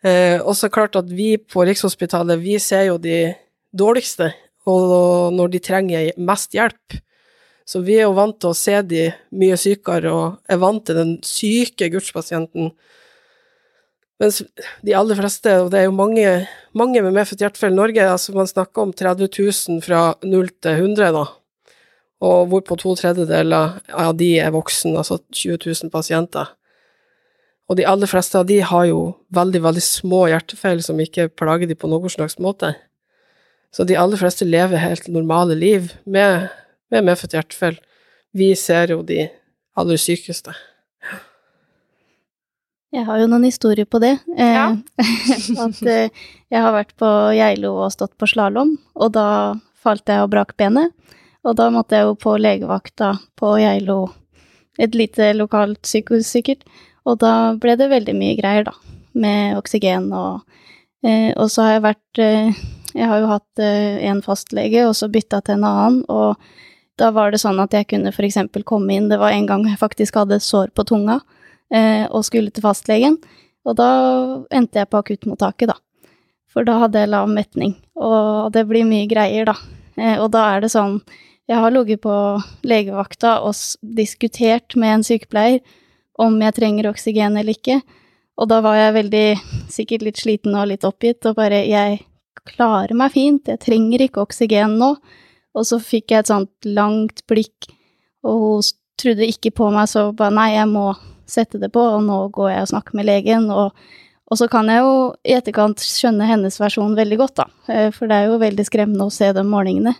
Eh, 0.00 0.40
og 0.40 0.54
så 0.56 0.70
klart 0.72 0.96
at 0.96 1.10
vi 1.12 1.34
på 1.36 1.64
Rikshospitalet, 1.68 2.40
vi 2.40 2.58
ser 2.62 2.88
jo 2.88 2.96
de 2.98 3.34
dårligste, 3.76 4.32
og 4.68 5.32
når 5.36 5.52
de 5.52 5.62
trenger 5.62 6.12
mest 6.18 6.56
hjelp. 6.56 7.00
Så 7.68 7.82
vi 7.86 7.98
er 8.00 8.08
jo 8.08 8.16
vant 8.16 8.38
til 8.40 8.50
å 8.50 8.56
se 8.56 8.80
de 8.82 9.10
mye 9.38 9.58
sykere, 9.60 10.10
og 10.10 10.40
er 10.50 10.60
vant 10.62 10.82
til 10.86 10.96
den 10.98 11.12
syke 11.26 11.90
gudspasienten. 11.92 12.72
Mens 14.20 14.40
de 14.84 14.96
aller 14.96 15.16
fleste, 15.16 15.52
og 15.62 15.70
det 15.72 15.80
er 15.80 15.86
jo 15.86 15.96
mange, 15.96 16.32
mange 16.76 17.00
med 17.04 17.14
medfødt 17.16 17.44
hjertefeil 17.44 17.72
i 17.72 17.78
Norge, 17.78 18.08
altså 18.08 18.34
man 18.36 18.50
snakker 18.50 18.88
om 18.88 18.96
30 18.96 19.30
000 19.30 19.84
fra 19.84 20.02
0 20.24 20.50
til 20.60 20.82
100, 20.82 21.12
da. 21.16 21.24
Og 22.20 22.50
hvorpå 22.52 22.76
to 22.80 22.94
tredjedeler 22.98 23.78
av 23.96 24.16
de 24.20 24.34
er 24.42 24.52
voksne, 24.52 24.92
altså 25.00 25.18
20 25.32 25.62
000 25.64 25.92
pasienter. 25.92 26.50
Og 27.70 27.78
de 27.78 27.86
aller 27.86 28.10
fleste 28.10 28.36
av 28.36 28.48
de 28.48 28.58
har 28.66 28.86
jo 28.90 29.00
veldig, 29.32 29.62
veldig 29.64 29.82
små 29.84 30.24
hjertefeil 30.28 30.82
som 30.84 31.00
ikke 31.00 31.30
plager 31.38 31.70
de 31.70 31.76
på 31.78 31.88
noen 31.88 32.12
slags 32.12 32.36
måte. 32.42 32.74
Så 33.70 33.86
de 33.86 33.96
aller 33.96 34.18
fleste 34.18 34.44
lever 34.44 34.82
helt 34.82 35.06
normale 35.08 35.54
liv 35.54 35.92
med, 36.04 36.50
med 36.90 37.06
medfødt 37.06 37.38
hjertefeil. 37.38 37.78
Vi 38.34 38.50
ser 38.58 38.90
jo 38.92 39.04
de 39.06 39.28
aller 39.78 40.00
sykeste. 40.02 40.52
Jeg 42.90 43.06
har 43.06 43.20
jo 43.22 43.28
noen 43.30 43.46
historier 43.46 43.86
på 43.86 44.00
det. 44.02 44.16
Eh, 44.34 44.50
Ja. 44.50 44.74
at 45.64 45.82
eh, 45.86 46.10
jeg 46.50 46.62
har 46.66 46.74
vært 46.74 46.96
på 46.98 47.08
Geilo 47.38 47.76
og 47.84 47.92
stått 47.94 48.16
på 48.18 48.26
slalåm, 48.26 48.74
og 48.98 49.12
da 49.14 49.54
falt 49.78 50.10
jeg 50.10 50.24
og 50.24 50.32
brakk 50.34 50.56
benet. 50.58 50.90
Og 51.46 51.56
da 51.56 51.70
måtte 51.72 51.96
jeg 51.96 52.08
jo 52.08 52.16
på 52.20 52.36
legevakta 52.40 53.14
på 53.38 53.54
Geilo, 53.62 54.10
et 54.80 54.94
lite 54.96 55.32
lokalt 55.36 55.86
sykehus 55.88 56.28
sikkert. 56.28 56.64
Og 57.08 57.18
da 57.22 57.54
ble 57.60 57.76
det 57.80 57.88
veldig 57.90 58.14
mye 58.16 58.36
greier, 58.38 58.66
da, 58.68 58.74
med 59.16 59.56
oksygen 59.58 60.10
og 60.12 60.42
eh, 61.02 61.32
Og 61.34 61.48
så 61.50 61.64
har 61.64 61.72
jeg 61.72 61.84
vært 61.86 62.20
eh, 62.22 62.58
Jeg 62.94 63.08
har 63.08 63.22
jo 63.22 63.30
hatt 63.30 63.62
eh, 63.64 63.96
en 64.10 64.20
fastlege, 64.22 64.84
og 64.86 64.94
så 64.96 65.08
bytta 65.08 65.40
til 65.40 65.56
en 65.56 65.66
annen, 65.66 66.02
og 66.12 66.36
da 67.00 67.08
var 67.16 67.32
det 67.32 67.40
sånn 67.40 67.58
at 67.62 67.72
jeg 67.72 67.88
kunne 67.88 68.12
eksempel 68.12 68.62
komme 68.68 68.92
inn 68.92 69.08
Det 69.08 69.18
var 69.18 69.32
en 69.32 69.46
gang 69.48 69.64
jeg 69.64 69.80
faktisk 69.80 70.20
hadde 70.20 70.40
sår 70.44 70.74
på 70.76 70.84
tunga 70.84 71.20
eh, 71.72 72.04
og 72.10 72.26
skulle 72.28 72.52
til 72.52 72.64
fastlegen. 72.66 73.16
Og 73.64 73.76
da 73.76 73.88
endte 74.52 74.80
jeg 74.80 74.88
på 74.90 75.00
akuttmottaket, 75.00 75.72
da. 75.72 75.76
For 76.50 76.66
da 76.66 76.78
hadde 76.82 77.00
jeg 77.00 77.12
lav 77.12 77.28
metning, 77.30 77.76
og 77.94 78.50
det 78.52 78.66
blir 78.68 78.84
mye 78.88 79.08
greier, 79.08 79.48
da. 79.48 79.56
Eh, 79.96 80.16
og 80.18 80.30
da 80.34 80.46
er 80.54 80.64
det 80.64 80.72
sånn 80.72 80.98
Jeg 81.50 81.58
har 81.58 81.72
ligget 81.74 82.02
på 82.04 82.14
legevakta 82.62 83.40
og 83.42 83.56
diskutert 83.82 84.76
med 84.78 84.94
en 84.94 85.06
sykepleier 85.06 85.58
om 86.20 86.36
jeg 86.44 86.54
trenger 86.54 86.90
oksygen 86.92 87.38
eller 87.40 87.56
ikke. 87.56 87.80
Og 88.38 88.48
da 88.48 88.60
var 88.62 88.76
jeg 88.78 88.96
veldig, 88.96 89.24
sikkert 89.72 90.04
litt 90.06 90.20
sliten 90.22 90.54
og 90.54 90.68
litt 90.70 90.86
oppgitt, 90.86 91.26
og 91.26 91.36
bare 91.40 91.64
Jeg 91.66 92.04
klarer 92.54 92.94
meg 92.94 93.12
fint, 93.12 93.48
jeg 93.48 93.60
trenger 93.60 94.06
ikke 94.06 94.22
oksygen 94.22 94.78
nå. 94.78 94.94
Og 95.58 95.66
så 95.66 95.80
fikk 95.82 96.14
jeg 96.14 96.22
et 96.22 96.30
sånt 96.30 96.70
langt 96.70 97.24
blikk, 97.26 97.66
og 98.22 98.44
hun 98.44 98.68
trodde 99.00 99.26
ikke 99.26 99.50
på 99.50 99.70
meg, 99.74 99.88
så 99.90 100.12
bare 100.14 100.36
nei, 100.36 100.52
jeg 100.54 100.70
må 100.70 100.92
sette 101.26 101.58
det 101.58 101.72
på, 101.74 101.82
og 101.82 102.04
nå 102.06 102.28
går 102.30 102.52
jeg 102.52 102.62
og 102.62 102.70
snakker 102.70 102.98
med 102.98 103.08
legen, 103.08 103.50
og, 103.50 103.74
og 104.30 104.38
så 104.38 104.46
kan 104.50 104.70
jeg 104.70 104.84
jo 104.84 104.94
i 105.26 105.34
etterkant 105.34 105.82
skjønne 105.82 106.28
hennes 106.28 106.60
versjon 106.62 106.94
veldig 106.94 107.18
godt, 107.18 107.42
da, 107.42 107.46
eh, 107.72 107.88
for 107.94 108.06
det 108.06 108.18
er 108.18 108.30
jo 108.30 108.38
veldig 108.42 108.66
skremmende 108.68 109.08
å 109.08 109.14
se 109.14 109.32
de 109.34 109.44
målingene. 109.46 109.96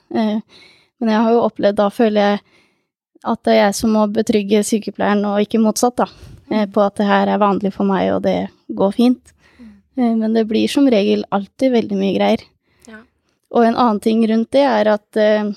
Men 1.01 1.15
jeg 1.15 1.25
har 1.25 1.35
jo 1.35 1.45
opplevd, 1.47 1.79
da 1.81 1.89
føler 1.93 2.21
jeg 2.21 2.41
at 3.31 3.43
det 3.45 3.53
er 3.53 3.59
jeg 3.67 3.77
som 3.77 3.93
må 3.97 4.07
betrygge 4.13 4.63
sykepleieren, 4.65 5.27
og 5.29 5.43
ikke 5.45 5.61
motsatt, 5.61 5.99
da, 6.01 6.07
eh, 6.53 6.67
på 6.71 6.85
at 6.85 6.97
det 7.01 7.09
her 7.09 7.29
er 7.29 7.43
vanlig 7.43 7.73
for 7.75 7.89
meg, 7.89 8.09
og 8.15 8.23
det 8.25 8.49
går 8.77 8.95
fint. 8.97 9.35
Eh, 9.97 10.15
Men 10.15 10.33
det 10.37 10.47
blir 10.49 10.69
som 10.69 10.89
regel 10.89 11.25
alltid 11.31 11.73
veldig 11.73 11.99
mye 11.99 12.17
greier. 12.17 12.47
Ja. 12.89 13.03
Og 13.53 13.67
en 13.67 13.77
annen 13.77 14.01
ting 14.01 14.25
rundt 14.29 14.51
det 14.57 14.65
er 14.65 14.89
at 14.89 15.17
eh, 15.17 15.53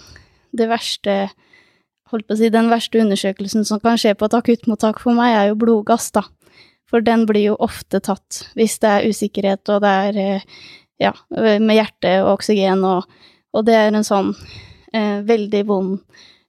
det 0.51 0.67
verste 0.67 1.29
holdt 2.11 2.27
på 2.27 2.35
å 2.35 2.37
si, 2.37 2.49
den 2.49 2.69
verste 2.69 2.99
undersøkelsen 2.99 3.65
som 3.65 3.79
kan 3.79 3.97
skje 3.97 4.13
på 4.13 4.27
et 4.27 4.35
akuttmottak 4.37 4.99
for 4.99 5.15
meg, 5.17 5.33
er 5.33 5.47
jo 5.51 5.59
blodgass, 5.63 6.11
da. 6.11 6.27
For 6.85 7.01
den 7.01 7.25
blir 7.25 7.47
jo 7.47 7.55
ofte 7.63 7.99
tatt 8.03 8.43
hvis 8.53 8.77
det 8.83 8.89
er 8.89 9.07
usikkerhet, 9.09 9.65
og 9.73 9.81
det 9.81 9.93
er 10.11 10.43
ja, 11.01 11.13
med 11.31 11.73
hjerte 11.73 12.11
og 12.21 12.35
oksygen, 12.35 12.83
og, 12.85 13.07
og 13.55 13.65
det 13.65 13.73
er 13.73 13.89
en 13.89 14.05
sånn 14.05 14.35
eh, 14.95 15.19
veldig 15.25 15.65
vond 15.69 15.97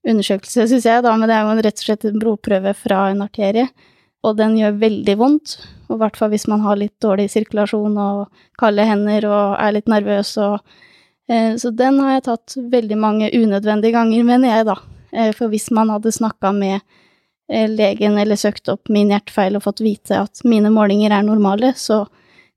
undersøkelse, 0.05 0.69
syns 0.69 0.87
jeg, 0.87 1.03
da, 1.05 1.15
men 1.17 1.31
det 1.31 1.37
er 1.37 1.47
jo 1.49 1.65
rett 1.65 1.81
og 1.81 1.87
slett 1.87 2.07
en 2.09 2.21
blodprøve 2.21 2.75
fra 2.77 3.09
en 3.11 3.25
arterie, 3.25 3.69
og 4.25 4.39
den 4.39 4.57
gjør 4.59 4.79
veldig 4.81 5.15
vondt, 5.21 5.55
og 5.89 5.97
i 5.97 6.01
hvert 6.01 6.17
fall 6.17 6.33
hvis 6.33 6.47
man 6.49 6.65
har 6.65 6.79
litt 6.81 6.95
dårlig 7.05 7.29
sirkulasjon 7.33 7.97
og 8.01 8.43
kalde 8.61 8.87
hender 8.89 9.27
og 9.29 9.57
er 9.61 9.75
litt 9.77 9.91
nervøs 9.91 10.33
og 10.41 10.59
eh, 11.29 11.57
Så 11.61 11.73
den 11.77 12.01
har 12.01 12.17
jeg 12.17 12.27
tatt 12.31 12.57
veldig 12.73 12.99
mange 13.01 13.31
unødvendige 13.33 13.93
ganger, 13.97 14.25
mener 14.25 14.57
jeg, 14.57 14.69
da. 14.71 14.77
Eh, 15.13 15.33
For 15.37 15.53
hvis 15.53 15.71
man 15.77 15.93
hadde 15.93 16.13
snakka 16.13 16.55
med 16.57 16.79
eh, 17.53 17.69
legen 17.69 18.17
eller 18.21 18.41
søkt 18.41 18.69
opp 18.73 18.89
min 18.89 19.13
hjertefeil 19.13 19.57
og 19.57 19.67
fått 19.67 19.85
vite 19.85 20.23
at 20.25 20.45
mine 20.45 20.73
målinger 20.73 21.13
er 21.13 21.27
normale, 21.27 21.75
så 21.77 22.07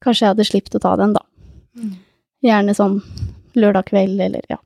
kanskje 0.04 0.26
jeg 0.26 0.36
hadde 0.36 0.48
sluppet 0.48 0.80
å 0.80 0.84
ta 0.84 0.96
den, 1.00 1.18
da. 1.18 1.26
Gjerne 2.48 2.76
sånn 2.78 3.02
lørdag 3.58 3.90
kveld 3.92 4.22
eller 4.24 4.46
ja. 4.50 4.60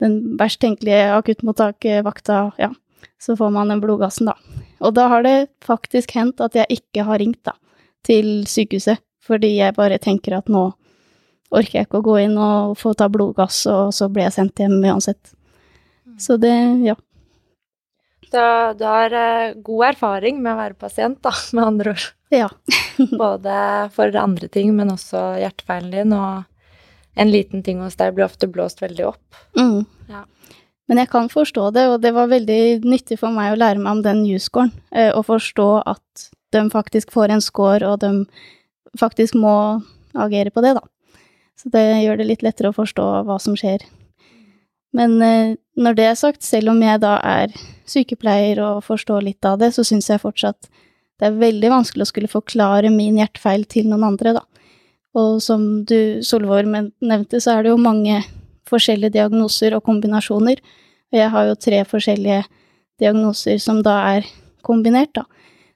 Den 0.00 0.16
verst 0.40 0.60
tenkelige 0.62 1.10
akuttmottakvakta, 1.16 2.42
ja. 2.60 2.70
Så 3.20 3.36
får 3.36 3.50
man 3.52 3.68
den 3.68 3.82
blodgassen, 3.82 4.30
da. 4.30 4.60
Og 4.80 4.94
da 4.96 5.06
har 5.12 5.24
det 5.24 5.50
faktisk 5.64 6.14
hendt 6.16 6.40
at 6.40 6.56
jeg 6.56 6.80
ikke 6.80 7.04
har 7.04 7.20
ringt, 7.20 7.42
da, 7.44 7.52
til 8.06 8.46
sykehuset, 8.48 9.02
fordi 9.24 9.54
jeg 9.58 9.76
bare 9.76 10.00
tenker 10.00 10.38
at 10.38 10.48
nå 10.48 10.70
orker 11.50 11.80
jeg 11.80 11.88
ikke 11.88 12.00
å 12.00 12.06
gå 12.06 12.16
inn 12.22 12.38
og 12.40 12.78
få 12.80 12.94
ta 12.96 13.10
blodgass, 13.12 13.64
og 13.68 13.92
så 13.94 14.08
blir 14.08 14.28
jeg 14.28 14.36
sendt 14.38 14.62
hjem 14.62 14.78
uansett. 14.80 15.34
Så 16.20 16.36
det, 16.40 16.54
ja. 16.86 16.96
Da, 18.30 18.72
du 18.78 18.84
har 18.86 19.14
eh, 19.16 19.56
god 19.64 19.86
erfaring 19.90 20.38
med 20.42 20.54
å 20.54 20.60
være 20.60 20.78
pasient, 20.78 21.18
da, 21.24 21.32
med 21.56 21.66
andre 21.66 21.94
ord. 21.96 22.06
Ja. 22.30 22.48
Både 23.24 23.54
for 23.94 24.14
andre 24.16 24.48
ting, 24.52 24.72
men 24.76 24.92
også 24.94 25.32
hjertefeilen 25.40 25.90
din, 25.94 26.14
og 26.14 26.46
en 27.14 27.30
liten 27.30 27.64
ting 27.66 27.80
hos 27.82 27.98
deg 27.98 28.14
blir 28.14 28.26
ofte 28.26 28.48
blåst 28.50 28.82
veldig 28.82 29.06
opp. 29.10 29.40
Mm. 29.58 29.84
Ja. 30.10 30.24
Men 30.90 30.98
jeg 30.98 31.10
kan 31.12 31.28
forstå 31.30 31.68
det, 31.74 31.86
og 31.86 32.00
det 32.02 32.10
var 32.16 32.30
veldig 32.30 32.82
nyttig 32.82 33.20
for 33.20 33.34
meg 33.34 33.52
å 33.52 33.58
lære 33.60 33.78
meg 33.78 33.98
om 33.98 34.02
den 34.02 34.24
U-scoren, 34.34 34.72
eh, 34.90 35.12
og 35.14 35.28
forstå 35.28 35.68
at 35.86 36.30
de 36.50 36.64
faktisk 36.72 37.12
får 37.14 37.30
en 37.30 37.44
score, 37.44 37.86
og 37.86 38.00
de 38.02 38.26
faktisk 38.98 39.36
må 39.38 39.54
agere 40.18 40.50
på 40.50 40.64
det, 40.64 40.74
da. 40.80 40.82
Så 41.60 41.70
det 41.70 41.84
gjør 42.02 42.18
det 42.18 42.26
litt 42.26 42.42
lettere 42.42 42.72
å 42.72 42.76
forstå 42.76 43.06
hva 43.28 43.38
som 43.42 43.54
skjer. 43.58 43.84
Men 44.96 45.20
eh, 45.22 45.54
når 45.78 45.98
det 45.98 46.06
er 46.08 46.18
sagt, 46.18 46.42
selv 46.42 46.72
om 46.72 46.82
jeg 46.82 47.02
da 47.02 47.16
er 47.22 47.54
sykepleier 47.90 48.58
og 48.64 48.84
forstår 48.86 49.22
litt 49.28 49.46
av 49.46 49.60
det, 49.62 49.70
så 49.76 49.86
syns 49.86 50.10
jeg 50.10 50.22
fortsatt 50.22 50.70
det 51.20 51.28
er 51.28 51.36
veldig 51.36 51.68
vanskelig 51.68 52.06
å 52.06 52.08
skulle 52.08 52.32
forklare 52.32 52.90
min 52.90 53.18
hjertefeil 53.20 53.66
til 53.68 53.90
noen 53.90 54.06
andre, 54.14 54.34
da. 54.40 54.42
Og 55.18 55.40
som 55.42 55.64
du, 55.88 56.22
Solvor, 56.22 56.66
nevnte, 56.68 57.40
så 57.42 57.56
er 57.56 57.66
det 57.66 57.72
jo 57.72 57.80
mange 57.80 58.20
forskjellige 58.70 59.16
diagnoser 59.18 59.74
og 59.74 59.82
kombinasjoner. 59.86 60.60
Og 61.10 61.18
jeg 61.18 61.30
har 61.34 61.48
jo 61.48 61.58
tre 61.58 61.82
forskjellige 61.88 62.44
diagnoser 63.02 63.58
som 63.62 63.80
da 63.82 63.96
er 64.14 64.28
kombinert, 64.66 65.12
da. 65.16 65.24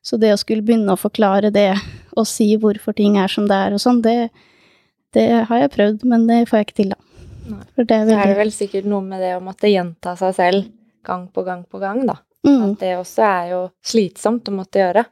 Så 0.04 0.18
det 0.20 0.34
å 0.34 0.38
skulle 0.38 0.62
begynne 0.62 0.92
å 0.92 1.00
forklare 1.00 1.48
det 1.50 1.70
og 2.14 2.26
si 2.28 2.50
hvorfor 2.60 2.94
ting 2.94 3.16
er 3.18 3.32
som 3.32 3.48
det 3.48 3.56
er 3.56 3.74
og 3.74 3.80
sånn, 3.80 4.02
det, 4.04 4.28
det 5.16 5.24
har 5.48 5.62
jeg 5.62 5.72
prøvd, 5.72 6.04
men 6.10 6.26
det 6.28 6.42
får 6.50 6.60
jeg 6.60 6.68
ikke 6.68 6.78
til, 6.82 6.92
da. 6.92 7.00
For 7.74 7.88
det 7.88 7.96
er 7.96 8.10
Så 8.10 8.18
er 8.20 8.30
det 8.30 8.38
vel 8.38 8.52
sikkert 8.54 8.86
noe 8.88 9.04
med 9.04 9.24
det 9.24 9.32
å 9.36 9.42
måtte 9.44 9.72
gjenta 9.72 10.14
seg 10.20 10.36
selv 10.36 10.68
gang 11.04 11.26
på 11.32 11.44
gang 11.44 11.64
på 11.68 11.80
gang, 11.80 12.04
da. 12.08 12.18
mm, 12.46 12.60
At 12.68 12.84
det 12.84 12.92
også 13.00 13.24
er 13.26 13.50
jo 13.54 13.60
slitsomt 13.84 14.48
å 14.48 14.54
måtte 14.60 14.80
gjøre. 14.80 15.04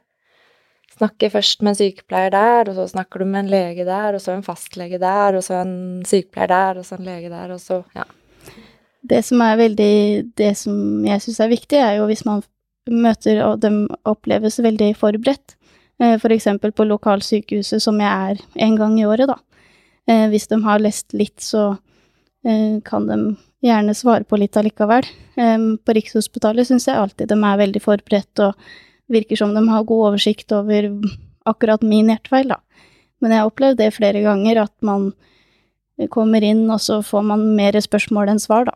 Snakke 1.03 1.29
først 1.33 1.63
med 1.63 1.73
en 1.73 1.79
sykepleier 1.81 2.31
der, 2.31 2.69
og 2.71 2.77
så 2.77 2.87
snakker 2.93 3.19
du 3.19 3.27
med 3.27 3.43
en 3.43 3.51
lege 3.51 3.83
der, 3.83 4.15
og 4.15 4.21
så 4.23 4.31
en 4.31 4.45
fastlege 4.45 4.99
der, 5.01 5.35
og 5.35 5.43
så 5.43 5.59
en 5.59 5.75
sykepleier 6.07 6.47
der, 6.47 6.79
og 6.79 6.87
så 6.87 6.95
en 6.95 7.07
lege 7.09 7.31
der, 7.33 7.51
og 7.51 7.59
så 7.59 7.81
ja. 7.97 8.07
Det 9.03 9.19
som 9.27 9.41
er 9.43 9.57
veldig 9.59 9.95
Det 10.37 10.53
som 10.55 11.03
jeg 11.03 11.21
syns 11.21 11.41
er 11.43 11.51
viktig, 11.51 11.75
er 11.75 11.97
jo 11.97 12.07
hvis 12.07 12.23
man 12.25 12.43
møter 12.87 13.41
og 13.43 13.59
de 13.63 13.87
oppleves 14.07 14.61
veldig 14.63 14.93
forberedt. 14.95 15.57
F.eks. 15.99 16.21
For 16.21 16.35
eksempel 16.35 16.71
på 16.71 16.87
lokalsykehuset, 16.87 17.81
som 17.81 17.99
jeg 18.01 18.31
er 18.31 18.63
en 18.65 18.77
gang 18.79 18.99
i 18.99 19.05
året, 19.05 19.27
da. 19.29 19.37
Eh, 20.07 20.27
Hvis 20.29 20.47
de 20.47 20.59
har 20.63 20.79
lest 20.79 21.13
litt, 21.13 21.39
så 21.39 21.77
eh, 22.45 22.79
kan 22.83 23.07
de 23.07 23.35
gjerne 23.63 23.95
svare 23.95 24.23
på 24.27 24.39
litt 24.41 24.57
allikevel. 24.57 25.05
Eh, 25.35 25.67
På 25.85 25.95
Rikshospitalet 25.95 26.67
syns 26.67 26.87
jeg 26.87 26.99
alltid 26.99 27.31
de 27.31 27.37
er 27.37 27.61
veldig 27.61 27.83
forberedt 27.83 28.43
og 28.43 28.57
virker 29.13 29.39
som 29.39 29.53
de 29.55 29.63
har 29.69 29.85
god 29.89 30.07
oversikt 30.09 30.51
over 30.55 30.89
akkurat 31.49 31.83
min 31.85 32.11
hjertefeil, 32.11 32.53
da. 32.53 32.59
Men 33.21 33.33
jeg 33.33 33.43
har 33.43 33.51
opplevd 33.51 33.79
det 33.79 33.93
flere 33.95 34.23
ganger, 34.23 34.63
at 34.65 34.73
man 34.83 35.11
kommer 36.11 36.43
inn, 36.43 36.65
og 36.73 36.81
så 36.83 36.99
får 37.05 37.27
man 37.29 37.45
mer 37.57 37.77
spørsmål 37.81 38.33
enn 38.33 38.41
svar, 38.43 38.67
da. 38.71 38.75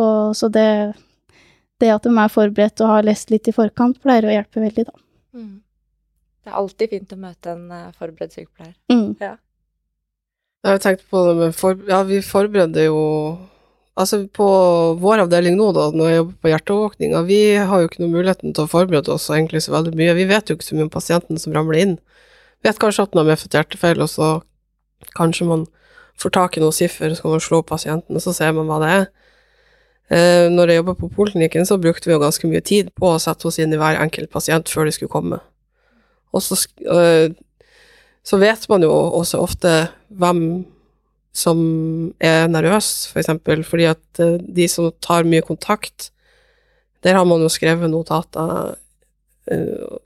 Og 0.00 0.36
så 0.38 0.50
det, 0.52 0.66
det 1.82 1.92
at 1.94 2.06
de 2.06 2.12
er 2.12 2.32
forberedt 2.32 2.82
og 2.84 2.92
har 2.94 3.06
lest 3.06 3.32
litt 3.32 3.48
i 3.48 3.54
forkant, 3.54 4.00
pleier 4.02 4.28
å 4.28 4.34
hjelpe 4.34 4.62
veldig, 4.62 4.86
da. 4.90 4.96
Det 6.40 6.50
er 6.50 6.56
alltid 6.56 6.90
fint 6.94 7.12
å 7.12 7.20
møte 7.20 7.52
en 7.52 7.64
eh, 7.76 7.88
forberedt 7.94 8.34
sykepleier. 8.34 8.74
Mm. 8.90 9.12
Jeg 10.60 10.72
har 10.72 10.80
tenkt 10.82 11.04
på 11.08 11.20
det 11.28 11.34
med 11.38 11.56
for, 11.56 11.78
Ja, 11.88 12.02
vi 12.08 12.20
forbereder 12.24 12.88
jo 12.88 13.00
Altså, 13.98 14.22
på 14.30 14.46
vår 15.02 15.24
avdeling 15.24 15.56
nå, 15.58 15.72
da, 15.76 15.88
når 15.92 16.08
jeg 16.08 16.18
jobber 16.20 16.36
på 16.40 16.50
hjerteovervåkninga, 16.52 17.22
vi 17.26 17.40
har 17.58 17.82
jo 17.82 17.88
ikke 17.90 18.02
noe 18.04 18.12
muligheten 18.12 18.54
til 18.54 18.64
å 18.64 18.70
forberede 18.70 19.12
oss 19.12 19.26
egentlig 19.34 19.64
så 19.64 19.74
veldig 19.74 19.96
mye. 19.98 20.14
Vi 20.16 20.28
vet 20.30 20.48
jo 20.48 20.56
ikke 20.56 20.68
så 20.68 20.78
mye 20.78 20.86
om 20.86 20.92
pasienten 20.94 21.40
som 21.42 21.56
ramler 21.56 21.80
inn. 21.82 21.96
Vi 22.60 22.70
vet 22.70 22.80
kanskje 22.80 23.04
at 23.04 23.12
den 23.12 23.22
har 23.22 23.28
medfødt 23.28 23.56
hjertefeil, 23.58 24.00
og 24.00 24.12
så 24.12 24.30
kanskje 25.18 25.48
man 25.50 25.66
får 26.20 26.34
tak 26.36 26.56
i 26.56 26.62
noen 26.62 26.76
siffer, 26.76 27.12
så 27.16 27.24
kan 27.24 27.34
man 27.34 27.44
slå 27.44 27.62
pasienten, 27.66 28.16
og 28.16 28.24
så 28.24 28.34
ser 28.36 28.54
man 28.56 28.70
hva 28.70 28.78
det 28.82 28.94
er. 28.94 29.04
Eh, 30.10 30.46
når 30.50 30.72
jeg 30.72 30.80
jobba 30.80 30.96
på 30.98 31.12
poliklinikken, 31.14 31.66
så 31.66 31.78
brukte 31.80 32.08
vi 32.08 32.14
jo 32.14 32.22
ganske 32.22 32.48
mye 32.50 32.62
tid 32.66 32.90
på 32.98 33.12
å 33.12 33.20
sette 33.22 33.46
oss 33.46 33.60
inn 33.62 33.74
i 33.74 33.78
hver 33.80 34.00
enkelt 34.02 34.32
pasient 34.32 34.70
før 34.70 34.88
de 34.88 34.94
skulle 34.96 35.12
komme. 35.12 35.38
Og 36.34 36.42
så, 36.42 36.58
øh, 36.86 37.30
så 38.22 38.38
vet 38.38 38.68
man 38.68 38.82
jo 38.82 38.90
også 38.90 39.38
ofte 39.42 39.74
hvem 40.08 40.66
som 41.32 41.58
er 42.20 42.48
nervøs, 42.50 43.08
for 43.12 43.22
eksempel, 43.22 43.62
fordi 43.64 43.86
at 43.92 44.22
øh, 44.22 44.38
de 44.40 44.66
som 44.68 44.90
tar 45.02 45.28
mye 45.28 45.44
kontakt, 45.46 46.10
der 47.04 47.14
har 47.16 47.24
man 47.24 47.40
jo 47.40 47.48
skrevet 47.48 47.90
notater 47.90 48.74
øh, 49.50 49.98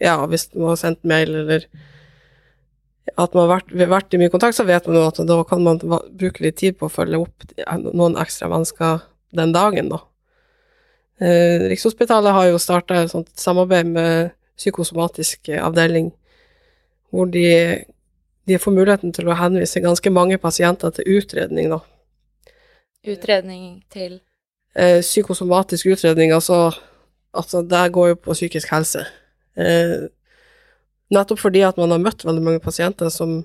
Ja, 0.00 0.26
hvis 0.26 0.50
man 0.54 0.68
har 0.68 0.76
sendt 0.76 1.04
mail 1.08 1.30
eller 1.34 1.62
at 3.16 3.32
man 3.32 3.46
har 3.46 3.52
vært, 3.54 3.70
vært 3.88 4.12
i 4.12 4.18
mye 4.20 4.28
kontakt, 4.28 4.56
så 4.58 4.66
vet 4.68 4.84
man 4.86 4.98
jo 4.98 5.06
at 5.06 5.20
da 5.28 5.38
kan 5.48 5.62
man 5.64 5.78
bruke 5.80 6.42
litt 6.44 6.58
tid 6.60 6.76
på 6.76 6.88
å 6.88 6.92
følge 6.92 7.22
opp 7.22 7.46
noen 7.94 8.18
ekstra 8.20 8.50
mennesker 8.52 9.06
den 9.36 9.54
dagen, 9.54 9.88
da. 9.92 10.02
Eh, 11.16 11.64
Rikshospitalet 11.70 12.36
har 12.36 12.50
jo 12.50 12.60
starta 12.60 12.98
et 13.06 13.14
samarbeid 13.40 13.88
med 13.88 14.34
psykosomatisk 14.58 15.48
avdeling, 15.56 16.10
hvor 17.08 17.30
de, 17.32 17.46
de 18.46 18.58
får 18.58 18.72
muligheten 18.72 19.12
til 19.12 19.28
å 19.28 19.36
henvise 19.36 19.80
ganske 19.82 20.10
mange 20.12 20.38
pasienter 20.38 20.90
til 20.94 21.04
utredning, 21.18 21.70
da. 21.70 21.80
Utredning 23.06 23.82
til 23.90 24.20
Eh, 24.76 25.00
psykosomatisk 25.00 25.86
utredning, 25.86 26.34
altså, 26.36 26.68
altså 27.32 27.62
det 27.64 27.92
går 27.94 28.08
jo 28.10 28.14
på 28.20 28.34
psykisk 28.36 28.68
helse. 28.74 29.06
Eh, 29.56 30.02
nettopp 31.08 31.38
fordi 31.40 31.62
at 31.64 31.78
man 31.80 31.94
har 31.94 32.02
møtt 32.04 32.26
veldig 32.28 32.42
mange 32.44 32.60
pasienter 32.60 33.08
som 33.08 33.38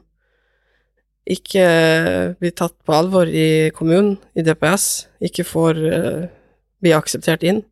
ikke 1.23 2.35
blir 2.41 2.51
tatt 2.51 2.75
på 2.83 2.93
alvor 2.97 3.31
i 3.31 3.69
kommunen, 3.71 4.17
i 4.35 4.43
DPS, 4.43 5.05
ikke 5.23 5.45
får 5.47 5.79
eh, 5.93 6.27
bli 6.83 6.91
akseptert 6.97 7.43
inn. 7.47 7.63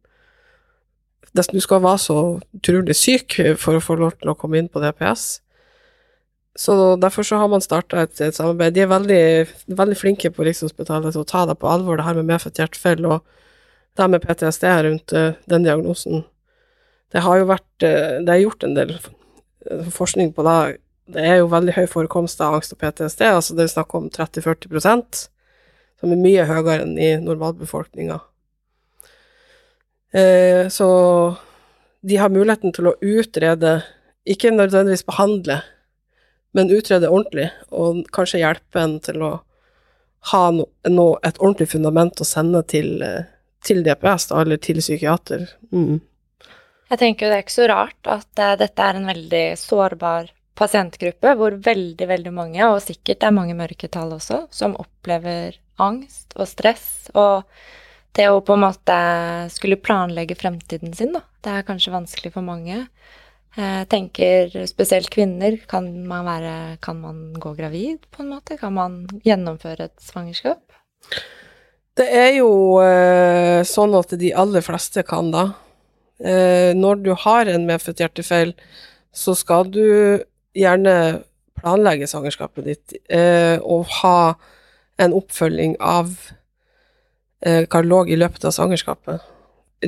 Det- 1.36 1.52
Du 1.52 1.60
skal 1.60 1.82
være 1.82 1.98
så 2.00 2.40
utrolig 2.56 2.96
syk 2.96 3.58
for 3.58 3.74
å 3.76 3.84
få 3.84 4.00
lov 4.00 4.14
til 4.20 4.30
å 4.30 4.38
komme 4.38 4.58
inn 4.58 4.70
på 4.70 4.80
DPS. 4.80 5.42
Så 6.58 6.96
derfor 7.00 7.24
så 7.24 7.38
har 7.40 7.48
man 7.52 7.62
starta 7.62 8.02
et, 8.04 8.16
et 8.22 8.36
samarbeid. 8.36 8.74
De 8.76 8.84
er 8.84 8.92
veldig, 8.92 9.22
veldig 9.80 9.98
flinke 9.98 10.32
på 10.34 10.44
Rikshospitalet 10.48 11.14
til 11.16 11.24
å 11.24 11.30
ta 11.30 11.46
det 11.48 11.56
på 11.62 11.70
alvor, 11.70 12.00
det 12.00 12.08
her 12.08 12.18
med 12.18 12.32
medfødt 12.32 12.60
hjertefeil 12.60 13.06
og 13.06 13.22
det 13.96 14.04
her 14.04 14.12
med 14.12 14.26
PTSD 14.26 14.66
rundt 14.86 15.16
uh, 15.16 15.38
den 15.52 15.66
diagnosen. 15.68 16.26
Det 17.14 17.24
har 17.26 17.40
jo 17.40 17.50
vært 17.50 17.86
uh, 17.86 18.20
Det 18.26 18.34
er 18.34 18.44
gjort 18.44 18.66
en 18.66 18.76
del 18.78 18.96
forskning 19.94 20.34
på 20.36 20.46
det. 20.48 20.60
Det 21.10 21.26
er 21.26 21.40
jo 21.40 21.52
veldig 21.52 21.76
høy 21.78 21.86
forekomst 21.90 22.42
av 22.42 22.58
angst 22.58 22.74
og 22.76 22.82
PTSD, 22.82 23.24
altså 23.28 23.56
det 23.58 23.66
er 23.66 23.72
snakk 23.74 23.96
om 23.98 24.10
30-40% 24.14 25.24
som 26.00 26.14
er 26.14 26.22
mye 26.22 26.46
høyere 26.48 26.84
enn 26.84 26.96
i 27.02 27.10
normalbefolkninga. 27.20 28.20
Eh, 30.16 30.68
så 30.72 30.90
de 32.02 32.20
har 32.22 32.32
muligheten 32.32 32.74
til 32.74 32.90
å 32.90 32.96
utrede, 33.02 33.80
ikke 34.30 34.54
nødvendigvis 34.54 35.06
behandle, 35.08 35.60
men 36.58 36.72
utrede 36.74 37.10
ordentlig, 37.10 37.50
og 37.70 38.04
kanskje 38.16 38.42
hjelpe 38.42 38.82
en 38.82 38.98
til 39.04 39.22
å 39.26 39.34
ha 40.32 40.44
no, 40.52 40.66
no, 40.90 41.14
et 41.24 41.38
ordentlig 41.40 41.70
fundament 41.72 42.20
å 42.20 42.28
sende 42.28 42.62
til, 42.68 43.02
eh, 43.06 43.30
til 43.66 43.84
DPS, 43.86 44.30
da, 44.32 44.42
eller 44.42 44.60
til 44.62 44.82
psykiater. 44.82 45.46
Mm. 45.72 46.02
Jeg 46.90 47.00
tenker 47.00 47.26
jo 47.26 47.32
det 47.32 47.38
er 47.38 47.46
ikke 47.46 47.56
så 47.60 47.70
rart 47.70 48.10
at 48.10 48.42
uh, 48.42 48.56
dette 48.60 48.86
er 48.86 48.98
en 48.98 49.10
veldig 49.10 49.46
sårbar 49.62 50.32
pasientgruppe, 50.60 51.36
hvor 51.40 51.56
veldig, 51.64 52.08
veldig 52.10 52.32
mange, 52.36 52.64
og 52.68 52.82
sikkert 52.84 53.22
det 53.22 53.30
er 53.30 53.36
mange 53.36 53.56
mørketall 53.56 54.16
også, 54.18 54.42
som 54.52 54.76
opplever 54.82 55.60
angst 55.80 56.34
og 56.36 56.50
stress, 56.50 56.90
og 57.14 57.46
det 58.18 58.26
å 58.28 58.42
på 58.44 58.58
en 58.58 58.66
måte 58.66 58.98
skulle 59.54 59.80
planlegge 59.80 60.36
fremtiden 60.36 60.92
sin, 60.98 61.14
da, 61.16 61.22
det 61.46 61.54
er 61.54 61.68
kanskje 61.68 61.94
vanskelig 61.94 62.34
for 62.34 62.44
mange. 62.44 62.82
Jeg 63.58 63.88
tenker 63.90 64.52
spesielt 64.70 65.10
kvinner, 65.10 65.58
kan 65.70 65.88
man 66.08 66.28
være, 66.28 66.78
kan 66.86 67.00
man 67.02 67.22
gå 67.34 67.56
gravid 67.58 68.04
på 68.14 68.22
en 68.24 68.34
måte? 68.36 68.60
Kan 68.60 68.76
man 68.78 69.00
gjennomføre 69.26 69.90
et 69.90 70.04
svangerskap? 70.06 70.62
Det 71.98 72.06
er 72.06 72.36
jo 72.38 72.78
eh, 72.84 73.66
sånn 73.68 73.96
at 73.98 74.14
de 74.22 74.30
aller 74.38 74.64
fleste 74.64 75.04
kan 75.08 75.32
da. 75.34 75.50
Eh, 76.22 76.76
når 76.78 77.02
du 77.04 77.12
har 77.26 77.50
en 77.50 77.66
medfødt 77.68 78.04
hjertefeil, 78.04 78.54
så 79.12 79.34
skal 79.36 79.68
du 79.74 79.84
gjerne 80.56 80.96
planlegge 81.60 82.08
svangerskapet 82.08 82.68
ditt 82.68 82.96
eh, 83.12 83.58
og 83.60 83.90
ha 84.00 84.36
en 85.00 85.16
oppfølging 85.16 85.76
av 85.80 86.14
eh, 87.44 87.66
kardiolog 87.72 88.12
i 88.12 88.20
løpet 88.20 88.46
av 88.48 88.56
svangerskapet. 88.56 89.26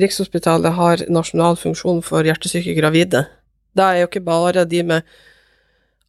Rikshospitalet 0.02 0.76
har 0.76 1.04
nasjonal 1.12 1.58
funksjon 1.60 2.00
for 2.04 2.24
hjertesyke 2.24 2.74
gravide. 2.78 3.26
Det 3.72 3.84
er 3.84 4.00
jo 4.00 4.08
ikke 4.10 4.24
bare 4.24 4.64
de 4.68 4.82
med 4.84 5.06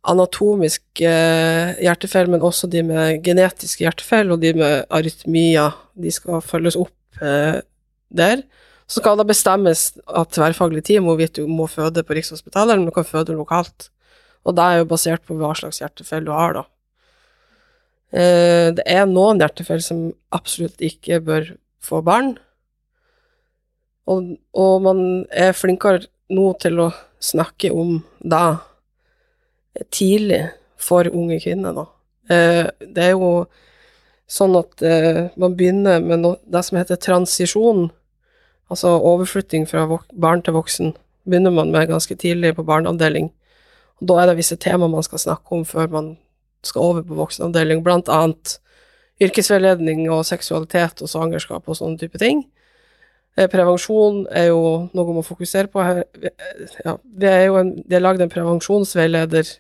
anatomisk 0.03 0.83
eh, 0.99 1.77
hjertefeil, 1.79 2.27
men 2.31 2.43
også 2.43 2.67
de 2.67 2.83
med 2.83 3.21
genetiske 3.23 3.85
hjertefeil 3.85 4.33
og 4.35 4.41
de 4.41 4.51
med 4.57 4.83
arytmier. 4.91 5.77
De 5.95 6.11
skal 6.11 6.43
følges 6.43 6.77
opp 6.79 7.23
eh, 7.23 7.61
der. 8.11 8.43
Så 8.87 8.99
skal 8.99 9.17
det 9.17 9.29
bestemmes 9.29 9.85
at 10.03 10.35
tverrfaglig 10.35 10.83
team 10.83 11.07
hvorvidt 11.07 11.39
du 11.39 11.47
må 11.47 11.69
føde 11.71 12.03
på 12.03 12.17
Rikshospitalet, 12.17 12.73
eller 12.73 12.83
om 12.83 12.91
du 12.91 12.95
kan 12.95 13.07
føde 13.07 13.37
lokalt. 13.37 13.89
Og 14.43 14.55
det 14.57 14.63
er 14.63 14.81
jo 14.81 14.89
basert 14.91 15.23
på 15.23 15.37
hva 15.39 15.53
slags 15.55 15.79
hjertefeil 15.79 16.27
du 16.27 16.33
har, 16.35 16.57
da. 16.59 16.65
Eh, 18.13 18.69
det 18.75 18.83
er 18.85 19.07
noen 19.09 19.39
hjertefeil 19.41 19.81
som 19.81 20.09
absolutt 20.35 20.83
ikke 20.83 21.21
bør 21.23 21.53
få 21.83 22.03
barn. 22.05 22.35
Og, 24.11 24.35
og 24.51 24.83
man 24.83 24.99
er 25.31 25.55
flinkere 25.55 26.03
nå 26.33 26.47
til 26.61 26.81
å 26.83 26.91
snakke 27.23 27.71
om 27.71 27.97
det 28.19 28.45
tidlig 29.93 30.43
for 30.81 31.07
unge 31.07 31.39
kvinner, 31.43 31.75
da. 31.75 31.85
Eh, 32.33 32.65
det 32.93 33.09
er 33.09 33.13
jo 33.15 33.45
sånn 34.29 34.55
at 34.59 34.81
eh, 34.85 35.27
man 35.39 35.55
begynner 35.57 36.03
med 36.03 36.25
det 36.43 36.63
som 36.65 36.79
heter 36.79 36.99
transisjon, 36.99 37.87
altså 38.71 38.95
overflytting 38.97 39.67
fra 39.69 39.85
barn 40.13 40.43
til 40.43 40.57
voksen, 40.57 40.93
begynner 41.27 41.53
man 41.55 41.71
med 41.71 41.91
ganske 41.91 42.15
tidlig 42.19 42.55
på 42.57 42.65
barneavdeling. 42.67 43.29
Og 44.01 44.09
da 44.09 44.19
er 44.21 44.31
det 44.31 44.39
visse 44.41 44.59
tema 44.59 44.89
man 44.91 45.05
skal 45.05 45.21
snakke 45.21 45.55
om 45.55 45.63
før 45.67 45.91
man 45.91 46.13
skal 46.63 46.89
over 46.89 47.05
på 47.07 47.17
voksenavdeling, 47.19 47.83
blant 47.83 48.11
annet 48.11 48.57
yrkesveiledning 49.23 50.07
og 50.11 50.25
seksualitet 50.27 51.03
og 51.03 51.11
svangerskap 51.11 51.67
og 51.67 51.77
sånne 51.77 51.99
type 52.01 52.19
ting. 52.19 52.43
Eh, 53.37 53.49
Prevensjon 53.49 54.23
er 54.29 54.51
jo 54.51 54.61
noe 54.93 55.15
man 55.17 55.25
fokuserer 55.25 55.69
på 55.73 55.81
her. 55.83 56.03
Ja, 56.85 56.97
det 57.03 57.29
er 57.31 57.45
jo 57.47 57.59
en, 57.61 57.75
det 57.81 57.97
er 57.97 58.05
lagd 58.05 58.21
en 58.21 58.31
prevensjonsveileder 58.33 59.55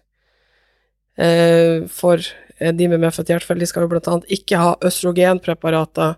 eh, 1.17 1.85
for 1.89 2.21
de 2.63 2.87
med 2.87 3.01
medfødt 3.01 3.31
hjertefeil. 3.33 3.59
De 3.59 3.69
skal 3.69 3.85
jo 3.85 3.91
annet 4.11 4.29
ikke 4.37 4.59
ha 4.61 4.75
østrogenpreparater 4.85 6.17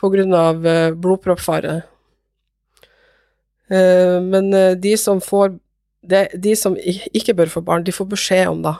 på 0.00 0.10
av 0.36 0.66
eh, 0.66 0.90
blodproppfare. 0.98 1.82
Eh, 3.70 4.18
men 4.22 4.50
eh, 4.54 4.74
de 4.76 4.96
som 5.00 5.22
får 5.24 5.54
det, 6.04 6.34
De 6.36 6.52
som 6.56 6.74
ikke 6.76 7.32
bør 7.32 7.48
få 7.48 7.62
barn, 7.64 7.84
de 7.84 7.92
får 7.92 8.10
beskjed 8.10 8.48
om 8.50 8.60
det. 8.66 8.74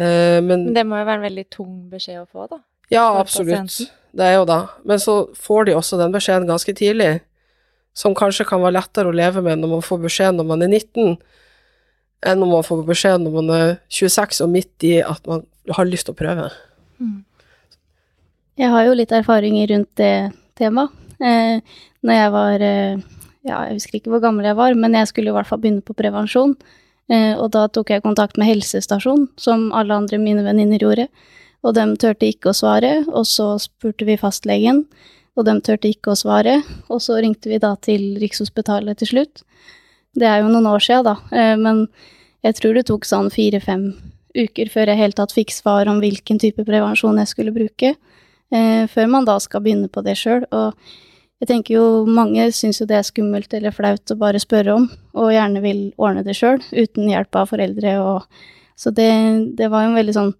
Eh, 0.00 0.38
men 0.40 0.64
Men 0.70 0.74
det 0.74 0.86
må 0.86 0.96
jo 0.96 1.04
være 1.04 1.20
en 1.20 1.26
veldig 1.26 1.44
tung 1.52 1.74
beskjed 1.92 2.22
å 2.22 2.28
få, 2.30 2.46
da. 2.48 2.62
Ja, 2.92 3.06
absolutt. 3.20 3.78
Det 4.16 4.24
er 4.24 4.38
jo 4.38 4.44
det. 4.48 4.60
Men 4.88 5.00
så 5.02 5.16
får 5.36 5.68
de 5.68 5.74
også 5.76 5.98
den 6.00 6.14
beskjeden 6.14 6.48
ganske 6.48 6.72
tidlig, 6.76 7.20
som 7.96 8.14
kanskje 8.16 8.46
kan 8.48 8.62
være 8.62 8.78
lettere 8.78 9.10
å 9.10 9.16
leve 9.16 9.42
med 9.44 9.60
når 9.60 9.76
man 9.76 9.84
får 9.84 10.00
beskjed 10.04 10.36
når 10.36 10.48
man 10.48 10.64
er 10.64 10.72
19, 10.72 11.16
enn 12.26 12.40
når 12.40 12.52
man 12.52 12.64
får 12.66 12.84
beskjed 12.88 13.24
når 13.24 13.36
man 13.36 13.52
er 13.56 13.74
26 13.92 14.40
og 14.44 14.52
midt 14.52 14.86
i 14.88 14.94
at 15.04 15.20
man 15.28 15.44
har 15.76 15.88
lyst 15.88 16.08
til 16.08 16.16
å 16.16 16.20
prøve. 16.20 16.48
Jeg 18.56 18.72
har 18.72 18.86
jo 18.86 18.96
litt 18.96 19.12
erfaringer 19.12 19.68
rundt 19.74 19.92
det 20.00 20.14
temaet. 20.56 20.92
Eh, 21.20 21.60
når 22.04 22.18
jeg 22.20 22.32
var 22.34 22.64
eh, 22.64 23.04
Ja, 23.46 23.60
jeg 23.68 23.78
husker 23.78 23.96
ikke 23.96 24.10
hvor 24.10 24.20
gammel 24.24 24.48
jeg 24.48 24.56
var, 24.58 24.74
men 24.74 24.96
jeg 24.96 25.08
skulle 25.08 25.30
i 25.30 25.34
hvert 25.36 25.48
fall 25.48 25.60
begynne 25.62 25.84
på 25.84 25.94
prevensjon. 25.96 26.56
Eh, 27.12 27.34
og 27.38 27.52
da 27.54 27.68
tok 27.70 27.92
jeg 27.92 28.02
kontakt 28.02 28.40
med 28.40 28.48
helsestasjonen, 28.48 29.28
som 29.38 29.68
alle 29.76 29.94
andre 29.94 30.18
mine 30.18 30.42
venninner 30.42 30.82
gjorde. 30.82 31.06
Og 31.64 31.74
de 31.76 31.86
turte 32.00 32.28
ikke 32.28 32.52
å 32.52 32.56
svare, 32.56 32.98
og 33.08 33.24
så 33.28 33.54
spurte 33.62 34.06
vi 34.08 34.18
fastlegen, 34.20 34.84
og 35.36 35.46
de 35.48 35.56
turte 35.64 35.90
ikke 35.90 36.12
å 36.12 36.18
svare. 36.18 36.60
Og 36.92 37.00
så 37.04 37.20
ringte 37.22 37.50
vi 37.52 37.60
da 37.62 37.74
til 37.80 38.16
Rikshospitalet 38.20 39.00
til 39.00 39.12
slutt. 39.12 39.42
Det 40.16 40.28
er 40.28 40.42
jo 40.42 40.52
noen 40.52 40.68
år 40.70 40.84
siden, 40.84 41.04
da, 41.04 41.16
eh, 41.32 41.56
men 41.60 41.86
jeg 42.46 42.60
tror 42.60 42.76
det 42.76 42.86
tok 42.88 43.04
sånn 43.04 43.32
fire-fem 43.32 43.90
uker 44.36 44.70
før 44.72 44.92
jeg 44.92 45.00
helt 45.00 45.18
tatt 45.18 45.34
fikk 45.34 45.52
svar 45.54 45.88
om 45.90 46.00
hvilken 46.02 46.38
type 46.40 46.64
prevensjon 46.66 47.18
jeg 47.22 47.30
skulle 47.30 47.54
bruke 47.54 47.94
eh, 47.94 48.84
før 48.92 49.10
man 49.12 49.26
da 49.28 49.38
skal 49.42 49.62
begynne 49.64 49.90
på 49.92 50.02
det 50.06 50.16
sjøl. 50.20 50.44
Jeg 51.40 51.50
tenker 51.50 51.76
jo 51.76 51.86
mange 52.08 52.46
syns 52.56 52.80
jo 52.80 52.86
det 52.88 53.00
er 53.00 53.08
skummelt 53.08 53.52
eller 53.56 53.74
flaut 53.76 54.12
å 54.12 54.18
bare 54.20 54.40
spørre 54.40 54.76
om, 54.76 54.86
og 55.16 55.32
gjerne 55.34 55.60
vil 55.64 55.80
ordne 56.00 56.24
det 56.24 56.36
sjøl, 56.38 56.62
uten 56.72 57.10
hjelp 57.12 57.36
av 57.36 57.50
foreldre 57.52 57.98
og 58.02 58.44
Så 58.76 58.90
det, 58.92 59.08
det 59.56 59.70
var 59.72 59.86
jo 59.86 59.88
en 59.88 59.96
veldig 59.96 60.12
sånn 60.12 60.34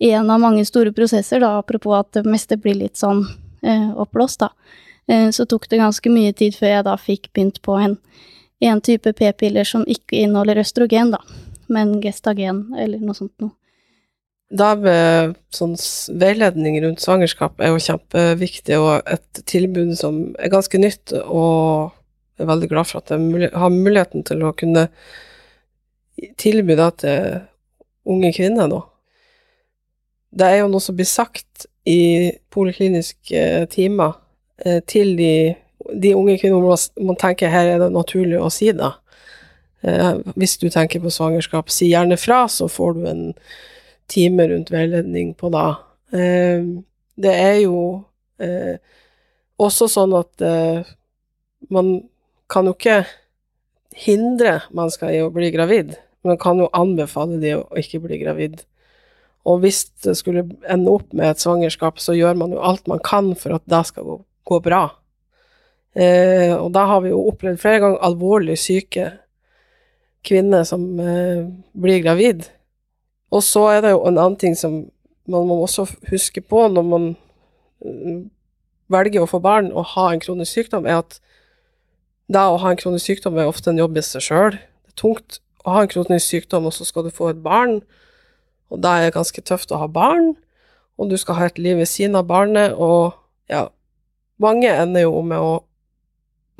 en 0.00 0.30
av 0.30 0.40
mange 0.40 0.64
store 0.64 0.92
prosesser, 0.96 1.42
da, 1.42 1.58
apropos 1.60 1.98
at 1.98 2.12
det 2.16 2.24
meste 2.28 2.56
blir 2.56 2.78
litt 2.78 2.96
sånn 2.96 3.26
eh, 3.62 3.90
oppblåst, 4.00 4.40
da. 4.40 4.50
Eh, 5.10 5.28
så 5.34 5.44
tok 5.46 5.68
det 5.68 5.80
ganske 5.82 6.12
mye 6.12 6.32
tid 6.36 6.56
før 6.56 6.74
jeg 6.74 6.86
da 6.86 6.96
fikk 6.96 7.30
begynt 7.34 7.60
på 7.66 7.76
en, 7.76 7.98
en 8.64 8.80
type 8.80 9.12
p-piller 9.18 9.68
som 9.68 9.84
ikke 9.84 10.22
inneholder 10.22 10.62
østrogen, 10.62 11.12
da, 11.12 11.20
men 11.68 11.98
gestagen 12.04 12.68
eller 12.78 13.02
noe 13.02 13.18
sånt 13.18 13.34
noe. 13.44 13.52
Da 14.50 14.72
med 14.74 15.36
sånn 15.54 15.76
veiledning 16.18 16.80
rundt 16.82 17.02
svangerskap 17.04 17.60
er 17.62 17.70
jo 17.70 17.82
kjempeviktig, 17.84 18.80
og 18.82 19.06
et 19.06 19.44
tilbud 19.46 19.92
som 19.98 20.22
er 20.40 20.50
ganske 20.50 20.80
nytt, 20.80 21.14
og 21.22 21.92
jeg 22.34 22.46
er 22.46 22.50
veldig 22.50 22.70
glad 22.72 22.88
for 22.88 23.02
at 23.02 23.12
jeg 23.12 23.52
har 23.52 23.70
muligheten 23.74 24.24
til 24.26 24.42
å 24.42 24.54
kunne 24.56 24.88
tilby 26.40 26.74
det 26.80 26.88
til 27.04 27.36
unge 28.10 28.32
kvinner 28.34 28.70
nå. 28.70 28.80
Det 30.30 30.46
er 30.46 30.60
jo 30.60 30.68
noe 30.70 30.80
som 30.82 30.94
blir 30.98 31.08
sagt 31.08 31.66
i 31.88 32.30
polikliniske 32.54 33.66
timer 33.72 34.12
eh, 34.64 34.78
til 34.86 35.16
de, 35.18 35.54
de 35.94 36.12
unge 36.14 36.36
kvinnene, 36.38 36.62
hvor 36.62 36.76
man- 37.02 37.18
tenker 37.18 37.50
her 37.50 37.66
er 37.74 37.78
det 37.82 37.90
naturlig 37.92 38.38
å 38.38 38.50
si 38.52 38.70
det. 38.72 38.92
Eh, 39.82 40.20
Hvis 40.36 40.58
du 40.60 40.68
tenker 40.70 41.00
på 41.02 41.10
svangerskap, 41.10 41.70
si 41.72 41.90
gjerne 41.90 42.18
fra, 42.20 42.44
så 42.48 42.68
får 42.70 42.94
du 42.98 43.06
en 43.10 43.24
time 44.10 44.46
rundt 44.50 44.70
veiledning 44.70 45.34
på 45.34 45.50
det. 45.50 45.68
Eh, 46.12 46.62
Det 47.20 47.34
er 47.34 47.56
jo 47.64 48.04
eh, 48.40 48.76
også 49.60 49.88
sånn 49.92 50.14
at 50.16 50.40
eh, 50.40 50.84
man 51.68 51.90
kan 52.48 52.64
jo 52.66 52.72
ikke 52.72 53.02
hindre 54.06 54.60
mennesker 54.72 55.10
i 55.12 55.20
å 55.20 55.30
bli 55.34 55.50
gravid, 55.52 55.96
men 56.24 56.38
kan 56.40 56.58
jo 56.62 56.70
anbefale 56.72 57.36
de 57.42 57.56
å 57.58 57.66
ikke 57.76 58.00
bli 58.00 58.18
gravid. 58.22 58.62
Og 59.48 59.62
hvis 59.62 59.84
det 60.04 60.16
skulle 60.18 60.44
ende 60.68 60.92
opp 60.92 61.14
med 61.16 61.30
et 61.30 61.40
svangerskap, 61.40 62.00
så 62.02 62.14
gjør 62.16 62.36
man 62.36 62.52
jo 62.52 62.60
alt 62.60 62.88
man 62.90 63.00
kan 63.04 63.32
for 63.38 63.56
at 63.56 63.64
det 63.70 63.84
skal 63.88 64.06
gå, 64.06 64.16
gå 64.48 64.60
bra. 64.64 64.82
Eh, 65.96 66.52
og 66.54 66.70
da 66.76 66.84
har 66.86 67.02
vi 67.02 67.10
jo 67.10 67.24
opplevd 67.32 67.58
flere 67.58 67.80
ganger 67.82 68.04
alvorlig 68.06 68.58
syke 68.60 69.08
kvinner 70.26 70.66
som 70.68 70.84
eh, 71.00 71.48
blir 71.72 72.02
gravid. 72.04 72.44
Og 73.30 73.42
så 73.46 73.66
er 73.72 73.84
det 73.84 73.94
jo 73.94 74.04
en 74.04 74.18
annen 74.18 74.38
ting 74.38 74.56
som 74.58 74.84
man 75.30 75.48
må 75.48 75.60
også 75.62 75.86
huske 76.10 76.42
på 76.42 76.66
når 76.68 76.86
man 76.86 77.08
mm, 77.84 78.22
velger 78.90 79.24
å 79.24 79.30
få 79.30 79.40
barn 79.42 79.70
og 79.72 79.92
ha 79.94 80.10
en 80.10 80.22
kronisk 80.22 80.52
sykdom, 80.58 80.86
er 80.86 81.02
at 81.02 81.20
det 82.30 82.42
å 82.42 82.58
ha 82.62 82.72
en 82.72 82.78
kronisk 82.78 83.06
sykdom 83.06 83.38
er 83.38 83.50
ofte 83.50 83.72
en 83.72 83.80
jobb 83.80 83.98
i 83.98 84.04
seg 84.06 84.24
sjøl. 84.26 84.58
Det 84.58 84.94
er 84.94 84.98
tungt 84.98 85.40
å 85.64 85.74
ha 85.74 85.84
en 85.84 85.90
kronisk 85.90 86.26
sykdom, 86.26 86.68
og 86.68 86.74
så 86.74 86.86
skal 86.86 87.06
du 87.06 87.14
få 87.14 87.32
et 87.32 87.42
barn, 87.42 87.80
og 88.70 88.82
da 88.84 88.96
er 88.96 89.08
det 89.08 89.16
ganske 89.16 89.42
tøft 89.42 89.72
å 89.74 89.80
ha 89.82 89.88
barn, 89.90 90.34
og 91.00 91.10
du 91.10 91.16
skal 91.18 91.38
ha 91.38 91.48
et 91.48 91.58
liv 91.58 91.78
ved 91.80 91.88
siden 91.88 92.18
av 92.18 92.28
barnet, 92.28 92.74
og 92.76 93.16
ja, 93.50 93.66
mange 94.40 94.70
ender 94.70 95.06
jo 95.06 95.22
med 95.26 95.40
å 95.42 95.54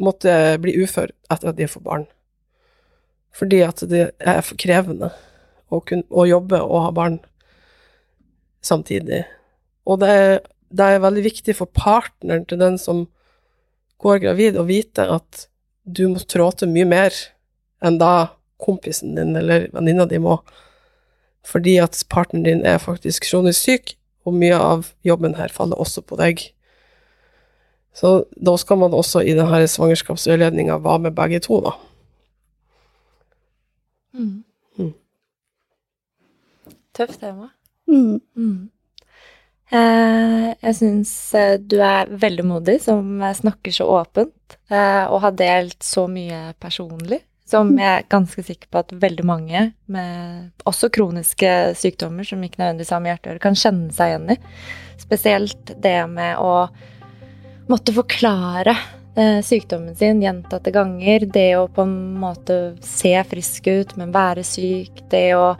måtte 0.00 0.32
bli 0.62 0.74
ufør 0.80 1.12
etter 1.30 1.52
at 1.52 1.58
de 1.58 1.68
får 1.68 1.84
barn. 1.84 2.06
Fordi 3.36 3.60
at 3.62 3.82
det 3.90 4.10
er 4.18 4.40
for 4.42 4.58
krevende 4.60 5.12
å, 5.70 5.80
kun, 5.84 6.02
å 6.10 6.26
jobbe 6.26 6.58
og 6.64 6.86
ha 6.86 6.94
barn 6.94 7.20
samtidig. 8.64 9.22
Og 9.86 10.00
det 10.02 10.10
er, 10.10 10.32
det 10.72 10.88
er 10.88 11.04
veldig 11.04 11.24
viktig 11.28 11.54
for 11.58 11.70
partneren 11.70 12.46
til 12.48 12.60
den 12.60 12.78
som 12.80 13.04
går 14.00 14.22
gravid, 14.24 14.58
å 14.58 14.66
vite 14.68 15.06
at 15.12 15.46
du 15.84 16.06
må 16.10 16.22
trå 16.24 16.48
til 16.56 16.72
mye 16.72 16.88
mer 16.88 17.16
enn 17.84 17.98
da 18.00 18.32
kompisen 18.60 19.14
din 19.16 19.36
eller 19.36 19.68
venninna 19.72 20.06
di 20.08 20.20
må. 20.20 20.40
Fordi 21.46 21.76
at 21.80 22.04
partneren 22.10 22.44
din 22.44 22.64
er 22.66 22.78
faktisk 22.78 23.26
kronisk 23.30 23.60
syk, 23.60 23.94
og 24.28 24.36
mye 24.36 24.56
av 24.56 24.90
jobben 25.06 25.34
her 25.38 25.52
faller 25.52 25.80
også 25.80 26.04
på 26.04 26.18
deg. 26.20 26.42
Så 27.96 28.24
da 28.36 28.56
skal 28.60 28.78
man 28.78 28.94
også 28.94 29.22
i 29.24 29.34
denne 29.34 29.62
svangerskapsveiledninga 29.68 30.78
være 30.84 31.06
med 31.06 31.16
begge 31.16 31.40
to, 31.42 31.60
da. 31.64 31.72
Mm. 34.14 34.44
Mm. 34.76 34.92
Tøft 36.94 37.20
tema. 37.20 37.50
Mm. 37.88 38.20
Mm. 38.36 38.70
Eh, 39.70 40.46
jeg 40.62 40.76
syns 40.76 41.10
eh, 41.38 41.56
du 41.62 41.78
er 41.82 42.10
veldig 42.10 42.46
modig 42.46 42.80
som 42.82 43.20
snakker 43.22 43.74
så 43.74 43.86
åpent, 44.00 44.56
eh, 44.70 45.04
og 45.06 45.22
har 45.26 45.36
delt 45.38 45.82
så 45.86 46.06
mye 46.10 46.50
personlig, 46.62 47.20
som 47.50 47.72
jeg 47.78 47.90
er 47.90 48.06
ganske 48.10 48.44
sikker 48.46 48.70
på 48.70 48.82
at 48.82 48.94
veldig 49.02 49.26
mange 49.26 49.64
med 49.90 50.68
også 50.68 50.90
kroniske 50.94 51.50
sykdommer 51.78 52.26
som 52.26 52.42
ikke 52.44 52.62
nødvendigvis 52.62 52.94
har 52.94 53.02
med 53.02 53.18
gjøre, 53.18 53.42
kan 53.42 53.58
kjenne 53.58 53.90
seg 53.94 54.14
igjen 54.14 54.32
i. 54.36 54.38
Spesielt 55.00 55.74
det 55.82 55.96
med 56.12 56.38
å 56.38 56.54
måtte 57.70 57.94
forklare 57.94 58.74
eh, 59.18 59.40
sykdommen 59.46 59.96
sin 59.98 60.22
gjentatte 60.22 60.72
ganger, 60.74 61.26
det 61.26 61.50
å 61.58 61.66
på 61.70 61.86
en 61.86 61.98
måte 62.20 62.60
se 62.86 63.14
frisk 63.30 63.66
ut, 63.70 63.96
men 63.98 64.14
være 64.14 64.46
syk, 64.46 65.04
det 65.10 65.28
å 65.38 65.52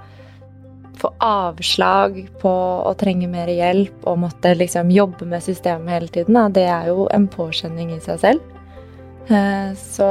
få 1.01 1.13
avslag 1.25 2.19
på 2.43 2.51
å 2.85 2.93
trenge 3.01 3.29
mer 3.31 3.49
hjelp 3.49 4.05
og 4.05 4.21
måtte 4.27 4.53
liksom 4.57 4.91
jobbe 4.93 5.29
med 5.29 5.43
systemet 5.45 5.97
hele 5.97 6.11
tiden, 6.13 6.41
det 6.53 6.67
er 6.69 6.91
jo 6.93 7.09
en 7.15 7.29
påkjenning 7.31 7.95
i 7.97 8.03
seg 8.05 8.21
selv. 8.23 8.60
Eh, 9.29 9.75
Så 9.77 10.07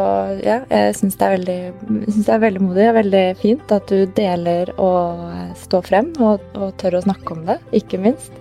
ja, 0.46 0.62
jeg 0.70 0.96
syns 0.96 1.18
det, 1.20 1.30
det 1.48 2.30
er 2.30 2.44
veldig 2.44 2.62
modig 2.64 2.86
og 2.92 3.00
veldig 3.00 3.24
fint 3.40 3.72
at 3.74 3.90
du 3.90 4.06
deler 4.16 4.72
og 4.78 5.26
eh, 5.34 5.56
står 5.60 5.88
frem 5.90 6.14
og, 6.24 6.46
og 6.56 6.76
tør 6.80 7.00
å 7.00 7.04
snakke 7.08 7.36
om 7.36 7.42
det, 7.50 7.58
ikke 7.76 8.00
minst. 8.02 8.32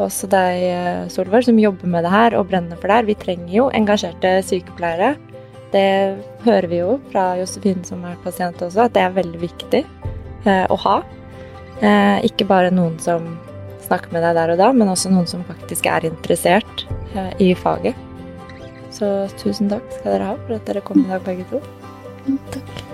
Også 0.00 0.30
deg, 0.32 0.62
eh, 0.70 1.42
som 1.44 1.60
jobber 1.60 1.90
med 1.90 2.06
det 2.06 2.14
her 2.14 2.38
og 2.38 2.48
brenner 2.52 2.80
for 2.80 2.88
det 2.88 3.00
her. 3.00 3.10
Vi 3.10 3.18
trenger 3.20 3.52
jo 3.52 3.68
engasjerte 3.76 4.38
sykepleiere. 4.46 5.14
Det 5.74 5.86
hører 6.46 6.66
vi 6.70 6.80
jo 6.80 6.96
fra 7.12 7.34
Josefine 7.38 7.84
som 7.86 8.02
er 8.08 8.16
pasient 8.24 8.62
også, 8.64 8.86
at 8.86 8.96
det 8.96 9.04
er 9.04 9.14
veldig 9.14 9.38
viktig 9.38 9.84
å 10.42 10.78
ha. 10.82 10.96
Ikke 12.26 12.48
bare 12.48 12.72
noen 12.74 12.96
som 12.98 13.28
snakker 13.84 14.10
med 14.16 14.26
deg 14.26 14.34
der 14.34 14.56
og 14.56 14.58
da, 14.58 14.72
men 14.74 14.90
også 14.90 15.12
noen 15.14 15.30
som 15.30 15.46
faktisk 15.46 15.86
er 15.86 16.08
interessert 16.10 16.88
i 17.38 17.52
faget. 17.54 18.09
Så 19.00 19.08
tusen 19.40 19.70
takk 19.72 19.86
skal 19.96 20.12
dere 20.12 20.26
ha 20.28 20.36
for 20.44 20.58
at 20.58 20.66
dere 20.68 20.84
kom 20.84 21.00
i 21.00 21.08
dag, 21.08 21.22
begge 21.24 21.46
to. 21.48 21.62
Mm, 22.26 22.36
Takk. 22.52 22.89